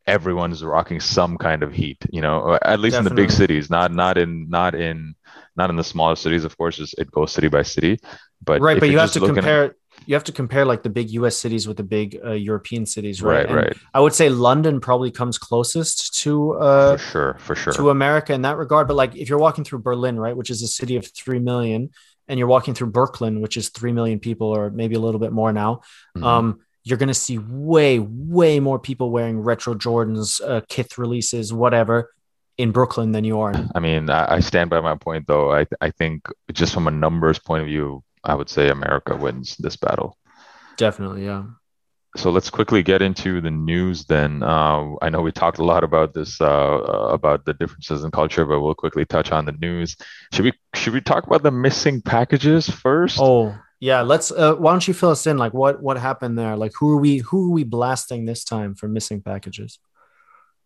everyone's 0.06 0.64
rocking 0.64 1.00
some 1.00 1.38
kind 1.38 1.64
of 1.64 1.74
heat, 1.74 1.98
you 2.12 2.22
know, 2.22 2.60
at 2.62 2.80
least 2.80 2.94
Definitely. 2.94 2.98
in 2.98 3.16
the 3.16 3.22
big 3.24 3.32
cities, 3.32 3.70
not 3.72 3.92
not 3.92 4.18
in 4.20 4.50
not 4.50 4.76
in 4.76 5.16
not 5.56 5.72
in 5.72 5.78
the 5.78 5.84
smaller 5.84 6.16
cities. 6.16 6.46
Of 6.46 6.56
course, 6.58 6.94
it 6.98 7.10
goes 7.10 7.32
city 7.32 7.48
by 7.48 7.64
city. 7.64 8.00
But 8.44 8.62
right, 8.62 8.80
but 8.80 8.90
you 8.90 9.00
have 9.00 9.14
to 9.14 9.20
compare. 9.20 9.64
At, 9.66 9.76
you 10.06 10.16
have 10.16 10.24
to 10.26 10.32
compare 10.32 10.66
like 10.66 10.84
the 10.84 10.90
big 10.90 11.10
US 11.12 11.38
cities 11.38 11.68
with 11.68 11.78
the 11.78 11.84
big 11.84 12.20
uh, 12.24 12.32
European 12.32 12.86
cities, 12.86 13.22
right? 13.22 13.48
Right, 13.48 13.56
right. 13.56 13.78
I 13.94 14.00
would 14.00 14.14
say 14.14 14.30
London 14.30 14.80
probably 14.80 15.12
comes 15.12 15.38
closest 15.38 16.20
to 16.22 16.54
uh, 16.54 16.98
for 16.98 17.04
sure, 17.04 17.36
for 17.40 17.56
sure 17.56 17.74
to 17.74 17.90
America 17.90 18.34
in 18.34 18.44
that 18.44 18.58
regard. 18.58 18.88
But 18.88 18.96
like 18.96 19.16
if 19.16 19.30
you're 19.30 19.40
walking 19.40 19.64
through 19.64 19.80
Berlin, 19.80 20.20
right, 20.20 20.36
which 20.36 20.50
is 20.50 20.62
a 20.62 20.68
city 20.68 20.96
of 20.96 21.08
three 21.08 21.40
million, 21.40 21.90
and 22.28 22.40
you're 22.40 22.48
walking 22.48 22.74
through 22.74 22.88
Brooklyn, 22.88 23.42
which 23.42 23.58
is 23.58 23.70
three 23.70 23.92
million 23.92 24.20
people, 24.20 24.48
or 24.48 24.70
maybe 24.70 24.96
a 24.96 25.00
little 25.00 25.20
bit 25.20 25.32
more 25.32 25.52
now, 25.52 25.82
mm-hmm. 26.16 26.24
um, 26.24 26.60
you're 26.84 26.98
gonna 26.98 27.14
see 27.14 27.38
way, 27.38 28.00
way 28.00 28.60
more 28.60 28.80
people 28.80 29.10
wearing 29.10 29.40
retro 29.40 29.74
Jordans, 29.74 30.42
uh, 30.46 30.62
Kith 30.70 30.98
releases, 30.98 31.52
whatever, 31.52 32.12
in 32.58 32.72
Brooklyn 32.72 33.12
than 33.12 33.24
you 33.24 33.40
are. 33.40 33.54
I 33.74 33.80
mean, 33.80 34.10
I, 34.10 34.36
I 34.36 34.40
stand 34.40 34.70
by 34.70 34.82
my 34.82 34.96
point 34.96 35.28
though. 35.28 35.52
I 35.52 35.66
I 35.82 35.92
think 35.92 36.28
just 36.54 36.74
from 36.74 36.88
a 36.88 36.92
numbers 36.92 37.40
point 37.40 37.62
of 37.62 37.68
view, 37.68 38.04
I 38.26 38.36
would 38.36 38.50
say 38.50 38.70
America 38.70 39.16
wins 39.16 39.56
this 39.58 39.76
battle. 39.76 40.18
Definitely, 40.78 41.26
yeah. 41.26 41.46
So 42.18 42.32
let's 42.32 42.50
quickly 42.50 42.82
get 42.82 43.02
into 43.02 43.42
the 43.42 43.52
news 43.52 44.06
then. 44.06 44.42
Uh, 44.42 44.96
I 45.02 45.10
know 45.10 45.22
we 45.22 45.34
talked 45.34 45.58
a 45.58 45.66
lot 45.66 45.84
about 45.84 46.14
this 46.14 46.40
uh, 46.40 46.46
uh, 46.46 47.10
about 47.12 47.46
the 47.46 47.54
differences 47.54 48.06
in 48.06 48.12
culture, 48.12 48.46
but 48.46 48.62
we'll 48.62 48.74
quickly 48.74 49.06
touch 49.06 49.32
on 49.32 49.46
the 49.46 49.52
news. 49.52 49.98
Should 50.32 50.46
we 50.46 50.54
should 50.76 50.94
we 50.94 51.02
talk 51.02 51.28
about 51.28 51.44
the 51.44 51.52
missing 51.52 52.02
packages 52.02 52.70
first? 52.70 53.20
Oh 53.20 53.58
yeah, 53.82 54.02
let's. 54.02 54.32
Uh, 54.32 54.56
why 54.56 54.72
don't 54.72 54.88
you 54.88 54.94
fill 54.94 55.10
us 55.10 55.28
in? 55.28 55.38
Like 55.38 55.54
what 55.54 55.82
what 55.82 55.98
happened 55.98 56.38
there? 56.38 56.56
Like 56.56 56.72
who 56.80 56.92
are 56.92 56.98
we 56.98 57.18
who 57.18 57.50
are 57.50 57.54
we 57.54 57.66
blasting 57.66 58.26
this 58.26 58.46
time 58.46 58.76
for 58.76 58.88
missing 58.88 59.22
packages? 59.22 59.80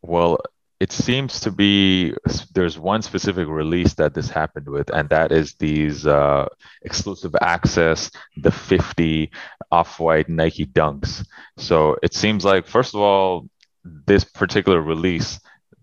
Well, 0.04 0.39
it 0.80 0.94
seems 0.94 1.42
to 1.42 1.52
be 1.52 2.13
there's 2.54 2.80
one 2.80 3.02
specific 3.02 3.48
release 3.48 3.94
that 3.96 4.13
this 4.13 4.30
happened 4.30 4.68
with, 4.68 4.89
and 4.92 5.10
that 5.10 5.32
is 5.32 5.54
these 5.56 6.08
uh, 6.08 6.48
exclusive 6.84 7.36
access, 7.42 8.10
the 8.38 8.52
50 8.52 9.30
off 9.72 10.00
white 10.00 10.30
Nike 10.30 10.65
Dunks. 10.65 11.26
So 11.58 11.98
it 12.02 12.13
seems 12.13 12.46
like, 12.46 12.65
first 12.65 12.96
of 12.96 13.02
all, 13.02 13.50
this 13.84 14.24
particular 14.24 14.82
release 14.82 15.39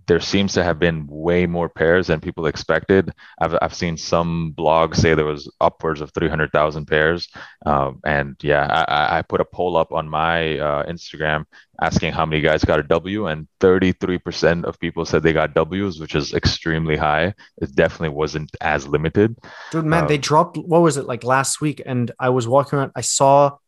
there 0.06 0.20
seems 0.20 0.54
to 0.54 0.62
have 0.62 0.78
been 0.78 1.06
way 1.08 1.46
more 1.46 1.68
pairs 1.68 2.06
than 2.06 2.20
people 2.20 2.46
expected. 2.46 3.12
I've, 3.40 3.56
I've 3.60 3.74
seen 3.74 3.96
some 3.96 4.54
blogs 4.56 4.96
say 4.96 5.14
there 5.14 5.24
was 5.24 5.50
upwards 5.60 6.00
of 6.00 6.12
300,000 6.12 6.86
pairs. 6.86 7.28
Um, 7.64 8.00
and 8.04 8.36
yeah, 8.42 8.84
I, 8.88 9.18
I 9.18 9.22
put 9.22 9.40
a 9.40 9.44
poll 9.44 9.76
up 9.76 9.92
on 9.92 10.08
my 10.08 10.58
uh, 10.58 10.86
Instagram 10.86 11.44
asking 11.80 12.12
how 12.12 12.24
many 12.24 12.40
guys 12.40 12.64
got 12.64 12.80
a 12.80 12.84
W, 12.84 13.26
and 13.26 13.48
33% 13.60 14.64
of 14.64 14.78
people 14.78 15.04
said 15.04 15.22
they 15.22 15.32
got 15.32 15.54
Ws, 15.54 16.00
which 16.00 16.14
is 16.14 16.32
extremely 16.32 16.96
high. 16.96 17.34
It 17.58 17.74
definitely 17.74 18.16
wasn't 18.16 18.50
as 18.60 18.86
limited. 18.86 19.36
Dude, 19.72 19.84
man, 19.84 20.02
um, 20.02 20.08
they 20.08 20.18
dropped, 20.18 20.56
what 20.56 20.82
was 20.82 20.96
it, 20.96 21.06
like 21.06 21.24
last 21.24 21.60
week? 21.60 21.82
And 21.84 22.10
I 22.18 22.30
was 22.30 22.48
walking 22.48 22.78
around, 22.78 22.92
I 22.96 23.02
saw 23.02 23.58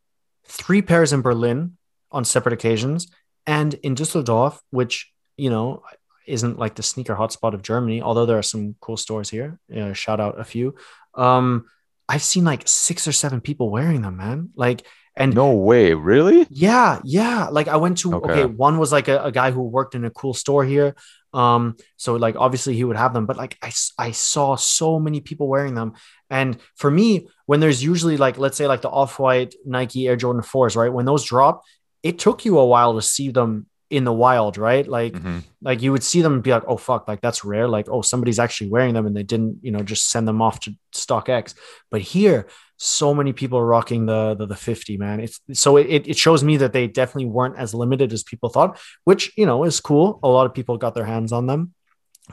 three 0.46 0.82
pairs 0.82 1.12
in 1.12 1.20
Berlin 1.20 1.76
on 2.10 2.24
separate 2.24 2.54
occasions. 2.54 3.08
And 3.46 3.74
in 3.82 3.94
Düsseldorf, 3.94 4.58
which 4.70 5.10
you 5.38 5.48
know, 5.48 5.82
isn't 6.28 6.58
like 6.58 6.74
the 6.74 6.82
sneaker 6.82 7.14
hotspot 7.14 7.54
of 7.54 7.62
Germany, 7.62 8.02
although 8.02 8.26
there 8.26 8.38
are 8.38 8.42
some 8.42 8.74
cool 8.80 8.96
stores 8.96 9.30
here. 9.30 9.58
Uh, 9.74 9.92
shout 9.92 10.20
out 10.20 10.40
a 10.40 10.44
few. 10.44 10.74
Um, 11.14 11.66
I've 12.08 12.22
seen 12.22 12.44
like 12.44 12.62
six 12.66 13.06
or 13.06 13.12
seven 13.12 13.40
people 13.40 13.70
wearing 13.70 14.02
them, 14.02 14.16
man. 14.16 14.50
Like, 14.54 14.86
and 15.14 15.34
no 15.34 15.52
way, 15.52 15.94
really? 15.94 16.46
Yeah, 16.48 17.00
yeah. 17.04 17.48
Like 17.48 17.66
I 17.66 17.76
went 17.76 17.98
to 17.98 18.14
okay, 18.14 18.30
okay 18.30 18.44
one 18.44 18.78
was 18.78 18.92
like 18.92 19.08
a, 19.08 19.24
a, 19.24 19.32
guy 19.32 19.50
who 19.50 19.62
worked 19.62 19.96
in 19.96 20.04
a 20.04 20.10
cool 20.10 20.32
store 20.32 20.64
here. 20.64 20.94
Um, 21.34 21.76
so 21.96 22.14
like 22.14 22.36
obviously 22.36 22.74
he 22.74 22.84
would 22.84 22.96
have 22.96 23.12
them, 23.14 23.26
but 23.26 23.36
like 23.36 23.58
I 23.60 23.72
I 23.98 24.12
saw 24.12 24.54
so 24.54 25.00
many 25.00 25.20
people 25.20 25.48
wearing 25.48 25.74
them. 25.74 25.94
And 26.30 26.58
for 26.76 26.88
me, 26.88 27.26
when 27.46 27.58
there's 27.58 27.82
usually 27.82 28.16
like 28.16 28.38
let's 28.38 28.56
say 28.56 28.68
like 28.68 28.82
the 28.82 28.90
off-white 28.90 29.56
Nike 29.66 30.06
Air 30.06 30.16
Jordan 30.16 30.42
4s, 30.42 30.76
right? 30.76 30.92
When 30.92 31.04
those 31.04 31.24
drop, 31.24 31.64
it 32.04 32.20
took 32.20 32.44
you 32.44 32.58
a 32.58 32.66
while 32.66 32.94
to 32.94 33.02
see 33.02 33.30
them 33.30 33.66
in 33.90 34.04
the 34.04 34.12
wild, 34.12 34.58
right? 34.58 34.86
Like, 34.86 35.14
mm-hmm. 35.14 35.38
like 35.62 35.82
you 35.82 35.92
would 35.92 36.02
see 36.02 36.20
them 36.20 36.40
be 36.40 36.50
like, 36.50 36.64
oh 36.66 36.76
fuck, 36.76 37.08
like 37.08 37.20
that's 37.20 37.44
rare. 37.44 37.68
Like, 37.68 37.88
oh, 37.88 38.02
somebody's 38.02 38.38
actually 38.38 38.70
wearing 38.70 38.94
them 38.94 39.06
and 39.06 39.16
they 39.16 39.22
didn't, 39.22 39.58
you 39.62 39.70
know, 39.70 39.82
just 39.82 40.10
send 40.10 40.28
them 40.28 40.42
off 40.42 40.60
to 40.60 40.74
StockX. 40.94 41.54
But 41.90 42.02
here, 42.02 42.48
so 42.76 43.14
many 43.14 43.32
people 43.32 43.58
are 43.58 43.66
rocking 43.66 44.06
the 44.06 44.34
the, 44.34 44.46
the 44.46 44.56
50, 44.56 44.96
man. 44.98 45.20
It's 45.20 45.40
so 45.52 45.76
it, 45.76 46.06
it 46.06 46.16
shows 46.16 46.44
me 46.44 46.58
that 46.58 46.72
they 46.72 46.86
definitely 46.86 47.26
weren't 47.26 47.56
as 47.56 47.74
limited 47.74 48.12
as 48.12 48.22
people 48.22 48.48
thought, 48.48 48.78
which 49.04 49.32
you 49.36 49.46
know 49.46 49.64
is 49.64 49.80
cool. 49.80 50.20
A 50.22 50.28
lot 50.28 50.46
of 50.46 50.54
people 50.54 50.76
got 50.76 50.94
their 50.94 51.06
hands 51.06 51.32
on 51.32 51.46
them, 51.46 51.74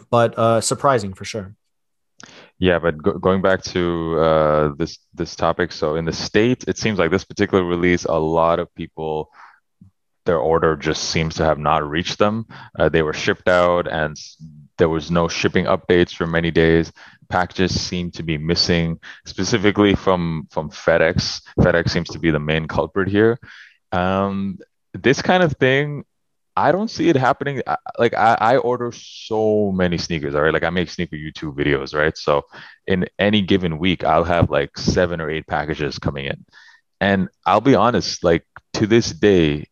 but 0.10 0.38
uh 0.38 0.62
surprising 0.62 1.14
for 1.14 1.26
sure. 1.26 1.56
Yeah, 2.60 2.80
but 2.80 3.02
go 3.02 3.14
going 3.18 3.42
back 3.42 3.64
to 3.64 4.18
uh, 4.20 4.74
this 4.78 5.00
this 5.14 5.36
topic, 5.36 5.72
so 5.74 5.96
in 5.96 6.06
the 6.06 6.14
States, 6.14 6.64
it 6.68 6.78
seems 6.78 6.98
like 6.98 7.12
this 7.12 7.26
particular 7.26 7.66
release, 7.66 8.06
a 8.06 8.14
lot 8.14 8.60
of 8.60 8.74
people, 8.76 9.30
their 10.26 10.40
order 10.40 10.76
just 10.76 11.04
seems 11.10 11.36
to 11.36 11.46
have 11.46 11.60
not 11.60 11.88
reached 11.88 12.20
them. 12.20 12.46
Uh, 12.78 12.90
they 12.90 13.02
were 13.02 13.14
shipped 13.14 13.48
out, 13.48 13.88
and 13.88 14.18
there 14.78 14.90
was 14.90 15.12
no 15.12 15.28
shipping 15.28 15.66
updates 15.66 16.14
for 16.14 16.28
many 16.28 16.52
days. 16.52 16.92
Packages 17.30 17.80
seem 17.80 18.12
to 18.12 18.24
be 18.24 18.38
missing, 18.38 19.00
specifically 19.26 19.96
from 19.96 20.48
from 20.52 20.70
FedEx. 20.70 21.42
FedEx 21.60 21.90
seems 21.90 22.10
to 22.10 22.20
be 22.20 22.32
the 22.32 22.40
main 22.40 22.68
culprit 22.68 23.08
here. 23.08 23.40
Um, 23.92 24.60
this 24.94 25.22
kind 25.22 25.44
of 25.44 25.54
thing 25.54 26.06
I 26.58 26.72
don't 26.72 26.90
see 26.90 27.10
it 27.10 27.18
happening. 27.18 27.62
Like 28.00 28.14
I, 28.14 28.38
I 28.40 28.58
order 28.58 28.92
so 28.94 29.72
many 29.74 29.98
sneakers, 29.98 30.36
all 30.36 30.42
right. 30.42 30.54
Like 30.54 30.64
I 30.64 30.70
make 30.70 30.90
sneaker 30.90 31.18
YouTube 31.18 31.56
videos, 31.56 31.94
right? 31.94 32.18
So 32.18 32.44
in 32.88 33.08
any 33.20 33.42
given 33.42 33.78
week, 33.78 34.04
I'll 34.04 34.24
have 34.24 34.50
like 34.50 34.78
seven 34.78 35.20
or 35.20 35.30
eight 35.30 35.48
packages 35.48 36.00
coming 36.00 36.26
in. 36.26 36.46
And 37.02 37.28
I'll 37.46 37.62
be 37.62 37.76
honest, 37.76 38.24
like 38.24 38.46
to 38.74 38.88
this 38.88 39.12
day, 39.12 39.68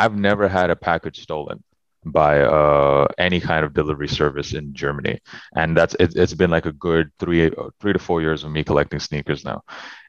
I've 0.00 0.16
never 0.16 0.48
had 0.48 0.70
a 0.70 0.76
package 0.76 1.20
stolen 1.20 1.62
by 2.06 2.40
uh, 2.40 3.06
any 3.18 3.40
kind 3.40 3.64
of 3.66 3.74
delivery 3.74 4.08
service 4.08 4.54
in 4.54 4.72
Germany, 4.72 5.20
and 5.54 5.76
that's 5.76 5.94
it, 6.00 6.16
has 6.16 6.32
been 6.32 6.50
like 6.50 6.64
a 6.64 6.72
good 6.72 7.10
three 7.18 7.52
three 7.80 7.92
to 7.92 7.98
four 7.98 8.22
years 8.22 8.42
of 8.42 8.50
me 8.50 8.64
collecting 8.64 8.98
sneakers 9.00 9.44
now, 9.44 9.62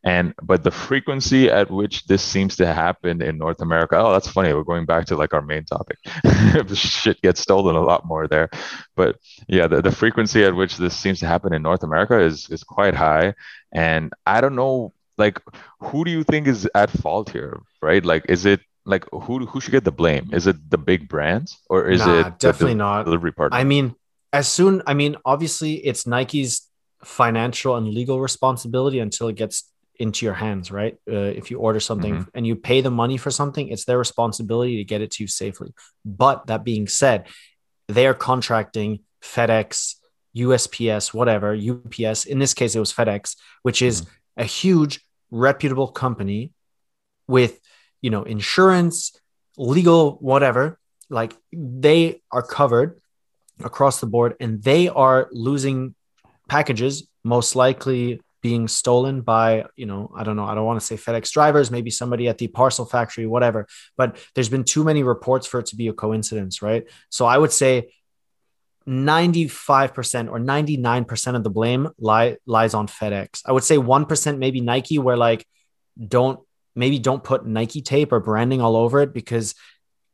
and 0.05 0.33
but 0.41 0.63
the 0.63 0.71
frequency 0.71 1.49
at 1.49 1.69
which 1.69 2.05
this 2.05 2.23
seems 2.23 2.55
to 2.55 2.73
happen 2.73 3.21
in 3.21 3.37
North 3.37 3.61
America, 3.61 3.97
oh, 3.97 4.13
that's 4.13 4.29
funny. 4.29 4.53
We're 4.53 4.63
going 4.63 4.85
back 4.85 5.05
to 5.07 5.17
like 5.17 5.33
our 5.33 5.41
main 5.41 5.65
topic. 5.65 5.97
Shit 6.73 7.21
gets 7.21 7.41
stolen 7.41 7.75
a 7.75 7.81
lot 7.81 8.05
more 8.05 8.25
there, 8.27 8.49
but 8.95 9.17
yeah, 9.49 9.67
the, 9.67 9.81
the 9.81 9.91
frequency 9.91 10.45
at 10.45 10.55
which 10.55 10.77
this 10.77 10.95
seems 10.95 11.19
to 11.19 11.27
happen 11.27 11.53
in 11.53 11.61
North 11.61 11.83
America 11.83 12.17
is 12.17 12.49
is 12.49 12.63
quite 12.63 12.95
high, 12.95 13.33
and 13.73 14.13
I 14.25 14.39
don't 14.39 14.55
know 14.55 14.93
like 15.17 15.41
who 15.79 16.05
do 16.05 16.11
you 16.11 16.23
think 16.23 16.47
is 16.47 16.67
at 16.73 16.89
fault 16.89 17.29
here 17.29 17.59
right? 17.81 18.03
Like 18.05 18.25
is 18.29 18.45
it 18.45 18.61
like 18.85 19.05
who 19.11 19.45
who 19.45 19.61
should 19.61 19.71
get 19.71 19.83
the 19.83 19.91
blame? 19.91 20.29
Is 20.33 20.47
it 20.47 20.69
the 20.69 20.77
big 20.77 21.07
brands 21.07 21.57
or 21.69 21.89
is 21.89 21.99
nah, 21.99 22.27
it 22.27 22.39
definitely 22.39 22.75
not 22.75 23.05
delivery 23.05 23.31
partner? 23.31 23.57
I 23.57 23.63
mean, 23.63 23.95
as 24.33 24.47
soon 24.47 24.81
I 24.87 24.93
mean, 24.93 25.15
obviously 25.25 25.75
it's 25.75 26.07
Nike's 26.07 26.67
financial 27.03 27.75
and 27.75 27.87
legal 27.87 28.19
responsibility 28.19 28.99
until 28.99 29.27
it 29.27 29.35
gets 29.35 29.71
into 29.99 30.25
your 30.25 30.33
hands, 30.33 30.71
right? 30.71 30.97
Uh, 31.07 31.15
if 31.15 31.51
you 31.51 31.59
order 31.59 31.79
something 31.79 32.13
mm-hmm. 32.15 32.29
and 32.33 32.47
you 32.47 32.55
pay 32.55 32.81
the 32.81 32.89
money 32.89 33.17
for 33.17 33.29
something, 33.29 33.67
it's 33.67 33.85
their 33.85 33.99
responsibility 33.99 34.77
to 34.77 34.83
get 34.83 35.01
it 35.01 35.11
to 35.11 35.23
you 35.23 35.27
safely. 35.27 35.73
But 36.03 36.47
that 36.47 36.63
being 36.63 36.87
said, 36.87 37.27
they 37.87 38.07
are 38.07 38.15
contracting 38.15 39.01
FedEx, 39.21 39.95
USPS, 40.35 41.13
whatever, 41.13 41.55
UPS. 41.55 42.25
In 42.25 42.39
this 42.39 42.55
case, 42.55 42.75
it 42.75 42.79
was 42.79 42.91
FedEx, 42.91 43.35
which 43.61 43.81
is 43.83 44.01
mm-hmm. 44.01 44.41
a 44.41 44.45
huge, 44.45 45.05
reputable 45.29 45.87
company 45.87 46.51
with 47.27 47.59
you 48.01 48.09
know, 48.09 48.23
insurance, 48.23 49.17
legal, 49.57 50.17
whatever, 50.17 50.79
like 51.09 51.35
they 51.53 52.21
are 52.31 52.41
covered 52.41 52.99
across 53.63 53.99
the 53.99 54.07
board 54.07 54.35
and 54.39 54.63
they 54.63 54.89
are 54.89 55.29
losing 55.31 55.95
packages, 56.49 57.07
most 57.23 57.55
likely 57.55 58.21
being 58.41 58.67
stolen 58.67 59.21
by, 59.21 59.65
you 59.75 59.85
know, 59.85 60.11
I 60.15 60.23
don't 60.23 60.35
know, 60.35 60.45
I 60.45 60.55
don't 60.55 60.65
want 60.65 60.79
to 60.79 60.85
say 60.85 60.95
FedEx 60.95 61.31
drivers, 61.31 61.69
maybe 61.69 61.91
somebody 61.91 62.27
at 62.27 62.39
the 62.39 62.47
parcel 62.47 62.85
factory, 62.85 63.27
whatever. 63.27 63.67
But 63.97 64.17
there's 64.33 64.49
been 64.49 64.63
too 64.63 64.83
many 64.83 65.03
reports 65.03 65.45
for 65.45 65.59
it 65.59 65.67
to 65.67 65.75
be 65.75 65.87
a 65.89 65.93
coincidence, 65.93 66.61
right? 66.61 66.89
So 67.09 67.25
I 67.25 67.37
would 67.37 67.51
say 67.51 67.93
95% 68.87 70.31
or 70.31 70.39
99% 70.39 71.35
of 71.35 71.43
the 71.43 71.51
blame 71.51 71.89
lie, 71.99 72.37
lies 72.47 72.73
on 72.73 72.87
FedEx. 72.87 73.43
I 73.45 73.51
would 73.51 73.63
say 73.63 73.77
1% 73.77 74.37
maybe 74.39 74.59
Nike, 74.59 74.97
where 74.97 75.17
like, 75.17 75.45
don't 76.07 76.39
maybe 76.75 76.99
don't 76.99 77.23
put 77.23 77.45
Nike 77.45 77.81
tape 77.81 78.11
or 78.11 78.19
branding 78.19 78.61
all 78.61 78.75
over 78.75 79.01
it 79.01 79.13
because 79.13 79.55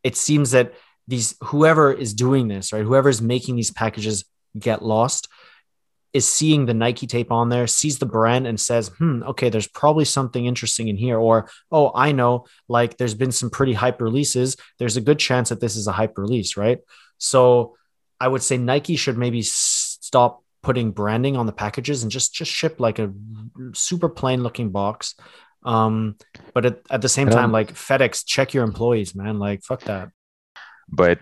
it 0.04 0.16
seems 0.16 0.52
that 0.52 0.74
these 1.08 1.36
whoever 1.44 1.92
is 1.92 2.14
doing 2.14 2.48
this, 2.48 2.74
right, 2.74 2.84
whoever 2.84 3.10
is 3.10 3.22
making 3.22 3.56
these 3.56 3.72
packages 3.72 4.26
get 4.58 4.84
lost 4.84 5.28
is 6.14 6.28
seeing 6.28 6.66
the 6.66 6.74
Nike 6.74 7.06
tape 7.06 7.32
on 7.32 7.50
there, 7.50 7.68
sees 7.68 8.00
the 8.00 8.06
brand 8.06 8.48
and 8.48 8.60
says, 8.60 8.88
hmm, 8.98 9.22
okay, 9.24 9.50
there's 9.50 9.68
probably 9.68 10.06
something 10.06 10.46
interesting 10.46 10.88
in 10.88 10.98
here. 10.98 11.18
Or, 11.18 11.50
oh, 11.72 11.92
I 11.94 12.12
know, 12.12 12.46
like 12.68 12.98
there's 12.98 13.14
been 13.14 13.32
some 13.32 13.50
pretty 13.50 13.74
hype 13.74 14.02
releases. 14.02 14.58
There's 14.80 14.98
a 14.98 15.02
good 15.02 15.20
chance 15.20 15.50
that 15.50 15.60
this 15.60 15.76
is 15.76 15.88
a 15.88 15.92
hype 15.92 16.18
release, 16.18 16.58
right? 16.58 16.80
So 17.18 17.76
I 18.20 18.28
would 18.28 18.42
say 18.42 18.58
Nike 18.58 18.96
should 18.96 19.18
maybe 19.18 19.42
stop 19.44 20.44
putting 20.64 20.92
branding 20.92 21.38
on 21.38 21.46
the 21.46 21.52
packages 21.52 22.04
and 22.04 22.12
just 22.12 22.34
just 22.34 22.52
ship 22.52 22.80
like 22.80 23.00
a 23.00 23.14
super 23.74 24.10
plain 24.10 24.44
looking 24.44 24.72
box 24.72 25.16
um, 25.68 26.16
but 26.54 26.66
at, 26.66 26.80
at 26.90 27.02
the 27.02 27.10
same 27.10 27.30
time, 27.30 27.52
like 27.52 27.74
FedEx, 27.74 28.26
check 28.26 28.54
your 28.54 28.64
employees, 28.64 29.14
man. 29.14 29.38
Like, 29.38 29.64
fuck 29.64 29.82
that. 29.82 30.10
But 30.88 31.20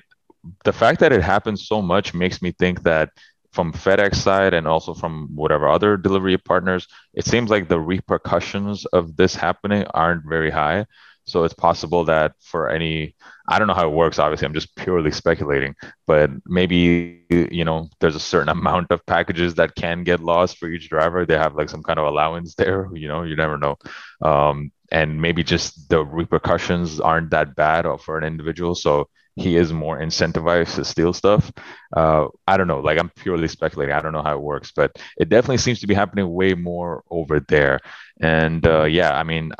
the 0.63 0.71
fact 0.71 0.99
that 0.99 1.11
it 1.11 1.23
happens 1.23 1.67
so 1.67 1.81
much 1.81 2.13
makes 2.13 2.43
me 2.43 2.51
think 2.51 2.83
that 2.83 3.09
from 3.53 3.73
FedEx 3.73 4.15
side 4.15 4.53
and 4.53 4.67
also 4.67 4.93
from 4.93 5.29
whatever 5.33 5.67
other 5.67 5.97
delivery 5.97 6.37
partners, 6.37 6.87
it 7.15 7.25
seems 7.25 7.49
like 7.49 7.67
the 7.67 7.79
repercussions 7.79 8.85
of 8.85 9.15
this 9.15 9.33
happening 9.33 9.85
aren't 9.95 10.23
very 10.29 10.51
high. 10.51 10.85
So 11.25 11.43
it's 11.43 11.53
possible 11.53 12.05
that 12.05 12.33
for 12.39 12.69
any, 12.69 13.15
I 13.47 13.57
don't 13.59 13.67
know 13.67 13.73
how 13.73 13.87
it 13.87 13.93
works. 13.93 14.19
Obviously, 14.19 14.45
I'm 14.45 14.53
just 14.53 14.75
purely 14.75 15.11
speculating, 15.11 15.75
but 16.05 16.29
maybe, 16.45 17.23
you 17.29 17.65
know, 17.65 17.89
there's 17.99 18.15
a 18.15 18.19
certain 18.19 18.49
amount 18.57 18.91
of 18.91 19.05
packages 19.05 19.55
that 19.55 19.75
can 19.75 20.03
get 20.03 20.19
lost 20.21 20.57
for 20.57 20.67
each 20.67 20.89
driver. 20.89 21.25
They 21.25 21.37
have 21.37 21.55
like 21.55 21.69
some 21.69 21.83
kind 21.83 21.99
of 21.99 22.05
allowance 22.07 22.55
there, 22.57 22.89
you 22.93 23.07
know, 23.07 23.23
you 23.23 23.35
never 23.35 23.57
know. 23.57 23.77
Um, 24.21 24.71
and 24.91 25.19
maybe 25.21 25.43
just 25.43 25.89
the 25.89 26.03
repercussions 26.05 26.99
aren't 26.99 27.31
that 27.31 27.55
bad 27.55 27.85
for 28.01 28.17
an 28.17 28.23
individual. 28.23 28.75
So 28.75 29.09
he 29.35 29.57
is 29.57 29.73
more 29.73 29.99
incentivized 29.99 30.75
to 30.75 30.85
steal 30.85 31.11
stuff. 31.11 31.51
Uh, 31.95 32.27
I 32.47 32.55
don't 32.57 32.67
know. 32.67 32.79
Like 32.79 32.99
I'm 32.99 33.09
purely 33.09 33.47
speculating. 33.47 33.93
I 33.93 33.99
don't 34.01 34.13
know 34.13 34.23
how 34.23 34.35
it 34.35 34.41
works, 34.41 34.71
but 34.75 34.95
it 35.17 35.29
definitely 35.29 35.57
seems 35.57 35.79
to 35.81 35.87
be 35.87 35.93
happening 35.93 36.31
way 36.31 36.53
more 36.53 37.03
over 37.09 37.39
there. 37.41 37.79
And 38.21 38.65
uh, 38.65 38.83
yeah, 38.85 39.17
I 39.17 39.23
mean, 39.23 39.51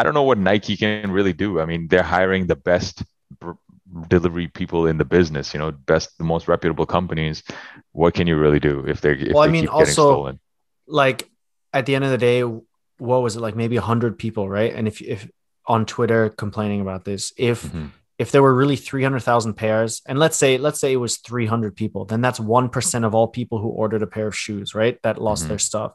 I 0.00 0.02
don't 0.02 0.14
know 0.14 0.22
what 0.22 0.38
Nike 0.38 0.78
can 0.78 1.10
really 1.10 1.34
do. 1.34 1.60
I 1.60 1.66
mean, 1.66 1.86
they're 1.88 2.02
hiring 2.02 2.46
the 2.46 2.56
best 2.56 3.04
delivery 4.08 4.48
people 4.48 4.86
in 4.86 4.96
the 4.96 5.04
business. 5.04 5.52
You 5.52 5.60
know, 5.60 5.72
best, 5.72 6.16
the 6.16 6.24
most 6.24 6.48
reputable 6.48 6.86
companies. 6.86 7.42
What 7.92 8.14
can 8.14 8.26
you 8.26 8.38
really 8.38 8.60
do 8.60 8.82
if 8.86 9.02
they're? 9.02 9.12
If 9.12 9.34
well, 9.34 9.42
they 9.42 9.50
I 9.50 9.52
mean, 9.52 9.68
also, 9.68 10.38
like 10.86 11.28
at 11.74 11.84
the 11.84 11.94
end 11.94 12.04
of 12.04 12.10
the 12.10 12.16
day, 12.16 12.40
what 12.42 13.22
was 13.22 13.36
it 13.36 13.40
like? 13.40 13.56
Maybe 13.56 13.76
a 13.76 13.82
hundred 13.82 14.18
people, 14.18 14.48
right? 14.48 14.72
And 14.74 14.88
if 14.88 15.02
if 15.02 15.28
on 15.66 15.84
Twitter 15.84 16.30
complaining 16.30 16.80
about 16.80 17.04
this, 17.04 17.34
if 17.36 17.64
mm-hmm. 17.64 17.88
if 18.18 18.32
there 18.32 18.42
were 18.42 18.54
really 18.54 18.76
three 18.76 19.02
hundred 19.02 19.20
thousand 19.20 19.52
pairs, 19.52 20.00
and 20.06 20.18
let's 20.18 20.38
say 20.38 20.56
let's 20.56 20.80
say 20.80 20.94
it 20.94 20.96
was 20.96 21.18
three 21.18 21.44
hundred 21.44 21.76
people, 21.76 22.06
then 22.06 22.22
that's 22.22 22.40
one 22.40 22.70
percent 22.70 23.04
of 23.04 23.14
all 23.14 23.28
people 23.28 23.58
who 23.58 23.68
ordered 23.68 24.02
a 24.02 24.06
pair 24.06 24.28
of 24.28 24.34
shoes, 24.34 24.74
right? 24.74 24.98
That 25.02 25.20
lost 25.20 25.42
mm-hmm. 25.42 25.50
their 25.50 25.58
stuff. 25.58 25.92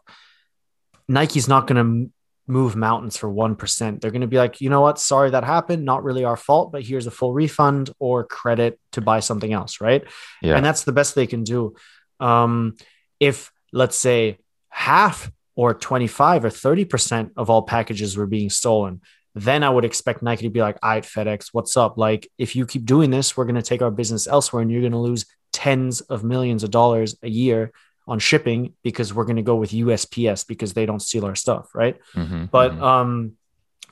Nike's 1.08 1.48
not 1.48 1.66
going 1.66 1.82
to 1.84 2.12
move 2.48 2.76
mountains 2.76 3.18
for 3.18 3.30
1%. 3.30 4.02
They're 4.02 4.12
going 4.12 4.22
to 4.22 4.28
be 4.28 4.38
like, 4.38 4.62
you 4.62 4.70
know 4.70 4.82
what? 4.82 5.00
Sorry 5.00 5.32
that 5.32 5.44
happened. 5.44 5.84
Not 5.84 6.04
really 6.04 6.24
our 6.24 6.38
fault, 6.38 6.72
but 6.72 6.84
here's 6.84 7.08
a 7.08 7.12
full 7.12 7.34
refund 7.34 7.90
or 8.00 8.24
credit 8.24 8.80
to 8.92 9.02
buy 9.02 9.20
something 9.20 9.52
else. 9.52 9.82
Right. 9.82 10.04
Yeah. 10.42 10.56
And 10.56 10.66
that's 10.66 10.84
the 10.84 10.92
best 10.92 11.16
they 11.16 11.28
can 11.28 11.44
do. 11.44 11.76
Um, 12.20 12.76
if 13.20 13.52
let's 13.74 13.98
say 13.98 14.38
half 14.70 15.32
or 15.56 15.74
25 15.74 16.46
or 16.46 16.50
30% 16.50 17.32
of 17.38 17.50
all 17.50 17.64
packages 17.64 18.16
were 18.16 18.28
being 18.28 18.50
stolen, 18.50 19.02
then 19.34 19.64
I 19.64 19.70
would 19.70 19.86
expect 19.86 20.22
Nike 20.22 20.44
to 20.44 20.50
be 20.50 20.62
like, 20.62 20.78
all 20.82 20.92
right, 20.92 21.04
FedEx, 21.04 21.50
what's 21.52 21.76
up? 21.76 21.98
Like, 21.98 22.30
if 22.38 22.56
you 22.56 22.66
keep 22.66 22.86
doing 22.86 23.10
this, 23.10 23.36
we're 23.36 23.46
going 23.46 23.56
to 23.56 23.62
take 23.62 23.82
our 23.82 23.92
business 23.92 24.28
elsewhere 24.28 24.62
and 24.62 24.72
you're 24.72 24.82
going 24.82 24.94
to 24.94 24.98
lose 24.98 25.26
tens 25.52 26.02
of 26.02 26.24
millions 26.24 26.64
of 26.64 26.72
dollars 26.72 27.16
a 27.22 27.30
year 27.30 27.72
on 28.08 28.20
shipping 28.20 28.74
because 28.84 29.14
we're 29.14 29.26
going 29.26 29.36
to 29.38 29.42
go 29.42 29.56
with 29.56 29.72
USPS 29.72 30.48
because 30.48 30.74
they 30.74 30.86
don't 30.86 31.02
steal 31.02 31.26
our 31.26 31.36
stuff, 31.36 31.74
right? 31.74 31.98
Mm-hmm, 32.14 32.46
but 32.46 32.72
mm-hmm. 32.72 32.84
um, 32.84 33.32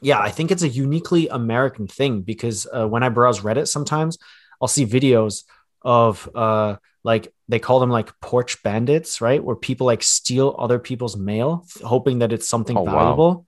yeah, 0.02 0.20
I 0.20 0.30
think 0.30 0.52
it's 0.52 0.64
a 0.64 0.68
uniquely 0.68 1.28
American 1.28 1.88
thing 1.88 2.22
because 2.22 2.68
uh, 2.72 2.88
when 2.88 3.04
I 3.04 3.10
browse 3.10 3.42
Reddit, 3.42 3.68
sometimes 3.68 4.18
I'll 4.62 4.68
see 4.68 4.86
videos 4.86 5.44
of 5.82 6.30
uh, 6.36 6.78
like 7.04 7.34
they 7.48 7.60
call 7.60 7.80
them 7.80 7.90
like 7.90 8.20
porch 8.20 8.62
bandits, 8.64 9.22
right? 9.22 9.44
Where 9.44 9.56
people 9.56 9.88
like 9.88 10.04
steal 10.04 10.56
other 10.60 10.80
people's 10.80 11.18
mail, 11.18 11.66
hoping 11.84 12.20
that 12.20 12.32
it's 12.32 12.48
something 12.48 12.78
oh, 12.78 12.86
valuable. 12.86 13.34
Wow 13.34 13.46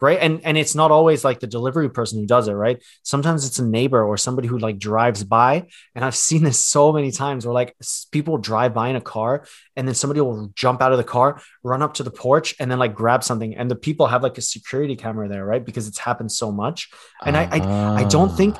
right 0.00 0.18
and 0.20 0.40
and 0.44 0.58
it's 0.58 0.74
not 0.74 0.90
always 0.90 1.24
like 1.24 1.40
the 1.40 1.46
delivery 1.46 1.88
person 1.88 2.18
who 2.18 2.26
does 2.26 2.48
it 2.48 2.52
right 2.52 2.82
sometimes 3.02 3.46
it's 3.46 3.58
a 3.58 3.64
neighbor 3.64 4.02
or 4.02 4.16
somebody 4.16 4.46
who 4.48 4.58
like 4.58 4.78
drives 4.78 5.24
by 5.24 5.66
and 5.94 6.04
i've 6.04 6.14
seen 6.14 6.42
this 6.44 6.64
so 6.64 6.92
many 6.92 7.10
times 7.10 7.46
where 7.46 7.54
like 7.54 7.74
people 8.12 8.38
drive 8.38 8.74
by 8.74 8.88
in 8.88 8.96
a 8.96 9.00
car 9.00 9.46
and 9.74 9.86
then 9.88 9.94
somebody 9.94 10.20
will 10.20 10.50
jump 10.54 10.82
out 10.82 10.92
of 10.92 10.98
the 10.98 11.04
car 11.04 11.40
run 11.62 11.82
up 11.82 11.94
to 11.94 12.02
the 12.02 12.10
porch 12.10 12.54
and 12.60 12.70
then 12.70 12.78
like 12.78 12.94
grab 12.94 13.24
something 13.24 13.56
and 13.56 13.70
the 13.70 13.76
people 13.76 14.06
have 14.06 14.22
like 14.22 14.38
a 14.38 14.42
security 14.42 14.96
camera 14.96 15.28
there 15.28 15.44
right 15.44 15.64
because 15.64 15.88
it's 15.88 15.98
happened 15.98 16.30
so 16.30 16.52
much 16.52 16.90
and 17.24 17.36
uh, 17.36 17.48
I, 17.50 17.58
I 17.58 18.00
i 18.02 18.04
don't 18.04 18.34
think 18.36 18.56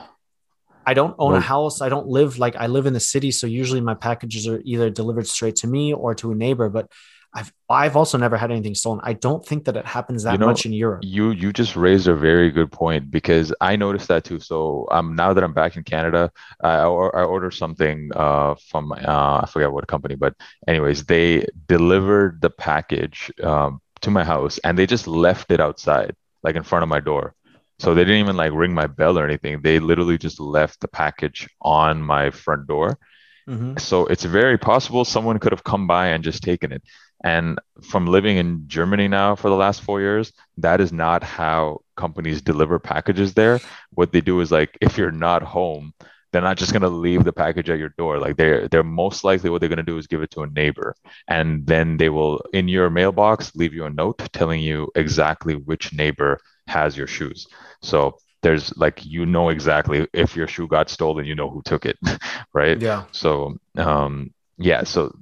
I 0.89 0.95
don't 0.95 1.17
own 1.19 1.35
a 1.35 1.41
house. 1.41 1.81
I 1.81 1.89
don't 1.89 2.07
live 2.07 2.39
like 2.39 2.55
I 2.55 2.69
live 2.69 2.87
in 2.87 2.93
the 2.93 3.01
city. 3.01 3.33
So 3.33 3.49
usually 3.49 3.81
my 3.81 3.95
packages 3.95 4.47
are 4.47 4.61
either 4.65 4.89
delivered 4.89 5.27
straight 5.27 5.57
to 5.57 5.67
me 5.67 5.93
or 5.93 6.15
to 6.15 6.31
a 6.31 6.35
neighbor. 6.37 6.69
But 6.69 6.93
I've 7.37 7.53
I've 7.69 7.97
also 7.97 8.17
never 8.19 8.37
had 8.37 8.51
anything 8.51 8.75
stolen. 8.75 9.01
I 9.03 9.13
don't 9.13 9.45
think 9.45 9.65
that 9.67 9.77
it 9.77 9.85
happens 9.85 10.23
that 10.25 10.33
You 10.33 10.39
know, 10.39 10.47
much 10.47 10.65
in 10.67 10.73
Europe. 10.73 11.03
You 11.05 11.31
you 11.31 11.53
just 11.53 11.77
raised 11.77 12.09
a 12.09 12.15
very 12.15 12.51
good 12.51 12.71
point 12.73 13.11
because 13.11 13.53
I 13.61 13.77
noticed 13.77 14.09
that 14.09 14.25
too. 14.25 14.41
So 14.41 14.87
um 14.91 15.15
now 15.15 15.35
that 15.35 15.45
I'm 15.45 15.53
back 15.53 15.77
in 15.77 15.85
Canada, 15.85 16.31
I 16.63 16.75
I 17.21 17.23
ordered 17.35 17.55
something 17.55 18.11
uh 18.17 18.55
from 18.71 18.93
uh 18.93 19.41
I 19.43 19.47
forget 19.53 19.71
what 19.71 19.87
company, 19.87 20.17
but 20.17 20.35
anyways, 20.67 21.05
they 21.05 21.47
delivered 21.69 22.41
the 22.41 22.51
package 22.51 23.31
um 23.43 23.81
to 24.01 24.11
my 24.11 24.25
house 24.25 24.59
and 24.65 24.79
they 24.79 24.87
just 24.87 25.07
left 25.07 25.51
it 25.51 25.61
outside, 25.61 26.15
like 26.43 26.57
in 26.57 26.63
front 26.63 26.83
of 26.83 26.89
my 26.89 27.01
door. 27.01 27.35
So 27.79 27.95
they 27.95 28.05
didn't 28.05 28.21
even 28.25 28.37
like 28.37 28.53
ring 28.53 28.73
my 28.75 28.87
bell 28.87 29.19
or 29.19 29.25
anything. 29.25 29.61
They 29.63 29.79
literally 29.79 30.17
just 30.19 30.41
left 30.41 30.81
the 30.81 30.89
package 30.89 31.49
on 31.61 32.01
my 32.03 32.31
front 32.31 32.67
door. 32.67 32.99
Mhm. 33.47 33.79
So 33.79 34.07
it's 34.07 34.25
very 34.25 34.59
possible 34.59 35.05
someone 35.05 35.39
could 35.39 35.53
have 35.53 35.65
come 35.65 35.87
by 35.87 36.09
and 36.09 36.25
just 36.25 36.43
taken 36.43 36.73
it. 36.73 36.83
And 37.25 37.59
from 37.83 38.07
living 38.07 38.37
in 38.37 38.65
Germany 38.69 39.09
now 39.09 39.35
for 39.37 39.49
the 39.49 39.57
last 39.57 39.83
four 39.83 40.01
years, 40.01 40.33
that 40.59 40.81
is 40.81 40.93
not 40.93 41.23
how 41.23 41.81
companies 41.97 42.43
deliver 42.43 42.79
packages 42.79 43.35
there. 43.35 43.61
What 43.91 44.13
they 44.13 44.21
do 44.21 44.41
is 44.41 44.51
like 44.53 44.77
if 44.81 44.99
you're 44.99 45.11
not 45.11 45.43
home, 45.43 45.93
they're 46.33 46.43
not 46.43 46.59
just 46.59 46.73
gonna 46.73 46.89
leave 46.89 47.25
the 47.25 47.33
package 47.33 47.71
at 47.71 47.79
your 47.79 47.95
door. 47.97 48.19
Like 48.19 48.37
they're 48.37 48.69
they're 48.69 48.83
most 48.83 49.25
likely 49.25 49.49
what 49.51 49.61
they're 49.61 49.71
gonna 49.71 49.83
do 49.83 49.99
is 49.99 50.07
give 50.07 50.23
it 50.23 50.31
to 50.33 50.43
a 50.43 50.51
neighbor. 50.51 50.95
And 51.29 51.67
then 51.67 51.97
they 51.97 52.11
will 52.11 52.43
in 52.53 52.69
your 52.69 52.91
mailbox 52.91 53.55
leave 53.55 53.73
you 53.73 53.85
a 53.87 53.91
note 53.91 54.19
telling 54.33 54.61
you 54.61 54.91
exactly 54.95 55.55
which 55.55 55.93
neighbor 55.93 56.39
has 56.67 56.97
your 56.97 57.07
shoes. 57.07 57.47
So 57.83 58.19
there's 58.43 58.77
like 58.77 59.05
you 59.05 59.27
know 59.27 59.49
exactly 59.49 60.07
if 60.13 60.37
your 60.37 60.47
shoe 60.47 60.69
got 60.69 60.91
stolen, 60.91 61.25
you 61.25 61.35
know 61.35 61.51
who 61.51 61.63
took 61.63 61.87
it, 61.87 61.99
right? 62.53 62.81
Yeah. 62.81 63.05
So, 63.13 63.57
um, 63.77 64.33
yeah, 64.59 64.85
so 64.85 65.17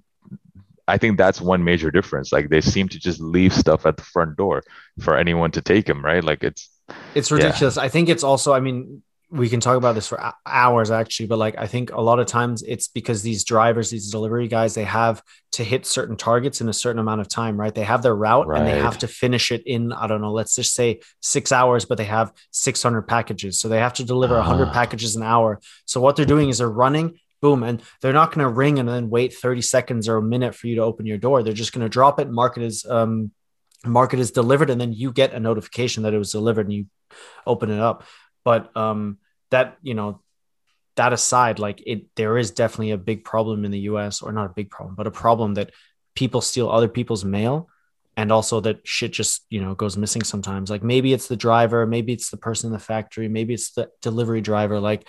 I 0.87 0.99
think 0.99 1.17
that's 1.19 1.41
one 1.41 1.65
major 1.65 1.91
difference. 1.91 2.33
Like 2.33 2.49
they 2.51 2.61
seem 2.61 2.89
to 2.91 2.99
just 2.99 3.21
leave 3.21 3.53
stuff 3.55 3.87
at 3.87 3.97
the 3.97 4.03
front 4.03 4.37
door 4.37 4.63
for 5.01 5.17
anyone 5.17 5.51
to 5.53 5.63
take 5.63 5.87
them, 5.87 6.05
right? 6.05 6.23
Like 6.25 6.43
it's 6.45 6.69
It's 7.15 7.31
Yeah. 7.31 7.37
ridiculous. 7.37 7.77
I 7.79 7.89
think 7.89 8.09
it's 8.09 8.25
also, 8.25 8.53
I 8.53 8.61
mean, 8.61 9.03
we 9.31 9.49
can 9.49 9.59
talk 9.61 9.77
about 9.77 9.95
this 9.95 10.07
for 10.07 10.21
hours 10.47 10.91
actually, 10.91 11.27
but 11.27 11.39
like 11.39 11.57
I 11.57 11.67
think 11.67 11.91
a 11.93 12.01
lot 12.01 12.19
of 12.21 12.27
times 12.27 12.63
it's 12.63 12.89
because 12.89 13.23
these 13.23 13.43
drivers, 13.45 13.91
these 13.91 14.11
delivery 14.11 14.49
guys, 14.49 14.75
they 14.75 14.85
have 14.85 15.23
to 15.53 15.65
hit 15.65 15.87
certain 15.87 16.17
targets 16.17 16.61
in 16.61 16.69
a 16.69 16.73
certain 16.73 16.99
amount 17.01 17.21
of 17.21 17.29
time, 17.29 17.59
right? 17.59 17.75
They 17.75 17.85
have 17.85 18.03
their 18.03 18.15
route 18.15 18.47
and 18.55 18.67
they 18.67 18.75
have 18.83 18.99
to 18.99 19.09
finish 19.09 19.51
it 19.51 19.63
in, 19.65 19.93
I 19.93 20.07
don't 20.07 20.21
know, 20.21 20.33
let's 20.33 20.55
just 20.57 20.75
say 20.75 21.01
six 21.21 21.53
hours, 21.53 21.85
but 21.85 21.99
they 21.99 22.05
have 22.05 22.33
600 22.51 23.03
packages. 23.03 23.59
So 23.59 23.69
they 23.69 23.79
have 23.79 23.95
to 23.95 24.05
deliver 24.05 24.37
100 24.37 24.69
Ah. 24.69 24.73
packages 24.73 25.17
an 25.17 25.23
hour. 25.23 25.61
So 25.87 26.01
what 26.01 26.17
they're 26.17 26.27
doing 26.27 26.49
is 26.49 26.59
they're 26.59 26.69
running, 26.69 27.19
boom, 27.45 27.63
and 27.63 27.83
they're 28.01 28.15
not 28.15 28.33
going 28.33 28.43
to 28.43 28.49
ring 28.49 28.79
and 28.79 28.89
then 28.89 29.11
wait 29.11 29.35
30 29.35 29.61
seconds 29.61 30.09
or 30.09 30.17
a 30.17 30.23
minute 30.23 30.55
for 30.55 30.67
you 30.67 30.77
to 30.77 30.83
open 30.83 31.05
your 31.05 31.19
door. 31.19 31.43
They're 31.43 31.53
just 31.53 31.75
going 31.75 31.85
to 31.85 31.91
drop 31.91 32.19
it, 32.19 32.31
mark 32.31 32.57
it 32.57 32.63
as, 32.63 32.87
um, 32.87 33.33
mark 33.85 34.13
delivered, 34.31 34.71
and 34.71 34.81
then 34.81 34.95
you 34.95 35.13
get 35.13 35.35
a 35.35 35.41
notification 35.41 36.05
that 36.05 36.15
it 36.15 36.19
was 36.19 36.33
delivered 36.33 36.65
and 36.65 36.73
you 36.73 36.87
open 37.47 37.71
it 37.71 37.79
up. 37.79 38.05
But 38.47 38.75
um, 38.75 39.19
that 39.51 39.77
you 39.83 39.93
know, 39.93 40.23
that 40.97 41.13
aside, 41.13 41.59
like 41.59 41.83
it, 41.87 42.07
there 42.17 42.39
is 42.39 42.51
definitely 42.51 42.93
a 42.93 42.97
big 42.97 43.25
problem 43.25 43.67
in 43.67 43.71
the 43.71 43.81
U.S. 43.91 44.23
or 44.23 44.33
not 44.33 44.47
a 44.47 44.55
big 44.55 44.71
problem, 44.71 44.95
but 44.95 45.07
a 45.07 45.11
problem 45.11 45.53
that 45.55 45.71
people 46.17 46.41
steal 46.41 46.71
other 46.71 46.89
people's 46.89 47.27
mail, 47.27 47.69
and 48.17 48.33
also 48.33 48.61
that 48.61 48.89
shit 48.89 49.13
just 49.13 49.45
you 49.51 49.61
know 49.61 49.75
goes 49.75 49.99
missing 49.99 50.25
sometimes. 50.25 50.71
Like 50.71 50.83
maybe 50.83 51.13
it's 51.13 51.29
the 51.29 51.37
driver, 51.37 51.87
maybe 51.87 52.15
it's 52.15 52.31
the 52.31 52.39
person 52.39 52.69
in 52.69 52.73
the 52.73 52.79
factory, 52.79 53.29
maybe 53.29 53.53
it's 53.53 53.73
the 53.73 53.91
delivery 54.01 54.41
driver. 54.41 54.81
Like 54.81 55.07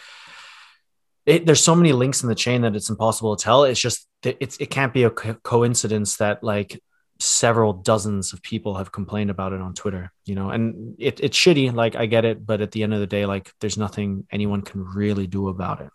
it, 1.25 1.45
there's 1.45 1.63
so 1.63 1.75
many 1.75 1.91
links 1.91 2.21
in 2.23 2.29
the 2.29 2.35
chain 2.35 2.61
that 2.61 2.75
it's 2.75 2.89
impossible 2.89 3.35
to 3.35 3.43
tell. 3.43 3.63
It's 3.63 3.79
just 3.79 4.07
it's 4.23 4.57
it 4.57 4.69
can't 4.69 4.93
be 4.93 5.03
a 5.03 5.09
co- 5.09 5.35
coincidence 5.35 6.17
that 6.17 6.43
like 6.43 6.79
several 7.19 7.73
dozens 7.73 8.33
of 8.33 8.41
people 8.41 8.75
have 8.75 8.91
complained 8.91 9.29
about 9.29 9.53
it 9.53 9.61
on 9.61 9.73
Twitter, 9.73 10.11
you 10.25 10.35
know, 10.35 10.49
and 10.49 10.95
it, 10.99 11.19
it's 11.21 11.37
shitty. 11.37 11.73
Like 11.73 11.95
I 11.95 12.05
get 12.05 12.25
it, 12.25 12.45
but 12.45 12.61
at 12.61 12.71
the 12.71 12.83
end 12.83 12.93
of 12.93 12.99
the 12.99 13.07
day, 13.07 13.25
like 13.25 13.51
there's 13.59 13.77
nothing 13.77 14.27
anyone 14.31 14.61
can 14.61 14.83
really 14.83 15.27
do 15.27 15.47
about 15.47 15.81
it. 15.81 15.89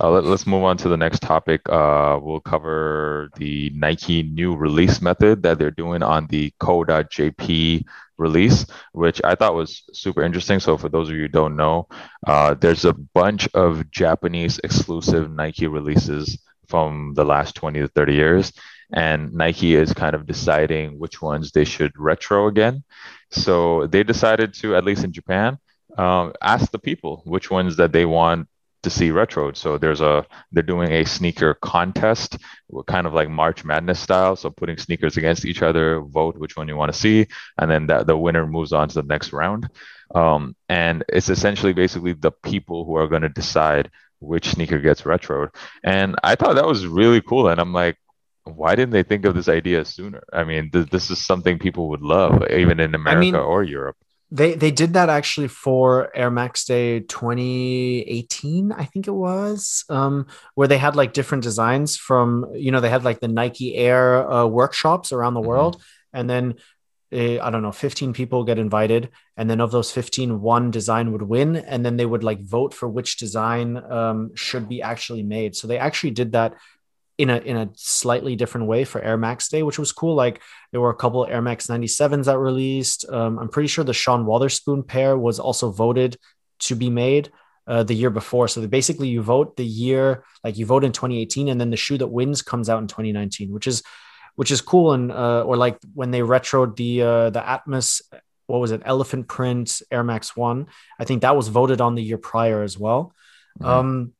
Uh, 0.00 0.10
let, 0.10 0.24
us 0.24 0.46
move 0.46 0.64
on 0.64 0.76
to 0.78 0.88
the 0.88 0.96
next 0.96 1.20
topic. 1.20 1.60
Uh, 1.68 2.18
we'll 2.22 2.40
cover 2.40 3.30
the 3.36 3.70
Nike 3.74 4.22
new 4.22 4.54
release 4.56 5.00
method 5.00 5.42
that 5.42 5.58
they're 5.58 5.70
doing 5.70 6.02
on 6.02 6.26
the 6.28 6.52
co.jp 6.58 7.84
release, 8.20 8.66
which 8.92 9.20
I 9.24 9.34
thought 9.34 9.54
was 9.54 9.82
super 9.92 10.22
interesting. 10.22 10.60
So, 10.60 10.76
for 10.76 10.88
those 10.88 11.08
of 11.08 11.16
you 11.16 11.22
who 11.22 11.28
don't 11.28 11.56
know, 11.56 11.88
uh, 12.26 12.54
there's 12.54 12.84
a 12.84 12.92
bunch 12.92 13.48
of 13.54 13.90
Japanese 13.90 14.60
exclusive 14.62 15.30
Nike 15.30 15.66
releases 15.66 16.38
from 16.68 17.14
the 17.14 17.24
last 17.24 17.54
20 17.56 17.80
to 17.80 17.88
30 17.88 18.14
years. 18.14 18.52
And 18.92 19.32
Nike 19.32 19.74
is 19.74 19.92
kind 19.92 20.14
of 20.14 20.26
deciding 20.26 20.98
which 20.98 21.22
ones 21.22 21.52
they 21.52 21.64
should 21.64 21.92
retro 21.96 22.46
again. 22.48 22.84
So, 23.30 23.86
they 23.86 24.02
decided 24.02 24.54
to, 24.54 24.76
at 24.76 24.84
least 24.84 25.04
in 25.04 25.12
Japan, 25.12 25.58
um, 25.96 26.32
ask 26.40 26.70
the 26.70 26.78
people 26.78 27.22
which 27.24 27.50
ones 27.50 27.76
that 27.76 27.92
they 27.92 28.04
want 28.04 28.48
to 28.82 28.90
see 28.90 29.10
retroed. 29.10 29.56
So 29.56 29.78
there's 29.78 30.00
a 30.00 30.26
they're 30.52 30.62
doing 30.62 30.92
a 30.92 31.04
sneaker 31.04 31.54
contest, 31.54 32.38
kind 32.86 33.06
of 33.06 33.12
like 33.12 33.28
March 33.28 33.64
Madness 33.64 34.00
style. 34.00 34.36
So 34.36 34.50
putting 34.50 34.76
sneakers 34.76 35.16
against 35.16 35.44
each 35.44 35.62
other, 35.62 36.00
vote 36.00 36.36
which 36.36 36.56
one 36.56 36.68
you 36.68 36.76
want 36.76 36.92
to 36.92 36.98
see, 36.98 37.26
and 37.58 37.70
then 37.70 37.86
that 37.88 38.06
the 38.06 38.16
winner 38.16 38.46
moves 38.46 38.72
on 38.72 38.88
to 38.88 38.94
the 38.94 39.02
next 39.02 39.32
round. 39.32 39.68
Um, 40.14 40.56
and 40.68 41.04
it's 41.08 41.28
essentially 41.28 41.72
basically 41.72 42.14
the 42.14 42.32
people 42.32 42.84
who 42.84 42.96
are 42.96 43.08
going 43.08 43.22
to 43.22 43.28
decide 43.28 43.90
which 44.18 44.48
sneaker 44.48 44.78
gets 44.78 45.02
retroed. 45.02 45.54
And 45.84 46.16
I 46.22 46.34
thought 46.34 46.56
that 46.56 46.66
was 46.66 46.86
really 46.86 47.20
cool. 47.20 47.48
And 47.48 47.60
I'm 47.60 47.72
like, 47.72 47.96
why 48.44 48.74
didn't 48.74 48.92
they 48.92 49.02
think 49.02 49.24
of 49.24 49.34
this 49.34 49.48
idea 49.48 49.84
sooner? 49.84 50.22
I 50.32 50.44
mean, 50.44 50.70
th- 50.70 50.90
this 50.90 51.10
is 51.10 51.24
something 51.24 51.58
people 51.58 51.88
would 51.90 52.02
love, 52.02 52.50
even 52.50 52.80
in 52.80 52.94
America 52.94 53.20
mean, 53.20 53.34
or 53.34 53.62
Europe. 53.62 53.96
They 54.32 54.54
they 54.54 54.70
did 54.70 54.92
that 54.92 55.08
actually 55.08 55.48
for 55.48 56.16
Air 56.16 56.30
Max 56.30 56.64
Day 56.64 57.00
2018, 57.00 58.70
I 58.70 58.84
think 58.84 59.08
it 59.08 59.12
was, 59.12 59.84
um, 59.88 60.26
where 60.54 60.68
they 60.68 60.78
had 60.78 60.94
like 60.94 61.12
different 61.12 61.42
designs 61.42 61.96
from 61.96 62.46
you 62.54 62.70
know 62.70 62.80
they 62.80 62.90
had 62.90 63.02
like 63.04 63.18
the 63.20 63.26
Nike 63.28 63.74
Air 63.74 64.30
uh, 64.30 64.46
workshops 64.46 65.12
around 65.12 65.34
the 65.34 65.40
Mhm. 65.40 65.46
world, 65.46 65.82
and 66.12 66.30
then 66.30 66.54
uh, 67.12 67.40
I 67.40 67.50
don't 67.50 67.62
know, 67.62 67.72
15 67.72 68.12
people 68.12 68.44
get 68.44 68.58
invited, 68.58 69.10
and 69.36 69.50
then 69.50 69.60
of 69.60 69.72
those 69.72 69.90
15, 69.90 70.40
one 70.40 70.70
design 70.70 71.10
would 71.12 71.22
win, 71.22 71.56
and 71.56 71.84
then 71.84 71.96
they 71.96 72.06
would 72.06 72.22
like 72.22 72.40
vote 72.40 72.72
for 72.72 72.88
which 72.88 73.16
design 73.16 73.76
um, 73.90 74.30
should 74.36 74.68
be 74.68 74.80
actually 74.80 75.24
made. 75.24 75.56
So 75.56 75.66
they 75.66 75.78
actually 75.78 76.12
did 76.12 76.32
that 76.32 76.54
in 77.20 77.28
a 77.28 77.36
in 77.36 77.56
a 77.58 77.68
slightly 77.74 78.34
different 78.34 78.66
way 78.66 78.84
for 78.84 79.00
Air 79.02 79.18
Max 79.18 79.48
Day, 79.48 79.62
which 79.62 79.78
was 79.78 79.92
cool. 79.92 80.14
Like 80.14 80.40
there 80.72 80.80
were 80.80 80.90
a 80.90 80.96
couple 80.96 81.26
Air 81.26 81.42
Max 81.42 81.66
97s 81.66 82.24
that 82.24 82.38
released. 82.38 83.04
Um, 83.10 83.38
I'm 83.38 83.50
pretty 83.50 83.68
sure 83.68 83.84
the 83.84 83.92
Sean 83.92 84.24
Wotherspoon 84.24 84.86
pair 84.86 85.18
was 85.18 85.38
also 85.38 85.70
voted 85.70 86.16
to 86.60 86.74
be 86.74 86.88
made 86.88 87.30
uh, 87.66 87.82
the 87.82 87.94
year 87.94 88.08
before. 88.08 88.48
So 88.48 88.60
they 88.62 88.66
basically 88.66 89.08
you 89.08 89.20
vote 89.20 89.58
the 89.58 89.64
year, 89.66 90.24
like 90.42 90.56
you 90.56 90.64
vote 90.64 90.82
in 90.82 90.92
2018, 90.92 91.48
and 91.48 91.60
then 91.60 91.68
the 91.68 91.76
shoe 91.76 91.98
that 91.98 92.06
wins 92.06 92.40
comes 92.40 92.70
out 92.70 92.80
in 92.80 92.88
2019, 92.88 93.52
which 93.52 93.66
is 93.66 93.82
which 94.36 94.50
is 94.50 94.62
cool. 94.62 94.94
And 94.94 95.12
uh, 95.12 95.42
or 95.42 95.58
like 95.58 95.78
when 95.92 96.10
they 96.12 96.20
retroed 96.20 96.76
the 96.76 97.02
uh, 97.02 97.30
the 97.30 97.40
Atmos, 97.40 98.00
what 98.46 98.60
was 98.62 98.72
it, 98.72 98.80
Elephant 98.86 99.28
Print 99.28 99.82
Air 99.90 100.04
Max 100.04 100.34
One? 100.34 100.68
I 100.98 101.04
think 101.04 101.20
that 101.20 101.36
was 101.36 101.48
voted 101.48 101.82
on 101.82 101.96
the 101.96 102.02
year 102.02 102.18
prior 102.18 102.62
as 102.62 102.78
well. 102.78 103.14
Mhm. 103.60 103.66
Um, 103.66 104.12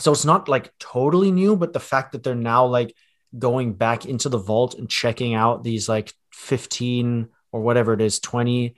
so 0.00 0.12
it's 0.12 0.24
not 0.24 0.48
like 0.48 0.72
totally 0.78 1.32
new, 1.32 1.56
but 1.56 1.72
the 1.72 1.80
fact 1.80 2.12
that 2.12 2.22
they're 2.22 2.34
now 2.34 2.66
like 2.66 2.94
going 3.36 3.74
back 3.74 4.06
into 4.06 4.28
the 4.28 4.38
vault 4.38 4.74
and 4.74 4.88
checking 4.88 5.34
out 5.34 5.64
these 5.64 5.88
like 5.88 6.12
15 6.32 7.28
or 7.52 7.60
whatever 7.60 7.92
it 7.92 8.00
is, 8.00 8.20
20 8.20 8.76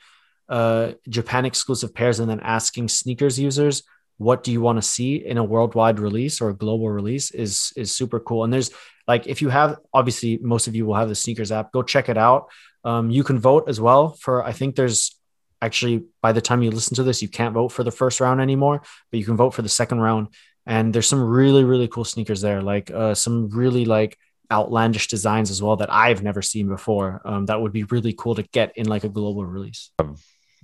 uh, 0.48 0.92
Japan 1.08 1.44
exclusive 1.44 1.94
pairs, 1.94 2.20
and 2.20 2.28
then 2.28 2.40
asking 2.40 2.88
SNKRS 2.88 3.38
users, 3.38 3.82
what 4.20 4.42
do 4.42 4.52
you 4.52 4.60
want 4.60 4.76
to 4.76 4.82
see 4.82 5.16
in 5.16 5.38
a 5.38 5.44
worldwide 5.44 5.98
release 5.98 6.42
or 6.42 6.50
a 6.50 6.54
global 6.54 6.90
release 6.90 7.30
is 7.30 7.72
is 7.74 7.94
super 7.96 8.20
cool. 8.20 8.44
And 8.44 8.52
there's 8.52 8.70
like 9.08 9.26
if 9.26 9.40
you 9.40 9.48
have 9.48 9.78
obviously 9.94 10.38
most 10.42 10.68
of 10.68 10.76
you 10.76 10.84
will 10.84 10.94
have 10.94 11.08
the 11.08 11.14
SNKRS 11.14 11.52
app, 11.52 11.72
go 11.72 11.82
check 11.82 12.10
it 12.10 12.18
out. 12.18 12.50
Um, 12.84 13.10
you 13.10 13.24
can 13.24 13.38
vote 13.38 13.64
as 13.66 13.80
well 13.80 14.10
for 14.10 14.44
I 14.44 14.52
think 14.52 14.76
there's 14.76 15.16
actually 15.62 16.04
by 16.20 16.32
the 16.32 16.42
time 16.42 16.62
you 16.62 16.70
listen 16.70 16.96
to 16.96 17.02
this, 17.02 17.22
you 17.22 17.28
can't 17.28 17.54
vote 17.54 17.70
for 17.70 17.82
the 17.82 17.90
first 17.90 18.20
round 18.20 18.42
anymore, 18.42 18.82
but 19.10 19.18
you 19.18 19.24
can 19.24 19.38
vote 19.38 19.54
for 19.54 19.62
the 19.62 19.68
second 19.70 20.00
round 20.00 20.28
and 20.70 20.84
there's 20.94 21.08
some 21.14 21.22
really 21.38 21.64
really 21.72 21.88
cool 21.94 22.04
sneakers 22.04 22.40
there 22.46 22.60
like 22.62 22.86
uh, 23.02 23.14
some 23.24 23.36
really 23.62 23.84
like 23.96 24.12
outlandish 24.58 25.06
designs 25.14 25.48
as 25.54 25.60
well 25.64 25.76
that 25.76 25.90
i've 26.04 26.22
never 26.22 26.42
seen 26.52 26.66
before 26.76 27.08
um, 27.30 27.42
that 27.46 27.60
would 27.60 27.72
be 27.72 27.84
really 27.94 28.14
cool 28.20 28.34
to 28.34 28.44
get 28.58 28.68
in 28.80 28.86
like 28.94 29.04
a 29.04 29.08
global 29.18 29.44
release 29.56 29.90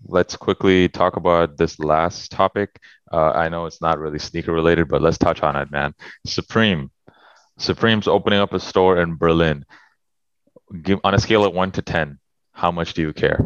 let's 0.04 0.36
quickly 0.36 0.88
talk 0.88 1.16
about 1.16 1.56
this 1.56 1.78
last 1.78 2.30
topic. 2.30 2.68
Uh, 3.10 3.30
I 3.42 3.48
know 3.48 3.64
it's 3.64 3.80
not 3.80 3.98
really 3.98 4.18
sneaker 4.18 4.52
related, 4.52 4.88
but 4.88 5.00
let's 5.00 5.16
touch 5.16 5.40
on 5.42 5.56
it, 5.56 5.70
man. 5.70 5.94
Supreme. 6.26 6.90
Supreme's 7.58 8.06
opening 8.06 8.38
up 8.38 8.52
a 8.52 8.60
store 8.60 9.00
in 9.00 9.16
Berlin. 9.16 9.64
Give, 10.82 11.00
on 11.02 11.14
a 11.14 11.18
scale 11.18 11.46
of 11.46 11.54
one 11.54 11.72
to 11.72 11.82
10, 11.82 12.18
how 12.52 12.70
much 12.70 12.92
do 12.94 13.00
you 13.02 13.12
care? 13.14 13.40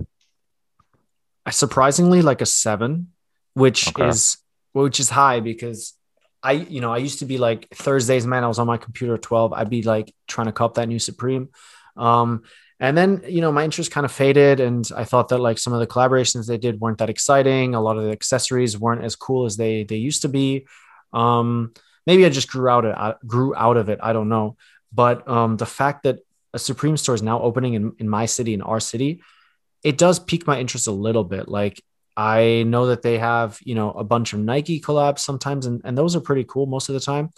surprisingly 1.50 2.20
like 2.22 2.40
a 2.40 2.46
seven 2.46 3.12
which 3.54 3.88
Okay. 3.88 4.08
is 4.08 4.36
which 4.72 5.00
is 5.00 5.10
high 5.10 5.40
because 5.40 5.94
i 6.42 6.52
you 6.52 6.80
know 6.80 6.92
i 6.92 6.98
used 6.98 7.18
to 7.20 7.26
be 7.26 7.38
like 7.38 7.68
thursdays 7.74 8.26
man 8.26 8.44
i 8.44 8.48
was 8.48 8.58
on 8.58 8.66
my 8.66 8.76
computer 8.76 9.14
at 9.14 9.22
12 9.22 9.52
i'd 9.52 9.70
be 9.70 9.82
like 9.82 10.14
trying 10.26 10.46
to 10.46 10.52
cop 10.52 10.74
that 10.74 10.88
new 10.88 10.98
supreme 10.98 11.48
Um, 11.96 12.42
and 12.80 12.96
then 12.96 13.22
you 13.28 13.42
know 13.42 13.52
my 13.52 13.64
interest 13.64 13.90
kind 13.90 14.06
of 14.06 14.12
faded, 14.12 14.58
and 14.58 14.88
I 14.96 15.04
thought 15.04 15.28
that 15.28 15.38
like 15.38 15.58
some 15.58 15.74
of 15.74 15.80
the 15.80 15.86
collaborations 15.86 16.46
they 16.46 16.56
did 16.56 16.80
weren't 16.80 16.98
that 16.98 17.10
exciting. 17.10 17.74
A 17.74 17.80
lot 17.80 17.98
of 17.98 18.04
the 18.04 18.10
accessories 18.10 18.78
weren't 18.78 19.04
as 19.04 19.16
cool 19.16 19.44
as 19.44 19.56
they 19.56 19.84
they 19.84 19.96
used 19.96 20.22
to 20.22 20.28
be. 20.28 20.66
Um, 21.12 21.74
maybe 22.06 22.24
I 22.24 22.30
just 22.30 22.48
grew 22.48 22.68
out 22.68 22.86
of 22.86 23.16
grew 23.26 23.54
out 23.54 23.76
of 23.76 23.90
it. 23.90 23.98
I 24.02 24.14
don't 24.14 24.30
know, 24.30 24.56
but 24.92 25.28
um, 25.28 25.58
the 25.58 25.66
fact 25.66 26.04
that 26.04 26.20
a 26.54 26.58
Supreme 26.58 26.96
store 26.96 27.14
is 27.14 27.22
now 27.22 27.42
opening 27.42 27.74
in, 27.74 27.92
in 27.98 28.08
my 28.08 28.26
city, 28.26 28.54
in 28.54 28.62
our 28.62 28.80
city, 28.80 29.22
it 29.84 29.98
does 29.98 30.18
pique 30.18 30.46
my 30.46 30.58
interest 30.58 30.86
a 30.86 30.92
little 30.92 31.24
bit. 31.24 31.48
Like 31.48 31.82
I 32.16 32.64
know 32.66 32.86
that 32.86 33.02
they 33.02 33.18
have, 33.18 33.58
you 33.62 33.74
know, 33.74 33.92
a 33.92 34.04
bunch 34.04 34.32
of 34.32 34.40
Nike 34.40 34.80
collabs 34.80 35.20
sometimes, 35.20 35.66
and, 35.66 35.80
and 35.84 35.96
those 35.96 36.16
are 36.16 36.20
pretty 36.20 36.44
cool 36.44 36.66
most 36.66 36.88
of 36.88 36.94
the 36.94 37.00
time. 37.00 37.30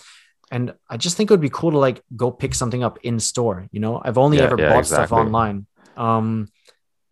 And 0.51 0.75
I 0.89 0.97
just 0.99 1.17
think 1.17 1.31
it 1.31 1.33
would 1.33 1.41
be 1.41 1.51
cool 1.51 1.71
to 1.73 1.79
like 1.79 2.03
go 2.17 2.31
pick 2.31 2.55
something 2.55 2.83
up 2.85 2.99
in 3.03 3.19
store. 3.21 3.69
You 3.73 3.81
know, 3.81 4.01
I've 4.05 4.19
only 4.19 4.39
Yeah, 4.39 4.43
ever 4.43 4.59
yeah, 4.59 4.67
bought 4.67 4.79
exactly. 4.79 5.07
stuff 5.07 5.13
online. 5.13 5.67
Um, 5.97 6.49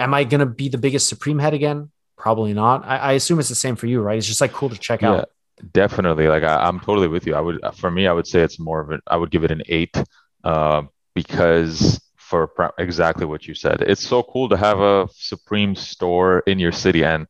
am 0.00 0.14
I 0.14 0.24
gonna 0.24 0.46
be 0.46 0.68
the 0.68 0.78
biggest 0.78 1.08
Supreme 1.08 1.38
head 1.38 1.54
again? 1.54 1.90
Probably 2.18 2.54
not. 2.54 2.84
I, 2.86 2.96
I 2.98 3.12
assume 3.12 3.40
it's 3.40 3.48
the 3.48 3.54
same 3.54 3.76
for 3.76 3.86
you, 3.86 4.00
right? 4.02 4.18
It's 4.18 4.26
just 4.26 4.40
like 4.40 4.52
cool 4.52 4.70
to 4.70 4.78
check 4.78 5.02
Yeah, 5.02 5.04
out. 5.04 5.28
definitely. 5.72 6.28
Like 6.28 6.42
I, 6.42 6.66
I'm 6.66 6.80
totally 6.80 7.08
with 7.08 7.26
you. 7.26 7.34
I 7.34 7.40
would, 7.40 7.60
for 7.76 7.90
me, 7.90 8.06
I 8.06 8.12
would 8.12 8.26
say 8.26 8.40
it's 8.42 8.58
more 8.58 8.80
of 8.80 8.90
an, 8.90 9.00
I 9.06 9.16
would 9.16 9.30
give 9.30 9.44
it 9.44 9.50
an 9.50 9.62
eight, 9.68 9.96
uh, 10.44 10.82
because 11.14 12.00
for 12.30 12.72
exactly 12.78 13.26
what 13.26 13.46
you 13.48 13.54
said, 13.54 13.82
it's 13.82 14.06
so 14.06 14.22
cool 14.22 14.48
to 14.48 14.56
have 14.56 14.78
a 14.80 15.08
Supreme 15.12 15.74
store 15.74 16.40
in 16.46 16.58
your 16.58 16.72
city. 16.72 17.04
And 17.04 17.26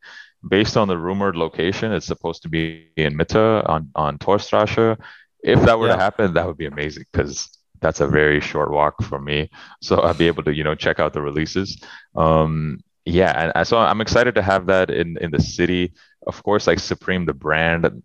based 0.47 0.77
on 0.77 0.87
the 0.87 0.97
rumored 0.97 1.35
location, 1.35 1.91
it's 1.91 2.05
supposed 2.05 2.43
to 2.43 2.49
be 2.49 2.89
in 2.95 3.17
Mitte 3.17 3.67
on 3.67 3.89
on 3.95 4.17
Torstrasse. 4.17 4.97
If 5.43 5.61
that 5.63 5.79
were 5.79 5.87
to 5.87 5.97
happen, 5.97 6.33
that 6.35 6.45
would 6.45 6.57
be 6.57 6.67
amazing 6.67 7.05
because 7.11 7.49
that's 7.81 7.99
a 7.99 8.07
very 8.07 8.39
short 8.39 8.71
walk 8.71 9.01
for 9.03 9.19
me. 9.19 9.49
So 9.81 10.01
I'd 10.03 10.17
be 10.17 10.27
able 10.27 10.43
to, 10.43 10.53
you 10.53 10.63
know, 10.63 10.75
check 10.75 10.99
out 10.99 11.13
the 11.13 11.21
releases. 11.21 11.81
Um, 12.15 12.79
yeah, 13.05 13.31
and 13.35 13.51
and 13.55 13.67
so 13.67 13.77
I'm 13.77 14.01
excited 14.01 14.35
to 14.35 14.43
have 14.43 14.67
that 14.67 14.91
in 14.91 15.17
in 15.17 15.31
the 15.31 15.41
city. 15.41 15.93
Of 16.27 16.43
course, 16.43 16.67
like 16.67 16.79
Supreme, 16.79 17.25
the 17.25 17.33
brand, 17.33 18.03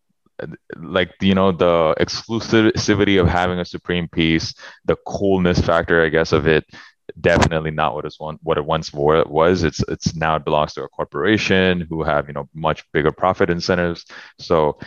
like 0.77 1.13
you 1.21 1.35
know, 1.35 1.53
the 1.53 1.95
exclusivity 2.01 3.21
of 3.21 3.29
having 3.29 3.59
a 3.59 3.65
Supreme 3.65 4.09
piece, 4.09 4.55
the 4.85 4.97
coolness 5.07 5.61
factor, 5.61 6.05
I 6.05 6.09
guess, 6.09 6.33
of 6.33 6.47
it. 6.47 6.65
Definitely 7.21 7.71
not 7.71 7.95
what 7.95 8.05
it's 8.05 8.19
one 8.19 8.39
what 8.43 8.59
it 8.59 8.65
once 8.65 8.93
was. 8.93 9.63
It's 9.63 9.81
it's 9.89 10.17
now 10.17 10.37
it 10.37 10.45
belongs 10.45 10.75
to 10.75 10.83
a 10.83 10.89
corporation 10.89 11.87
who 11.89 12.03
have 12.03 12.27
you 12.27 12.35
know 12.35 12.49
much 12.53 12.85
bigger 12.93 13.13
profit 13.13 13.49
incentives. 13.49 14.05
So 14.41 14.79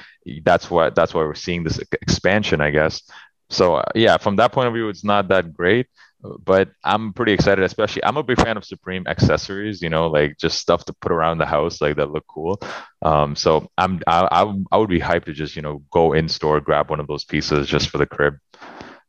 that's 0.43 0.69
why 0.69 0.89
that's 0.89 1.13
why 1.13 1.21
we're 1.21 1.33
seeing 1.35 1.63
this 1.63 1.79
expansion, 2.01 2.59
I 2.61 2.71
guess. 2.71 3.01
So 3.49 3.81
yeah, 3.95 4.17
from 4.17 4.35
that 4.35 4.51
point 4.51 4.67
of 4.67 4.73
view, 4.73 4.89
it's 4.89 5.03
not 5.05 5.29
that 5.29 5.53
great 5.53 5.87
but 6.21 6.69
I'm 6.83 7.13
pretty 7.13 7.31
excited, 7.33 7.63
especially 7.63 8.03
I'm 8.03 8.17
a 8.17 8.23
big 8.23 8.41
fan 8.41 8.57
of 8.57 8.65
Supreme 8.65 9.07
accessories, 9.07 9.81
you 9.81 9.89
know, 9.89 10.07
like 10.07 10.37
just 10.37 10.59
stuff 10.59 10.85
to 10.85 10.93
put 10.93 11.11
around 11.11 11.37
the 11.37 11.45
house, 11.45 11.81
like 11.81 11.95
that 11.97 12.11
look 12.11 12.25
cool. 12.27 12.59
Um, 13.01 13.35
so 13.35 13.69
I'm 13.77 14.01
I, 14.07 14.27
I, 14.31 14.53
I 14.71 14.77
would 14.77 14.89
be 14.89 14.99
hyped 14.99 15.25
to 15.25 15.33
just 15.33 15.55
you 15.55 15.61
know 15.61 15.83
go 15.91 16.13
in 16.13 16.27
store, 16.27 16.59
grab 16.59 16.89
one 16.89 16.99
of 16.99 17.07
those 17.07 17.23
pieces 17.25 17.67
just 17.67 17.89
for 17.89 17.97
the 17.97 18.05
crib. 18.05 18.35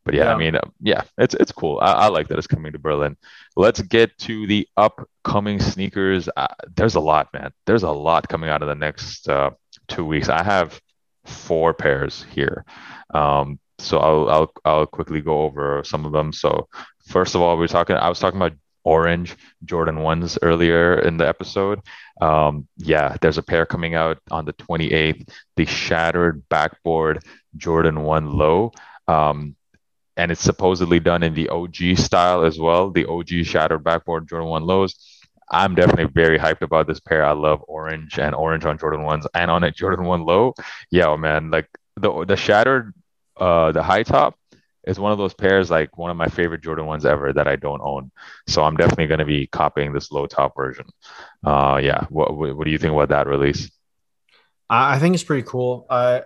But 0.04 0.14
yeah, 0.14 0.24
Yeah. 0.24 0.32
I 0.32 0.34
mean, 0.34 0.56
uh, 0.56 0.60
yeah, 0.80 1.02
it's 1.18 1.34
it's 1.34 1.52
cool. 1.52 1.78
I, 1.82 1.92
I 1.92 2.08
like 2.08 2.28
that 2.28 2.38
it's 2.38 2.46
coming 2.46 2.72
to 2.72 2.78
Berlin. 2.78 3.16
Let's 3.56 3.82
get 3.82 4.16
to 4.20 4.46
the 4.46 4.66
upcoming 4.76 5.60
sneakers. 5.60 6.28
Uh, 6.36 6.46
there's 6.74 6.94
a 6.94 7.00
lot, 7.00 7.28
man. 7.34 7.52
There's 7.66 7.82
a 7.82 7.90
lot 7.90 8.28
coming 8.28 8.50
out 8.50 8.62
of 8.62 8.68
the 8.68 8.74
next 8.74 9.28
uh, 9.28 9.50
two 9.88 10.04
weeks. 10.04 10.28
I 10.28 10.42
have 10.42 10.80
four 11.26 11.74
pairs 11.74 12.24
here. 12.30 12.64
Um, 13.12 13.58
so 13.82 13.98
I'll 13.98 14.28
I'll 14.28 14.52
I'll 14.64 14.86
quickly 14.86 15.20
go 15.20 15.42
over 15.42 15.82
some 15.84 16.04
of 16.04 16.12
them. 16.12 16.32
So 16.32 16.68
first 17.08 17.34
of 17.34 17.42
all, 17.42 17.56
we 17.56 17.64
are 17.64 17.68
talking. 17.68 17.96
I 17.96 18.08
was 18.08 18.18
talking 18.18 18.40
about 18.40 18.54
orange 18.84 19.36
Jordan 19.64 20.00
ones 20.00 20.38
earlier 20.42 20.98
in 21.00 21.16
the 21.16 21.28
episode. 21.28 21.80
Um, 22.20 22.66
yeah, 22.76 23.16
there's 23.20 23.38
a 23.38 23.42
pair 23.42 23.66
coming 23.66 23.94
out 23.94 24.18
on 24.30 24.44
the 24.44 24.52
28th. 24.54 25.28
The 25.56 25.66
shattered 25.66 26.48
backboard 26.48 27.22
Jordan 27.56 28.02
one 28.02 28.32
low. 28.32 28.72
Um, 29.08 29.56
and 30.16 30.30
it's 30.30 30.42
supposedly 30.42 31.00
done 31.00 31.22
in 31.22 31.34
the 31.34 31.48
OG 31.48 31.96
style 31.96 32.44
as 32.44 32.58
well. 32.58 32.90
The 32.90 33.06
OG 33.06 33.44
shattered 33.44 33.84
backboard 33.84 34.28
Jordan 34.28 34.48
one 34.48 34.64
lows. 34.64 34.94
I'm 35.50 35.74
definitely 35.74 36.12
very 36.12 36.38
hyped 36.38 36.62
about 36.62 36.86
this 36.86 37.00
pair. 37.00 37.24
I 37.24 37.32
love 37.32 37.64
orange 37.66 38.18
and 38.18 38.34
orange 38.34 38.64
on 38.64 38.78
Jordan 38.78 39.02
ones 39.02 39.26
and 39.34 39.50
on 39.50 39.64
a 39.64 39.70
Jordan 39.72 40.04
one 40.04 40.24
low. 40.24 40.54
Yeah, 40.90 41.14
man, 41.16 41.50
like 41.50 41.68
the 41.96 42.24
the 42.24 42.36
shattered 42.36 42.94
uh 43.40 43.72
the 43.72 43.82
high 43.82 44.02
top 44.02 44.36
is 44.84 44.98
one 44.98 45.12
of 45.12 45.18
those 45.18 45.34
pairs 45.34 45.70
like 45.70 45.98
one 45.98 46.10
of 46.10 46.16
my 46.16 46.28
favorite 46.28 46.62
Jordan 46.62 46.86
ones 46.86 47.04
ever 47.04 47.32
that 47.32 47.46
I 47.46 47.56
don't 47.56 47.82
own. 47.82 48.10
So 48.48 48.62
I'm 48.62 48.76
definitely 48.76 49.08
going 49.08 49.18
to 49.18 49.26
be 49.26 49.46
copying 49.46 49.92
this 49.92 50.10
low 50.10 50.26
top 50.26 50.54
version. 50.56 50.86
Uh 51.44 51.80
yeah, 51.82 52.04
what 52.08 52.36
what, 52.36 52.64
do 52.64 52.70
you 52.70 52.78
think 52.78 52.92
about 52.92 53.10
that 53.10 53.26
release? 53.26 53.70
I, 54.68 54.96
I 54.96 54.98
think 54.98 55.14
it's 55.14 55.24
pretty 55.24 55.46
cool. 55.46 55.86
I 55.90 56.22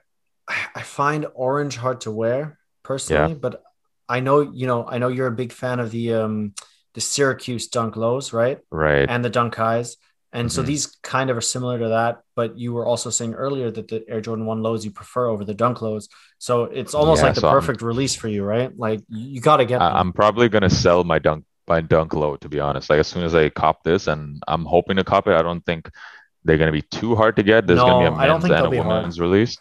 I 0.74 0.82
find 0.82 1.26
orange 1.34 1.76
hard 1.76 2.02
to 2.02 2.10
wear 2.10 2.58
personally, 2.82 3.34
but 3.34 3.62
I 4.08 4.20
know 4.20 4.40
you 4.40 4.66
know 4.66 4.86
I 4.86 4.98
know 4.98 5.08
you're 5.08 5.26
a 5.26 5.32
big 5.32 5.52
fan 5.52 5.80
of 5.80 5.90
the 5.90 6.14
um 6.14 6.54
the 6.94 7.00
Syracuse 7.00 7.68
dunk 7.68 7.96
lows, 7.96 8.32
right? 8.32 8.60
Right. 8.70 9.08
And 9.08 9.24
the 9.24 9.30
dunk 9.30 9.54
highs. 9.54 9.96
And 10.34 10.50
so 10.52 10.62
Mhm. 10.62 10.66
these 10.66 10.86
kind 11.02 11.30
of 11.30 11.36
are 11.36 11.40
similar 11.40 11.78
to 11.78 11.88
that, 11.90 12.20
but 12.34 12.58
you 12.58 12.72
were 12.74 12.84
also 12.84 13.08
saying 13.08 13.34
earlier 13.34 13.70
that 13.70 13.86
the 13.88 14.04
Air 14.08 14.20
Jordan 14.20 14.44
1 14.46 14.62
lows 14.62 14.84
you 14.84 14.90
prefer 14.90 15.28
over 15.28 15.44
the 15.44 15.54
dunk 15.54 15.80
lows. 15.80 16.08
So 16.38 16.64
it's 16.64 16.92
almost 16.92 17.20
Yeah, 17.22 17.26
like 17.28 17.34
the 17.36 17.40
so 17.42 17.48
I'm- 17.48 17.56
perfect 17.58 17.80
release 17.82 18.14
for 18.16 18.28
you, 18.28 18.42
right? 18.44 18.76
Like 18.76 19.00
you, 19.08 19.40
got 19.40 19.58
to 19.58 19.64
get 19.64 19.80
I, 19.80 19.98
I'm 20.00 20.12
probably 20.12 20.48
gonna 20.48 20.68
sell 20.68 21.04
my 21.04 21.18
dunk 21.18 21.44
my 21.66 21.80
dunk 21.80 22.12
low 22.12 22.36
to 22.36 22.48
be 22.48 22.60
honest. 22.60 22.90
Like 22.90 22.98
as 22.98 23.06
soon 23.06 23.22
as 23.24 23.34
I 23.34 23.48
cop 23.48 23.84
this, 23.84 24.06
and 24.08 24.42
I'm 24.46 24.64
hoping 24.66 24.96
to 24.96 25.04
cop 25.04 25.26
it. 25.28 25.34
I 25.34 25.40
don't 25.42 25.64
think 25.64 25.88
they're 26.44 26.58
gonna 26.58 26.72
be 26.72 26.82
too 26.82 27.14
hard 27.14 27.36
to 27.36 27.42
get. 27.42 27.66
There's 27.66 27.78
gonna 27.80 28.00
be 28.00 28.06
a 28.06 28.10
No, 28.10 28.16
I 28.16 28.28
men's 28.28 28.44
and 28.44 28.52
a 28.52 28.56
hard. 28.58 28.70
women's 28.76 29.18
release. 29.18 29.56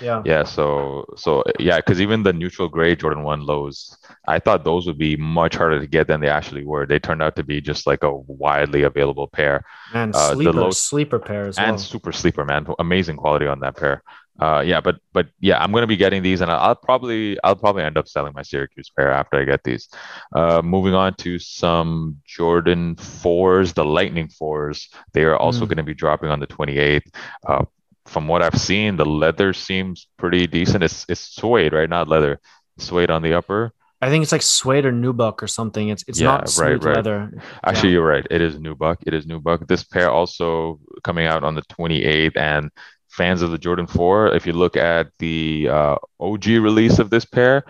Yeah. 0.00 0.22
Yeah, 0.24 0.44
so 0.44 1.04
so 1.16 1.42
yeah, 1.58 1.76
because 1.76 2.00
even 2.00 2.22
the 2.22 2.32
neutral 2.32 2.68
gray 2.68 2.94
Jordan 2.96 3.22
One 3.22 3.40
lows, 3.46 3.96
I 4.26 4.38
thought 4.38 4.64
those 4.64 4.86
would 4.86 4.98
be 4.98 5.16
much 5.16 5.54
harder 5.56 5.80
to 5.80 5.86
get 5.86 6.06
than 6.06 6.20
they 6.20 6.28
actually 6.28 6.64
were. 6.64 6.86
They 6.86 6.98
turned 6.98 7.22
out 7.22 7.36
to 7.36 7.42
be 7.44 7.60
just 7.60 7.86
like 7.86 8.02
a 8.04 8.12
widely 8.14 8.82
available 8.82 9.28
pair 9.28 9.64
And 9.94 10.14
Uh, 10.14 10.34
sleeper, 10.34 10.52
low- 10.52 10.70
sleeper 10.70 11.18
pair 11.18 11.46
as 11.48 11.58
and 11.58 11.72
well. 11.72 11.78
super 11.78 12.12
sleeper, 12.12 12.44
man. 12.44 12.66
Amazing 12.78 13.16
quality 13.16 13.46
on 13.46 13.60
that 13.60 13.76
pair. 13.76 14.02
Uh, 14.40 14.62
yeah, 14.64 14.80
but 14.80 14.96
but 15.12 15.26
yeah, 15.40 15.58
I'm 15.60 15.72
gonna 15.72 15.86
be 15.88 15.96
getting 15.96 16.22
these, 16.22 16.40
and 16.40 16.50
I'll 16.50 16.76
probably 16.76 17.36
I'll 17.42 17.56
probably 17.56 17.82
end 17.82 17.98
up 17.98 18.06
selling 18.06 18.32
my 18.34 18.42
Syracuse 18.42 18.88
pair 18.96 19.10
after 19.10 19.36
I 19.40 19.44
get 19.44 19.64
these. 19.64 19.88
Uh, 20.34 20.62
moving 20.62 20.94
on 20.94 21.14
to 21.14 21.40
some 21.40 22.18
Jordan 22.24 22.94
fours, 22.96 23.72
the 23.72 23.84
Lightning 23.84 24.28
fours. 24.28 24.88
They 25.12 25.24
are 25.24 25.36
also 25.36 25.64
Mm. 25.64 25.68
going 25.68 25.76
to 25.78 25.82
be 25.82 25.94
dropping 25.94 26.30
on 26.30 26.38
the 26.38 26.46
28th. 26.46 27.10
Uh, 27.48 27.64
from 28.08 28.26
what 28.28 28.42
I've 28.42 28.60
seen, 28.60 28.96
the 28.96 29.04
leather 29.06 29.52
seems 29.52 30.08
pretty 30.18 30.46
decent. 30.46 30.82
It's 30.84 31.04
it's 31.08 31.20
suede, 31.20 31.72
right? 31.72 31.88
Not 31.88 32.08
leather. 32.08 32.40
Suede 32.78 33.10
on 33.10 33.22
the 33.22 33.34
upper. 33.34 33.72
I 34.00 34.08
think 34.10 34.22
it's 34.22 34.30
like 34.30 34.42
suede 34.42 34.86
or 34.86 34.92
nubuck 34.92 35.42
or 35.42 35.48
something. 35.48 35.88
It's 35.88 36.04
it's 36.06 36.20
Yeah, 36.20 36.28
not 36.28 36.56
right, 36.58 36.82
right. 36.82 36.96
leather. 36.96 37.32
Actually, 37.64 37.90
Yeah. 37.90 37.94
you're 37.94 38.06
right. 38.06 38.26
It 38.30 38.40
is 38.40 38.56
Nubuck. 38.56 38.98
It 39.06 39.12
is 39.14 39.26
Nubuck. 39.26 39.66
This 39.66 39.82
pair 39.82 40.08
also 40.10 40.78
coming 41.02 41.26
out 41.26 41.42
on 41.42 41.54
the 41.56 41.62
28th, 41.62 42.36
and 42.36 42.70
fans 43.08 43.42
of 43.42 43.50
the 43.50 43.58
Jordan 43.58 43.86
4, 43.88 44.34
if 44.34 44.46
you 44.46 44.52
look 44.52 44.76
at 44.76 45.08
the 45.18 45.68
uh, 45.68 45.96
OG 46.20 46.46
release 46.58 47.00
of 47.00 47.10
this 47.10 47.24
pair 47.24 47.64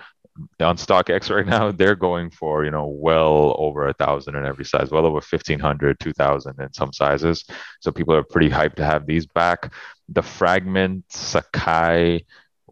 on 0.61 0.77
StockX 0.77 1.35
right 1.35 1.47
now, 1.47 1.73
they're 1.79 1.95
going 1.97 2.29
for, 2.31 2.65
you 2.67 2.71
know, 2.71 2.87
well 2.87 3.55
over 3.59 3.89
a 3.89 3.95
thousand 3.95 4.37
in 4.37 4.45
every 4.45 4.67
size, 4.67 4.91
well 4.91 5.07
over 5.07 5.23
1500, 5.23 5.99
2000 5.99 6.61
in 6.61 6.73
some 6.75 6.93
sizes. 6.93 7.45
So 7.81 7.91
people 7.91 8.15
are 8.15 8.23
pretty 8.25 8.51
hyped 8.51 8.75
to 8.77 8.85
have 8.85 9.07
these 9.07 9.27
back. 9.27 9.73
The 10.09 10.23
Fragment 10.23 11.09
sacai 11.09 12.25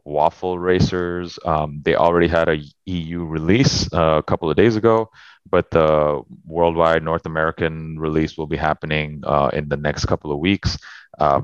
waffle 0.05 0.59
racers, 0.59 1.39
um, 1.45 1.81
they 1.85 1.97
already 1.97 2.29
had 2.29 2.49
a 2.49 2.63
EU 2.87 3.25
release 3.25 3.93
uh, 3.93 4.19
a 4.19 4.23
couple 4.23 4.49
of 4.49 4.57
days 4.57 4.77
ago 4.77 5.11
but 5.51 5.71
the 5.71 6.23
worldwide 6.45 7.03
North 7.03 7.27
American 7.27 7.99
release 7.99 8.37
will 8.37 8.47
be 8.47 8.57
happening 8.57 9.23
uh, 9.25 9.51
in 9.53 9.69
the 9.69 9.77
next 9.77 10.07
couple 10.07 10.33
of 10.33 10.39
weeks. 10.39 10.79
Uh, 11.19 11.43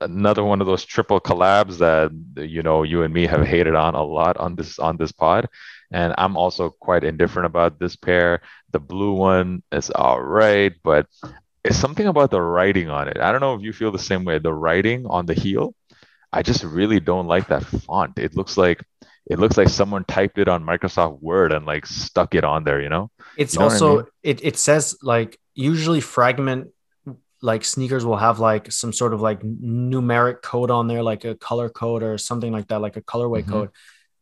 another 0.00 0.44
one 0.44 0.60
of 0.60 0.66
those 0.66 0.84
triple 0.84 1.20
collabs 1.20 1.78
that 1.78 2.10
you 2.44 2.62
know 2.62 2.82
you 2.82 3.02
and 3.02 3.14
me 3.14 3.26
have 3.26 3.46
hated 3.46 3.74
on 3.74 3.94
a 3.94 4.02
lot 4.02 4.36
on 4.36 4.56
this 4.56 4.78
on 4.78 4.96
this 4.96 5.12
pod, 5.12 5.48
and 5.92 6.14
I'm 6.18 6.36
also 6.36 6.70
quite 6.70 7.04
indifferent 7.04 7.46
about 7.46 7.78
this 7.78 7.96
pair. 7.96 8.42
The 8.72 8.80
blue 8.80 9.12
one 9.14 9.62
is 9.72 9.90
all 9.90 10.20
right, 10.20 10.72
but 10.82 11.06
it's 11.66 11.76
something 11.78 12.06
about 12.06 12.30
the 12.30 12.40
writing 12.40 12.88
on 12.90 13.08
it. 13.08 13.18
I 13.18 13.32
don't 13.32 13.40
know 13.40 13.54
if 13.54 13.62
you 13.62 13.72
feel 13.72 13.92
the 13.92 13.98
same 13.98 14.24
way. 14.24 14.38
The 14.38 14.52
writing 14.54 15.06
on 15.06 15.26
the 15.26 15.34
heel, 15.34 15.74
I 16.32 16.42
just 16.42 16.64
really 16.64 17.00
don't 17.00 17.26
like 17.26 17.48
that 17.48 17.64
font. 17.64 18.18
It 18.18 18.36
looks 18.36 18.56
like 18.56 18.82
it 19.26 19.38
looks 19.38 19.56
like 19.56 19.68
someone 19.68 20.04
typed 20.04 20.38
it 20.38 20.48
on 20.48 20.64
Microsoft 20.64 21.20
Word 21.20 21.52
and 21.52 21.66
like 21.66 21.84
stuck 21.86 22.34
it 22.34 22.44
on 22.44 22.64
there, 22.64 22.80
you 22.80 22.88
know? 22.88 23.10
It's 23.36 23.54
You 23.54 23.60
know 23.60 23.66
what 23.66 23.72
I 23.72 23.74
also 23.74 23.96
mean? 23.96 24.06
it 24.22 24.44
it 24.44 24.56
says 24.56 24.96
like 25.02 25.38
usually 25.54 26.00
fragment 26.00 26.68
like 27.42 27.64
sneakers 27.64 28.04
will 28.04 28.16
have 28.16 28.38
like 28.40 28.72
some 28.72 28.92
sort 28.92 29.12
of 29.12 29.20
like 29.20 29.40
numeric 29.42 30.42
code 30.42 30.70
on 30.70 30.86
there, 30.88 31.02
like 31.02 31.24
a 31.24 31.34
color 31.34 31.68
code 31.68 32.02
or 32.02 32.18
something 32.18 32.52
like 32.52 32.68
that, 32.68 32.80
like 32.80 32.96
a 32.96 33.02
colorway 33.02 33.42
Mhm. 33.44 33.48
code. 33.50 33.70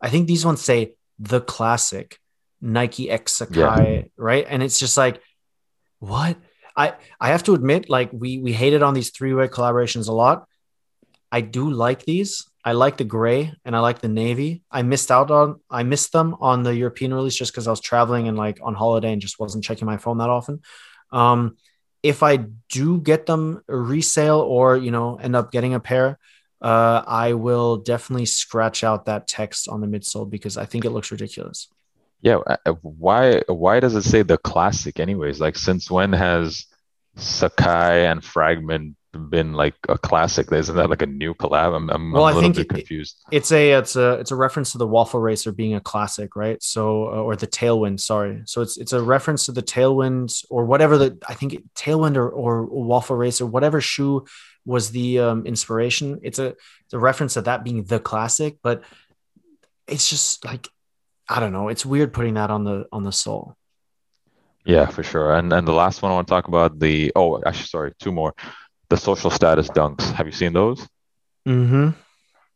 I 0.01 0.09
think 0.11 0.27
these 0.27 0.45
ones 0.45 0.61
say 0.61 0.97
the 1.19 1.41
classic, 1.41 2.19
Nike 2.61 3.09
X 3.11 3.39
sacai, 3.39 4.11
right? 4.17 4.45
And 4.49 4.63
it's 4.63 4.79
just 4.81 4.97
like, 4.97 5.23
what? 6.01 6.37
I 6.77 6.95
I 7.21 7.29
have 7.29 7.43
to 7.45 7.55
admit, 7.55 7.89
like 7.89 8.11
we 8.13 8.39
we 8.39 8.53
hated 8.53 8.83
on 8.83 8.95
these 8.95 9.11
three 9.11 9.35
way 9.35 9.49
collaborations 9.49 10.09
a 10.09 10.13
lot. 10.13 10.47
I 11.31 11.41
do 11.41 11.71
like 11.71 12.05
these. 12.05 12.47
I 12.65 12.73
like 12.73 12.97
the 12.97 13.05
gray 13.05 13.53
and 13.65 13.77
I 13.77 13.81
like 13.81 14.01
the 14.01 14.09
navy. 14.09 14.63
I 14.71 14.83
missed 14.83 15.11
out 15.11 15.31
on 15.31 15.61
I 15.71 15.83
missed 15.83 16.13
them 16.13 16.35
on 16.41 16.63
the 16.63 16.75
European 16.75 17.13
release 17.13 17.37
just 17.37 17.53
because 17.53 17.67
I 17.67 17.71
was 17.71 17.81
traveling 17.81 18.27
and 18.29 18.37
like 18.37 18.59
on 18.63 18.75
holiday 18.75 19.13
and 19.13 19.21
just 19.21 19.39
wasn't 19.39 19.65
checking 19.65 19.87
my 19.87 19.99
phone 19.99 20.19
that 20.19 20.31
often. 20.31 20.63
Um, 21.13 21.57
if 22.03 22.23
I 22.23 22.37
do 22.71 23.01
get 23.01 23.27
them 23.27 23.63
resale 23.67 24.41
or 24.41 24.77
you 24.77 24.91
know 24.91 25.17
end 25.17 25.37
up 25.37 25.53
getting 25.53 25.75
a 25.75 25.81
pair, 25.81 26.19
uh, 26.61 27.03
I 27.07 27.35
will 27.35 27.77
definitely 27.77 28.27
scratch 28.27 28.83
out 28.83 29.07
that 29.07 29.27
text 29.29 29.69
on 29.69 29.81
the 29.81 29.87
midsole 29.87 30.29
because 30.29 30.57
I 30.57 30.65
think 30.65 30.85
it 30.85 30.91
looks 30.91 31.13
ridiculous. 31.13 31.69
Yeah, 32.21 32.39
uh, 32.47 32.73
why 32.83 33.43
why 33.49 33.81
does 33.81 33.95
it 33.95 34.03
say 34.03 34.23
the 34.23 34.39
classic 34.39 34.99
anyways? 34.99 35.41
Like 35.41 35.57
since 35.57 35.91
when 35.91 36.13
has 36.13 36.67
sacai 37.17 38.11
and 38.11 38.25
Fragment 38.25 38.97
been 39.15 39.53
like 39.53 39.75
a 39.89 39.99
classic? 39.99 40.51
Isn't 40.53 40.77
that 40.77 40.91
like 40.91 41.03
a 41.03 41.07
new 41.07 41.35
collab? 41.35 41.75
I'm, 41.77 41.91
I'm, 41.91 42.13
well, 42.13 42.29
a 42.29 42.35
little 42.35 42.51
bit 42.51 42.69
confused. 42.69 43.23
it's 43.31 43.53
a 43.53 43.73
it's 43.73 43.97
a 43.97 44.13
it's 44.15 44.31
a 44.31 44.37
reference 44.37 44.73
to 44.73 44.79
the 44.79 44.87
Waffle 44.87 45.21
Racer 45.21 45.53
being 45.53 45.75
a 45.75 45.81
classic, 45.81 46.37
right? 46.37 46.63
So 46.63 47.09
uh, 47.09 47.23
or 47.23 47.37
the 47.37 47.47
Tailwind, 47.47 48.01
sorry. 48.01 48.43
So 48.47 48.63
it's 48.63 48.77
it's 48.77 48.93
a 48.93 49.03
reference 49.03 49.47
to 49.47 49.53
the 49.53 49.63
Tailwind 49.63 50.45
or 50.51 50.65
whatever 50.65 50.99
the 50.99 51.19
I 51.29 51.35
think 51.35 51.63
Tailwind 51.75 52.17
or, 52.17 52.29
or 52.29 52.65
Waffle 52.65 53.17
Racer, 53.17 53.47
whatever 53.47 53.81
shoe 53.81 54.25
was 54.65 54.91
the 54.91 55.19
um, 55.21 55.47
inspiration. 55.47 56.21
It's 56.23 56.39
a 56.39 56.55
it's 56.85 56.95
a 56.95 56.99
reference 56.99 57.35
to 57.35 57.43
that 57.43 57.65
being 57.65 57.85
the 57.85 58.01
classic, 58.01 58.59
but 58.63 58.83
it's 59.87 60.09
just 60.09 60.45
like 60.45 60.69
I 61.29 61.41
don't 61.41 61.53
know. 61.53 61.69
It's 61.69 61.87
weird 61.87 62.13
putting 62.13 62.35
that 62.35 62.51
on 62.51 62.65
the 62.65 62.87
on 62.93 63.03
the 63.03 63.13
sole. 63.13 63.57
Yeah, 64.65 64.87
for 64.87 65.03
sure. 65.03 65.35
And 65.35 65.53
and 65.53 65.67
the 65.67 65.73
last 65.73 66.03
one 66.03 66.13
I 66.13 66.15
want 66.15 66.27
to 66.29 66.33
talk 66.33 66.49
about 66.49 66.79
the 66.79 67.13
oh 67.17 67.43
actually 67.45 67.67
sorry 67.67 67.93
two 67.99 68.13
more, 68.13 68.35
the 68.89 68.97
social 68.97 69.31
status 69.31 69.69
dunks. 69.69 70.11
Have 70.13 70.27
you 70.27 70.33
seen 70.33 70.53
those? 70.53 70.87
Mm-hmm. 71.47 71.91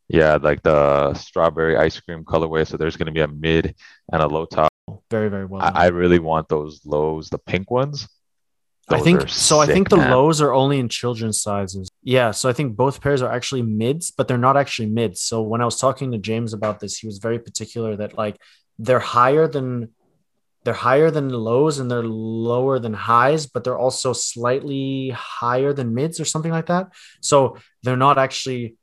Yeah, 0.07 0.37
like 0.41 0.63
the 0.63 1.13
strawberry 1.13 1.77
ice 1.77 1.99
cream 1.99 2.23
colorway. 2.23 2.67
So 2.67 2.77
there's 2.77 2.97
going 2.97 3.07
to 3.07 3.11
be 3.11 3.21
a 3.21 3.27
mid 3.27 3.75
and 4.11 4.21
a 4.21 4.27
low 4.27 4.45
top. 4.45 4.73
Very 5.11 5.29
very 5.29 5.45
well. 5.45 5.61
I, 5.61 5.85
I 5.85 5.87
really 5.87 6.19
want 6.19 6.49
those 6.49 6.81
lows, 6.85 7.29
the 7.29 7.37
pink 7.37 7.69
ones. 7.69 8.07
Those 8.89 9.01
I 9.01 9.03
think 9.03 9.29
so. 9.29 9.59
I 9.59 9.67
think 9.67 9.89
the 9.89 9.97
man. 9.97 10.11
lows 10.11 10.41
are 10.41 10.53
only 10.53 10.79
in 10.79 10.89
children's 10.89 11.41
sizes. 11.41 11.89
Yeah. 12.01 12.31
So 12.31 12.49
I 12.49 12.53
think 12.53 12.75
both 12.75 13.01
pairs 13.01 13.21
are 13.21 13.31
actually 13.31 13.61
mids, 13.61 14.11
but 14.11 14.27
they're 14.27 14.37
not 14.37 14.57
actually 14.57 14.89
mids. 14.89 15.21
So 15.21 15.41
when 15.41 15.61
I 15.61 15.65
was 15.65 15.79
talking 15.79 16.11
to 16.11 16.17
James 16.17 16.53
about 16.53 16.79
this, 16.79 16.97
he 16.97 17.07
was 17.07 17.19
very 17.19 17.37
particular 17.39 17.95
that 17.97 18.17
like 18.17 18.37
they're 18.79 18.99
higher 18.99 19.47
than 19.47 19.89
they're 20.63 20.73
higher 20.73 21.09
than 21.09 21.29
lows 21.29 21.79
and 21.79 21.89
they're 21.89 22.03
lower 22.03 22.79
than 22.79 22.93
highs, 22.93 23.45
but 23.45 23.63
they're 23.63 23.77
also 23.77 24.11
slightly 24.11 25.09
higher 25.11 25.71
than 25.71 25.93
mids 25.93 26.19
or 26.19 26.25
something 26.25 26.51
like 26.51 26.65
that. 26.65 26.89
So 27.21 27.57
they're 27.83 27.95
not 27.95 28.17
actually 28.17 28.75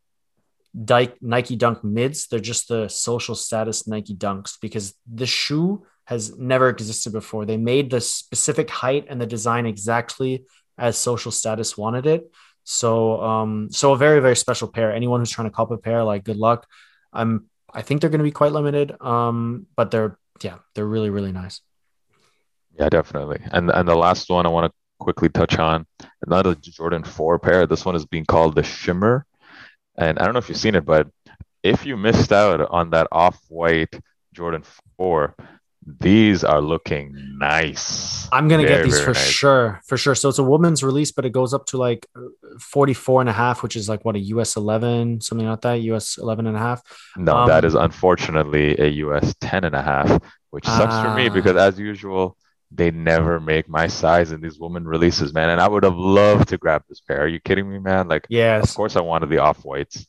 Nike 1.20 1.57
Dunk 1.57 1.84
mids. 1.84 2.28
They're 2.28 2.40
just 2.40 2.68
the 2.68 2.88
social 2.88 3.34
status 3.34 3.86
Nike 3.86 4.14
Dunks 4.14 4.57
because 4.61 4.94
the 5.12 5.26
shoe 5.26 5.86
has 6.07 6.36
never 6.36 6.68
existed 6.68 7.12
before. 7.12 7.44
They 7.44 7.57
made 7.57 7.90
the 7.90 8.00
specific 8.00 8.70
height 8.70 9.07
and 9.09 9.20
the 9.20 9.26
design 9.26 9.66
exactly 9.66 10.44
as 10.78 10.96
social 10.96 11.32
status 11.32 11.76
wanted 11.76 12.07
it. 12.07 12.30
So, 12.64 13.22
um, 13.22 13.68
so 13.70 13.92
a 13.92 13.96
very, 13.96 14.20
very 14.20 14.36
special 14.36 14.68
pair. 14.68 14.92
Anyone 14.92 15.20
who's 15.20 15.30
trying 15.30 15.48
to 15.48 15.54
cop 15.54 15.70
a 15.70 15.76
pair, 15.76 16.02
like 16.04 16.24
good 16.24 16.36
luck. 16.36 16.66
I'm, 17.12 17.46
I 17.72 17.82
think 17.82 18.00
they're 18.00 18.11
going 18.11 18.18
to 18.18 18.24
be 18.24 18.32
quite 18.32 18.52
limited. 18.52 19.00
Um, 19.00 19.66
but 19.76 19.90
they're, 19.90 20.18
yeah, 20.42 20.59
they're 20.74 20.86
really, 20.86 21.11
really 21.11 21.32
nice. 21.32 21.61
Yeah, 22.78 22.88
definitely. 22.88 23.40
And 23.52 23.70
and 23.70 23.88
the 23.88 23.94
last 23.94 24.28
one 24.28 24.46
I 24.46 24.50
want 24.50 24.70
to 24.70 24.76
quickly 24.98 25.28
touch 25.28 25.59
on 25.59 25.86
another 26.26 26.54
Jordan 26.54 27.04
4 27.04 27.38
pair. 27.38 27.66
This 27.66 27.84
one 27.84 27.94
is 27.94 28.04
being 28.04 28.26
called 28.26 28.54
the 28.54 28.62
Shimmer. 28.62 29.26
And 29.96 30.18
I 30.18 30.24
don't 30.24 30.34
know 30.34 30.38
if 30.38 30.48
you've 30.48 30.59
seen 30.59 30.74
it, 30.74 30.84
but 30.84 31.09
if 31.62 31.86
you 31.86 31.96
missed 31.96 32.32
out 32.32 32.61
on 32.61 32.90
that 32.90 33.09
off-white 33.11 33.98
Jordan 34.34 34.62
4, 34.98 35.34
these 35.87 36.43
are 36.43 36.61
looking 36.61 37.14
nice. 37.39 38.28
I'm 38.32 38.49
going 38.49 38.61
to 38.61 38.66
get 38.66 38.82
these 38.82 39.01
for 39.01 39.12
nice. 39.12 39.24
sure. 39.24 39.80
For 39.87 39.97
sure. 39.97 40.16
So 40.16 40.28
it's 40.28 40.39
a 40.39 40.43
woman's 40.43 40.82
release, 40.82 41.12
but 41.12 41.24
it 41.24 41.30
goes 41.30 41.55
up 41.55 41.66
to 41.66 41.76
like 41.76 42.07
44 42.61 43.20
and 43.20 43.30
a 43.30 43.32
half, 43.32 43.62
which 43.62 43.76
is 43.76 43.89
like 43.89 44.05
what 44.05 44.16
a 44.16 44.18
US 44.18 44.57
11, 44.57 45.20
something 45.20 45.47
like 45.47 45.61
that, 45.61 45.74
US 45.74 46.18
11 46.18 46.49
and 46.49 46.57
a 46.57 46.59
half. 46.59 46.82
No, 47.16 47.37
um, 47.37 47.49
that 47.49 47.64
is 47.64 47.76
unfortunately 47.76 48.76
a 48.78 48.89
US 49.07 49.34
10 49.41 49.62
and 49.62 49.76
a 49.76 49.82
half, 49.82 50.20
which 50.51 50.64
sucks 50.64 50.95
uh, 50.95 51.05
for 51.05 51.14
me 51.14 51.28
because 51.28 51.57
ah. 51.57 51.66
as 51.66 51.78
usual, 51.78 52.37
they 52.72 52.91
never 52.91 53.39
make 53.39 53.68
my 53.68 53.87
size 53.87 54.32
in 54.32 54.41
these 54.41 54.59
woman 54.59 54.89
releases, 54.89 55.32
man. 55.32 55.51
And 55.51 55.61
I 55.61 55.68
would 55.68 55.84
have 55.84 55.97
loved 55.97 56.49
to 56.49 56.59
grab 56.59 56.82
this 56.89 57.01
pair. 57.01 57.22
Are 57.22 57.28
you 57.28 57.39
kidding 57.39 57.70
me, 57.70 57.78
man? 57.78 58.09
Like, 58.09 58.26
yes, 58.28 58.70
of 58.70 58.76
course 58.76 58.97
I 58.97 59.03
wanted 59.03 59.30
the 59.30 59.39
off 59.39 59.64
whites. 59.64 60.05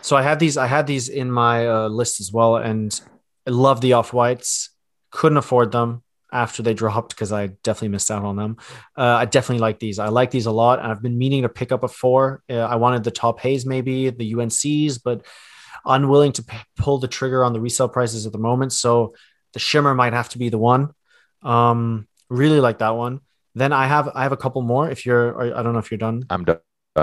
So 0.00 0.16
I 0.16 0.22
had 0.22 0.38
these, 0.38 0.56
I 0.56 0.68
had 0.68 0.86
these 0.86 1.08
in 1.08 1.28
my 1.28 1.66
uh, 1.66 1.88
list 1.88 2.20
as 2.20 2.32
well. 2.32 2.56
And 2.56 2.98
I 3.48 3.50
love 3.50 3.80
the 3.80 3.94
off 3.94 4.12
whites 4.12 4.70
couldn't 5.10 5.38
afford 5.38 5.72
them 5.72 6.02
after 6.32 6.62
they 6.62 6.74
dropped 6.74 7.10
because 7.10 7.32
I 7.32 7.46
definitely 7.46 7.88
missed 7.88 8.10
out 8.10 8.24
on 8.24 8.36
them. 8.36 8.56
Uh, 8.96 9.02
I 9.02 9.24
definitely 9.24 9.60
like 9.60 9.78
these. 9.78 9.98
I 9.98 10.08
like 10.08 10.30
these 10.30 10.46
a 10.46 10.50
lot. 10.50 10.78
And 10.78 10.88
I've 10.88 11.02
been 11.02 11.16
meaning 11.16 11.42
to 11.42 11.48
pick 11.48 11.72
up 11.72 11.84
a 11.84 11.88
four. 11.88 12.42
Uh, 12.50 12.58
I 12.58 12.76
wanted 12.76 13.04
the 13.04 13.10
Taupe 13.10 13.40
Haze, 13.40 13.64
maybe 13.64 14.10
the 14.10 14.34
UNCs, 14.34 15.00
but 15.02 15.24
unwilling 15.84 16.32
to 16.32 16.42
p- 16.42 16.56
pull 16.76 16.98
the 16.98 17.08
trigger 17.08 17.44
on 17.44 17.52
the 17.52 17.60
resale 17.60 17.88
prices 17.88 18.26
at 18.26 18.32
the 18.32 18.38
moment. 18.38 18.72
So 18.72 19.14
the 19.52 19.58
shimmer 19.58 19.94
might 19.94 20.12
have 20.12 20.28
to 20.30 20.38
be 20.38 20.48
the 20.50 20.58
one. 20.58 20.90
Um, 21.42 22.06
really 22.28 22.60
like 22.60 22.78
that 22.78 22.90
one. 22.90 23.20
Then 23.54 23.72
I 23.72 23.86
have 23.86 24.10
I 24.14 24.22
have 24.22 24.32
a 24.32 24.36
couple 24.36 24.62
more. 24.62 24.90
If 24.90 25.06
you're, 25.06 25.56
I 25.56 25.62
don't 25.62 25.72
know 25.72 25.78
if 25.78 25.90
you're 25.90 25.98
done. 25.98 26.24
I'm 26.30 26.44
done. 26.44 26.60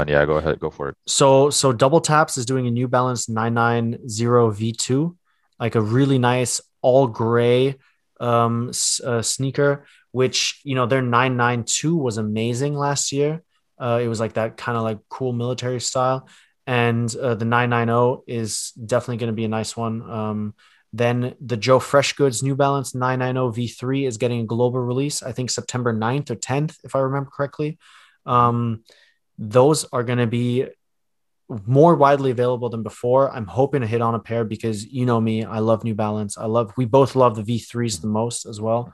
Yeah, 0.08 0.26
go 0.26 0.36
ahead, 0.36 0.60
go 0.60 0.70
for 0.70 0.90
it. 0.90 0.96
So 1.08 1.50
so 1.50 1.74
WTAPS 1.74 2.38
is 2.38 2.46
doing 2.46 2.68
a 2.68 2.72
New 2.72 2.88
Balance 2.88 3.30
990 3.30 4.26
V2, 4.74 5.16
like 5.60 5.76
a 5.76 5.82
really 5.82 6.20
nice 6.20 6.62
all 6.82 7.08
gray 7.08 7.76
um, 8.20 8.72
uh, 9.04 9.22
sneaker, 9.22 9.86
which 10.12 10.62
you 10.64 10.76
know 10.76 10.86
their 10.86 11.02
992 11.02 11.96
was 11.96 12.18
amazing 12.18 12.76
last 12.76 13.12
year. 13.12 13.44
Uh, 13.78 14.00
it 14.02 14.08
was 14.08 14.20
like 14.20 14.34
that 14.34 14.58
kind 14.58 14.78
of 14.78 14.84
like 14.84 15.00
cool 15.10 15.34
military 15.34 15.82
style, 15.82 16.28
and 16.66 17.14
uh, 17.16 17.36
the 17.36 17.46
990 17.46 18.24
is 18.32 18.72
definitely 18.72 19.18
going 19.18 19.32
to 19.32 19.36
be 19.36 19.46
a 19.46 19.50
nice 19.50 19.76
one. 19.76 20.02
Um, 20.10 20.54
then 20.94 21.36
the 21.42 21.58
Joe 21.58 21.80
Freshgoods 21.80 22.42
New 22.42 22.56
Balance 22.56 22.96
990 22.96 23.62
V3 23.62 24.08
is 24.08 24.18
getting 24.18 24.40
a 24.40 24.46
global 24.46 24.80
release. 24.80 25.22
I 25.22 25.34
think 25.34 25.50
September 25.50 25.94
9th 25.94 26.30
or 26.30 26.36
10th, 26.36 26.78
if 26.86 26.96
I 26.96 27.00
remember 27.00 27.30
correctly. 27.32 27.78
Um, 28.26 28.84
those 29.38 29.84
are 29.92 30.04
going 30.04 30.20
to 30.20 30.28
be 30.28 30.68
more 31.66 31.96
widely 31.96 32.32
available 32.32 32.70
than 32.70 32.84
before. 32.84 33.32
I'm 33.32 33.46
hoping 33.46 33.82
to 33.82 33.88
hit 33.88 34.02
on 34.02 34.16
a 34.16 34.20
pair 34.20 34.44
because 34.44 34.86
you 34.86 35.06
know 35.06 35.22
me, 35.22 35.44
I 35.44 35.60
love 35.60 35.84
New 35.84 35.96
Balance. 35.96 36.38
I 36.38 36.46
love 36.46 36.74
we 36.78 36.86
both 36.86 37.16
love 37.16 37.36
the 37.36 37.44
V3s 37.44 38.02
the 38.02 38.08
most 38.08 38.46
as 38.46 38.60
well. 38.60 38.94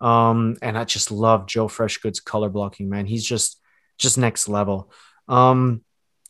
Um, 0.00 0.56
and 0.62 0.78
I 0.78 0.84
just 0.84 1.10
love 1.10 1.46
Joe 1.46 1.68
Freshgood's 1.68 2.20
color 2.20 2.48
blocking, 2.48 2.88
man. 2.88 3.06
He's 3.06 3.24
just 3.24 3.60
just 3.98 4.16
next 4.16 4.48
level. 4.48 4.90
Um, 5.28 5.82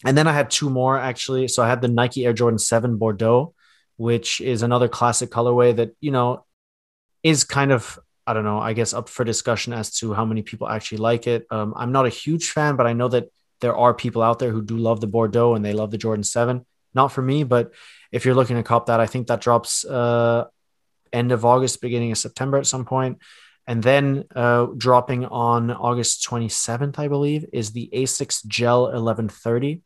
and 0.04 0.18
then 0.18 0.26
I 0.26 0.32
had 0.32 0.50
two 0.50 0.70
more 0.70 0.98
actually. 0.98 1.46
So 1.48 1.62
I 1.62 1.68
had 1.68 1.82
the 1.82 1.88
Nike 1.88 2.26
Air 2.26 2.32
Jordan 2.32 2.58
7 2.58 2.96
Bordeaux, 2.96 3.54
which 3.96 4.40
is 4.40 4.62
another 4.62 4.88
classic 4.88 5.30
colorway 5.30 5.76
that, 5.76 5.92
you 6.00 6.10
know, 6.10 6.44
is 7.22 7.44
kind 7.44 7.70
of 7.70 7.98
I 8.26 8.32
don't 8.32 8.44
know, 8.44 8.58
I 8.58 8.74
guess 8.74 8.94
up 8.94 9.08
for 9.08 9.24
discussion 9.24 9.72
as 9.72 9.90
to 9.98 10.12
how 10.12 10.24
many 10.24 10.42
people 10.42 10.68
actually 10.68 10.98
like 10.98 11.26
it. 11.26 11.46
Um, 11.50 11.74
I'm 11.76 11.90
not 11.90 12.06
a 12.06 12.10
huge 12.10 12.50
fan, 12.50 12.76
but 12.76 12.86
I 12.86 12.92
know 12.92 13.08
that 13.08 13.28
there 13.60 13.76
are 13.76 13.94
people 13.94 14.22
out 14.22 14.38
there 14.38 14.50
who 14.50 14.62
do 14.62 14.76
love 14.76 15.00
the 15.00 15.06
Bordeaux 15.06 15.54
and 15.54 15.64
they 15.64 15.72
love 15.72 15.90
the 15.90 15.98
Jordan 15.98 16.24
7. 16.24 16.64
Not 16.94 17.08
for 17.08 17.22
me, 17.22 17.44
but 17.44 17.72
if 18.10 18.24
you're 18.24 18.34
looking 18.34 18.56
to 18.56 18.62
cop 18.62 18.86
that, 18.86 19.00
I 19.00 19.06
think 19.06 19.28
that 19.28 19.40
drops 19.40 19.84
uh, 19.84 20.46
end 21.12 21.32
of 21.32 21.44
August, 21.44 21.80
beginning 21.80 22.12
of 22.12 22.18
September 22.18 22.58
at 22.58 22.66
some 22.66 22.84
point. 22.84 23.18
And 23.66 23.82
then 23.82 24.24
uh, 24.34 24.66
dropping 24.76 25.26
on 25.26 25.70
August 25.70 26.26
27th, 26.28 26.98
I 26.98 27.08
believe, 27.08 27.44
is 27.52 27.70
the 27.70 27.88
Asics 27.92 28.44
Gel 28.46 28.82
1130, 28.82 29.82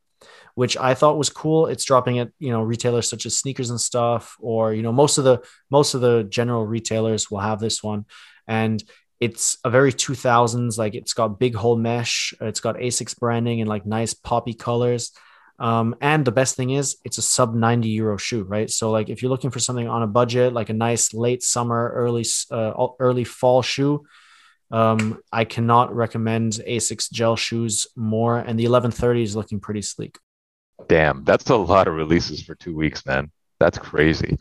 which 0.55 0.77
I 0.77 0.95
thought 0.95 1.19
was 1.19 1.29
cool. 1.29 1.67
It's 1.67 1.85
dropping 1.85 2.19
at 2.19 2.31
you 2.39 2.51
know 2.51 2.63
retailers 2.63 3.11
such 3.11 3.27
as 3.27 3.43
Sneakersnstuff, 3.43 4.31
or 4.39 4.73
you 4.73 4.83
know 4.83 4.93
most 4.93 5.19
of 5.19 5.25
the 5.25 5.43
most 5.71 5.93
of 5.93 6.01
the 6.01 6.25
general 6.25 6.67
retailers 6.67 7.31
will 7.31 7.41
have 7.41 7.61
this 7.61 7.83
one, 7.83 8.07
and 8.47 8.83
it's 9.21 9.59
a 9.65 9.71
very 9.71 9.93
2000s 9.93 10.77
like 10.79 10.95
it's 10.95 11.15
got 11.15 11.39
big 11.39 11.55
hole 11.55 11.77
mesh 11.77 12.35
it's 12.41 12.61
got 12.61 12.77
asics 12.77 13.19
branding 13.19 13.61
and 13.61 13.69
like 13.69 13.87
nice 13.87 14.15
poppy 14.15 14.55
colors. 14.55 15.13
Um, 15.57 15.95
and 16.01 16.25
the 16.25 16.33
best 16.33 16.57
thing 16.57 16.71
is 16.71 16.97
it's 17.05 17.19
a 17.19 17.23
sub 17.23 17.55
90 17.55 17.89
euro 17.89 18.17
shoe 18.17 18.43
right? 18.43 18.69
So 18.69 18.91
like 18.91 19.09
if 19.09 19.23
you're 19.23 19.31
looking 19.31 19.51
for 19.51 19.61
something 19.61 19.87
on 19.87 20.03
a 20.03 20.07
budget 20.09 20.53
like 20.53 20.69
a 20.69 20.75
nice 20.75 21.15
late 21.15 21.43
summer 21.43 21.93
early 21.95 22.25
uh, 22.51 22.89
early 22.99 23.25
fall 23.25 23.63
shoe 23.63 24.05
um, 24.71 25.21
i 25.31 25.45
cannot 25.45 25.95
recommend 25.95 26.55
asics 26.67 27.13
gel 27.13 27.37
shoes 27.37 27.87
more 27.95 28.39
and 28.39 28.59
the 28.59 28.65
1130 28.65 29.23
is 29.23 29.37
looking 29.37 29.61
pretty 29.61 29.83
sleek. 29.83 30.19
Damn 30.89 31.23
that's 31.23 31.49
a 31.51 31.57
lot 31.57 31.87
of 31.87 31.95
releases 31.95 32.43
for 32.43 32.57
two 32.57 32.75
weeks 32.75 33.07
man. 33.07 33.31
That's 33.61 33.79
crazy 33.79 34.39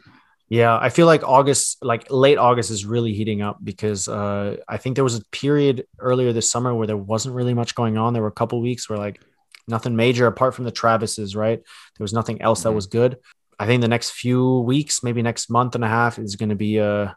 Yeah, 0.49 0.77
I 0.79 0.89
feel 0.89 1.07
like 1.07 1.23
August, 1.23 1.83
like 1.83 2.11
late 2.11 2.37
August, 2.37 2.69
is 2.69 2.85
really 2.85 3.13
heating 3.13 3.41
up 3.41 3.57
because 3.63 4.07
uh, 4.07 4.57
I 4.67 4.77
think 4.77 4.95
there 4.95 5.03
was 5.03 5.15
a 5.17 5.23
period 5.31 5.85
earlier 5.99 6.31
this 6.33 6.51
summer 6.51 6.75
where 6.75 6.85
there 6.85 6.97
wasn't 6.97 7.33
really 7.35 7.53
much 7.53 7.73
going 7.75 7.97
on. 7.97 8.13
There 8.13 8.21
were 8.21 8.27
a 8.27 8.31
couple 8.31 8.61
weeks 8.61 8.87
where 8.89 8.99
like 8.99 9.19
nothing 9.67 9.95
major 9.95 10.27
apart 10.27 10.53
from 10.53 10.65
the 10.65 10.71
Travises, 10.71 11.35
right? 11.35 11.57
There 11.97 12.03
was 12.03 12.13
nothing 12.13 12.41
else 12.41 12.63
that 12.63 12.69
Mhm. 12.69 12.75
was 12.75 12.87
good. 12.87 13.17
I 13.57 13.65
think 13.65 13.81
the 13.81 13.87
next 13.87 14.11
few 14.11 14.59
weeks, 14.59 15.01
maybe 15.03 15.21
next 15.21 15.49
month 15.49 15.75
and 15.75 15.83
a 15.83 15.87
half, 15.87 16.19
is 16.19 16.35
going 16.35 16.49
to 16.49 16.55
be 16.55 16.79
uh, 16.79 17.11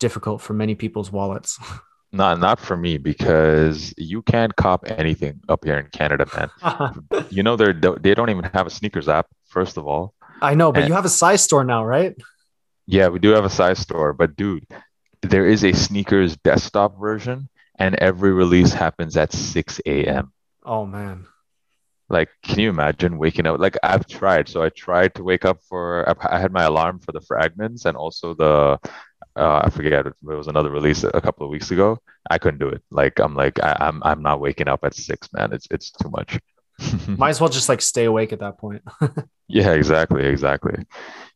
difficult 0.00 0.40
for 0.40 0.54
many 0.54 0.74
people's 0.74 1.12
wallets. 1.12 1.58
Not 2.10 2.40
not 2.40 2.58
for 2.58 2.74
me 2.74 2.96
because 2.96 3.92
you 3.98 4.22
can't 4.22 4.56
cop 4.56 4.90
anything 4.90 5.40
up 5.46 5.62
here 5.62 5.76
in 5.78 5.88
Canada, 5.90 6.24
man. 6.34 6.48
You 7.28 7.42
know 7.42 7.54
they're 7.56 7.74
they 7.74 8.14
don't 8.14 8.30
even 8.30 8.44
have 8.44 8.66
a 8.66 8.70
SNKRS 8.70 9.08
app. 9.08 9.26
First 9.48 9.76
of 9.76 9.86
all, 9.86 10.14
I 10.40 10.54
know, 10.54 10.72
but 10.72 10.84
And- 10.84 10.88
you 10.88 10.94
have 10.94 11.04
a 11.04 11.10
size 11.10 11.42
store 11.42 11.64
now, 11.64 11.84
right? 11.84 12.16
Yeah, 12.88 13.08
we 13.08 13.18
do 13.18 13.30
have 13.30 13.44
a 13.44 13.50
size 13.50 13.78
store, 13.78 14.14
but 14.14 14.34
dude, 14.34 14.66
there 15.20 15.46
is 15.46 15.62
a 15.62 15.72
SNKRS 15.72 16.38
desktop 16.42 16.98
version, 16.98 17.50
and 17.78 17.94
every 17.96 18.32
release 18.32 18.72
happens 18.72 19.14
at 19.18 19.30
6 19.30 19.80
a.m. 19.84 20.32
Oh 20.64 20.86
man. 20.86 21.26
Like, 22.08 22.30
can 22.42 22.60
you 22.60 22.70
imagine 22.70 23.18
waking 23.18 23.46
up? 23.46 23.60
Like, 23.60 23.76
I've 23.82 24.06
tried. 24.06 24.48
So 24.48 24.62
I 24.62 24.70
tried 24.70 25.14
to 25.16 25.22
wake 25.22 25.44
up 25.44 25.58
for, 25.68 26.08
I 26.32 26.40
had 26.40 26.50
my 26.50 26.64
alarm 26.64 27.00
for 27.00 27.12
the 27.12 27.20
fragments 27.20 27.84
and 27.84 27.94
also 27.94 28.32
the, 28.32 28.78
uh, 29.36 29.60
I 29.64 29.68
forget, 29.68 30.06
it 30.06 30.14
was 30.22 30.48
another 30.48 30.70
release 30.70 31.04
a 31.04 31.20
couple 31.20 31.44
of 31.44 31.50
weeks 31.50 31.70
ago. 31.70 31.98
I 32.30 32.38
couldn't 32.38 32.60
do 32.60 32.68
it. 32.68 32.82
Like, 32.90 33.18
I'm 33.20 33.34
like, 33.34 33.62
I, 33.62 33.76
I'm, 33.80 34.02
I'm 34.02 34.22
not 34.22 34.40
waking 34.40 34.68
up 34.68 34.80
at 34.84 34.94
six, 34.94 35.28
man. 35.34 35.52
It's, 35.52 35.66
it's 35.70 35.90
too 35.90 36.08
much. 36.08 36.38
Might 37.08 37.30
as 37.30 37.40
well 37.40 37.48
just 37.50 37.68
like 37.68 37.80
stay 37.82 38.04
awake 38.04 38.32
at 38.32 38.40
that 38.40 38.58
point. 38.58 38.82
Yeah, 39.50 39.72
exactly, 39.72 40.26
exactly. 40.26 40.84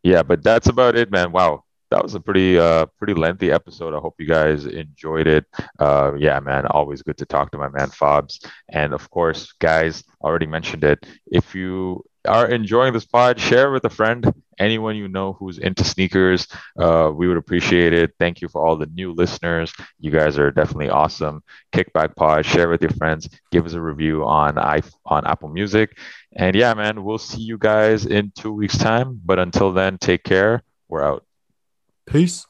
Yeah, 0.02 0.22
but 0.22 0.42
that's 0.42 0.68
about 0.68 0.96
it, 0.96 1.10
man. 1.10 1.32
Wow. 1.32 1.64
That 1.90 2.02
was 2.02 2.14
a 2.14 2.20
pretty 2.20 2.58
uh 2.58 2.86
pretty 2.98 3.14
lengthy 3.14 3.50
episode. 3.50 3.94
I 3.94 4.00
hope 4.00 4.16
you 4.18 4.26
guys 4.26 4.66
enjoyed 4.66 5.26
it. 5.26 5.46
Uh 5.78 6.12
yeah, 6.18 6.38
man, 6.40 6.66
always 6.66 7.02
good 7.02 7.16
to 7.18 7.26
talk 7.26 7.50
to 7.52 7.58
my 7.58 7.68
man 7.68 7.88
Fabs. 7.88 8.46
And 8.68 8.92
of 8.92 9.08
course, 9.10 9.52
guys, 9.60 10.04
already 10.22 10.46
mentioned 10.46 10.84
it. 10.84 11.06
If 11.26 11.54
you 11.54 12.04
are 12.26 12.48
enjoying 12.48 12.92
this 12.92 13.06
pod, 13.06 13.40
share 13.40 13.70
with 13.70 13.84
a 13.84 13.90
friend, 13.90 14.41
anyone 14.62 14.96
you 14.96 15.08
know 15.08 15.32
who's 15.34 15.58
into 15.58 15.84
sneakers. 15.84 16.46
Uh 16.78 17.10
we 17.14 17.28
would 17.28 17.36
appreciate 17.36 17.92
it. 17.92 18.14
Thank 18.18 18.40
you 18.40 18.48
for 18.48 18.64
all 18.64 18.76
the 18.76 18.86
new 18.86 19.12
listeners. 19.12 19.72
You 19.98 20.10
guys 20.10 20.38
are 20.38 20.50
definitely 20.50 20.90
awesome. 20.90 21.42
Kickback 21.72 22.16
pod, 22.16 22.46
share 22.46 22.68
with 22.68 22.82
your 22.82 22.92
friends, 22.92 23.28
give 23.50 23.66
us 23.66 23.74
a 23.74 23.80
review 23.80 24.24
on 24.24 24.58
i 24.58 24.80
on 25.04 25.26
Apple 25.26 25.48
Music. 25.48 25.98
And 26.34 26.56
yeah, 26.56 26.74
man, 26.74 27.04
we'll 27.04 27.18
see 27.18 27.42
you 27.42 27.58
guys 27.58 28.06
in 28.06 28.32
two 28.38 28.52
weeks' 28.52 28.78
time. 28.78 29.20
But 29.24 29.38
until 29.38 29.72
then, 29.72 29.98
take 29.98 30.24
care. 30.24 30.62
We're 30.88 31.04
out. 31.04 31.24
Peace. 32.06 32.46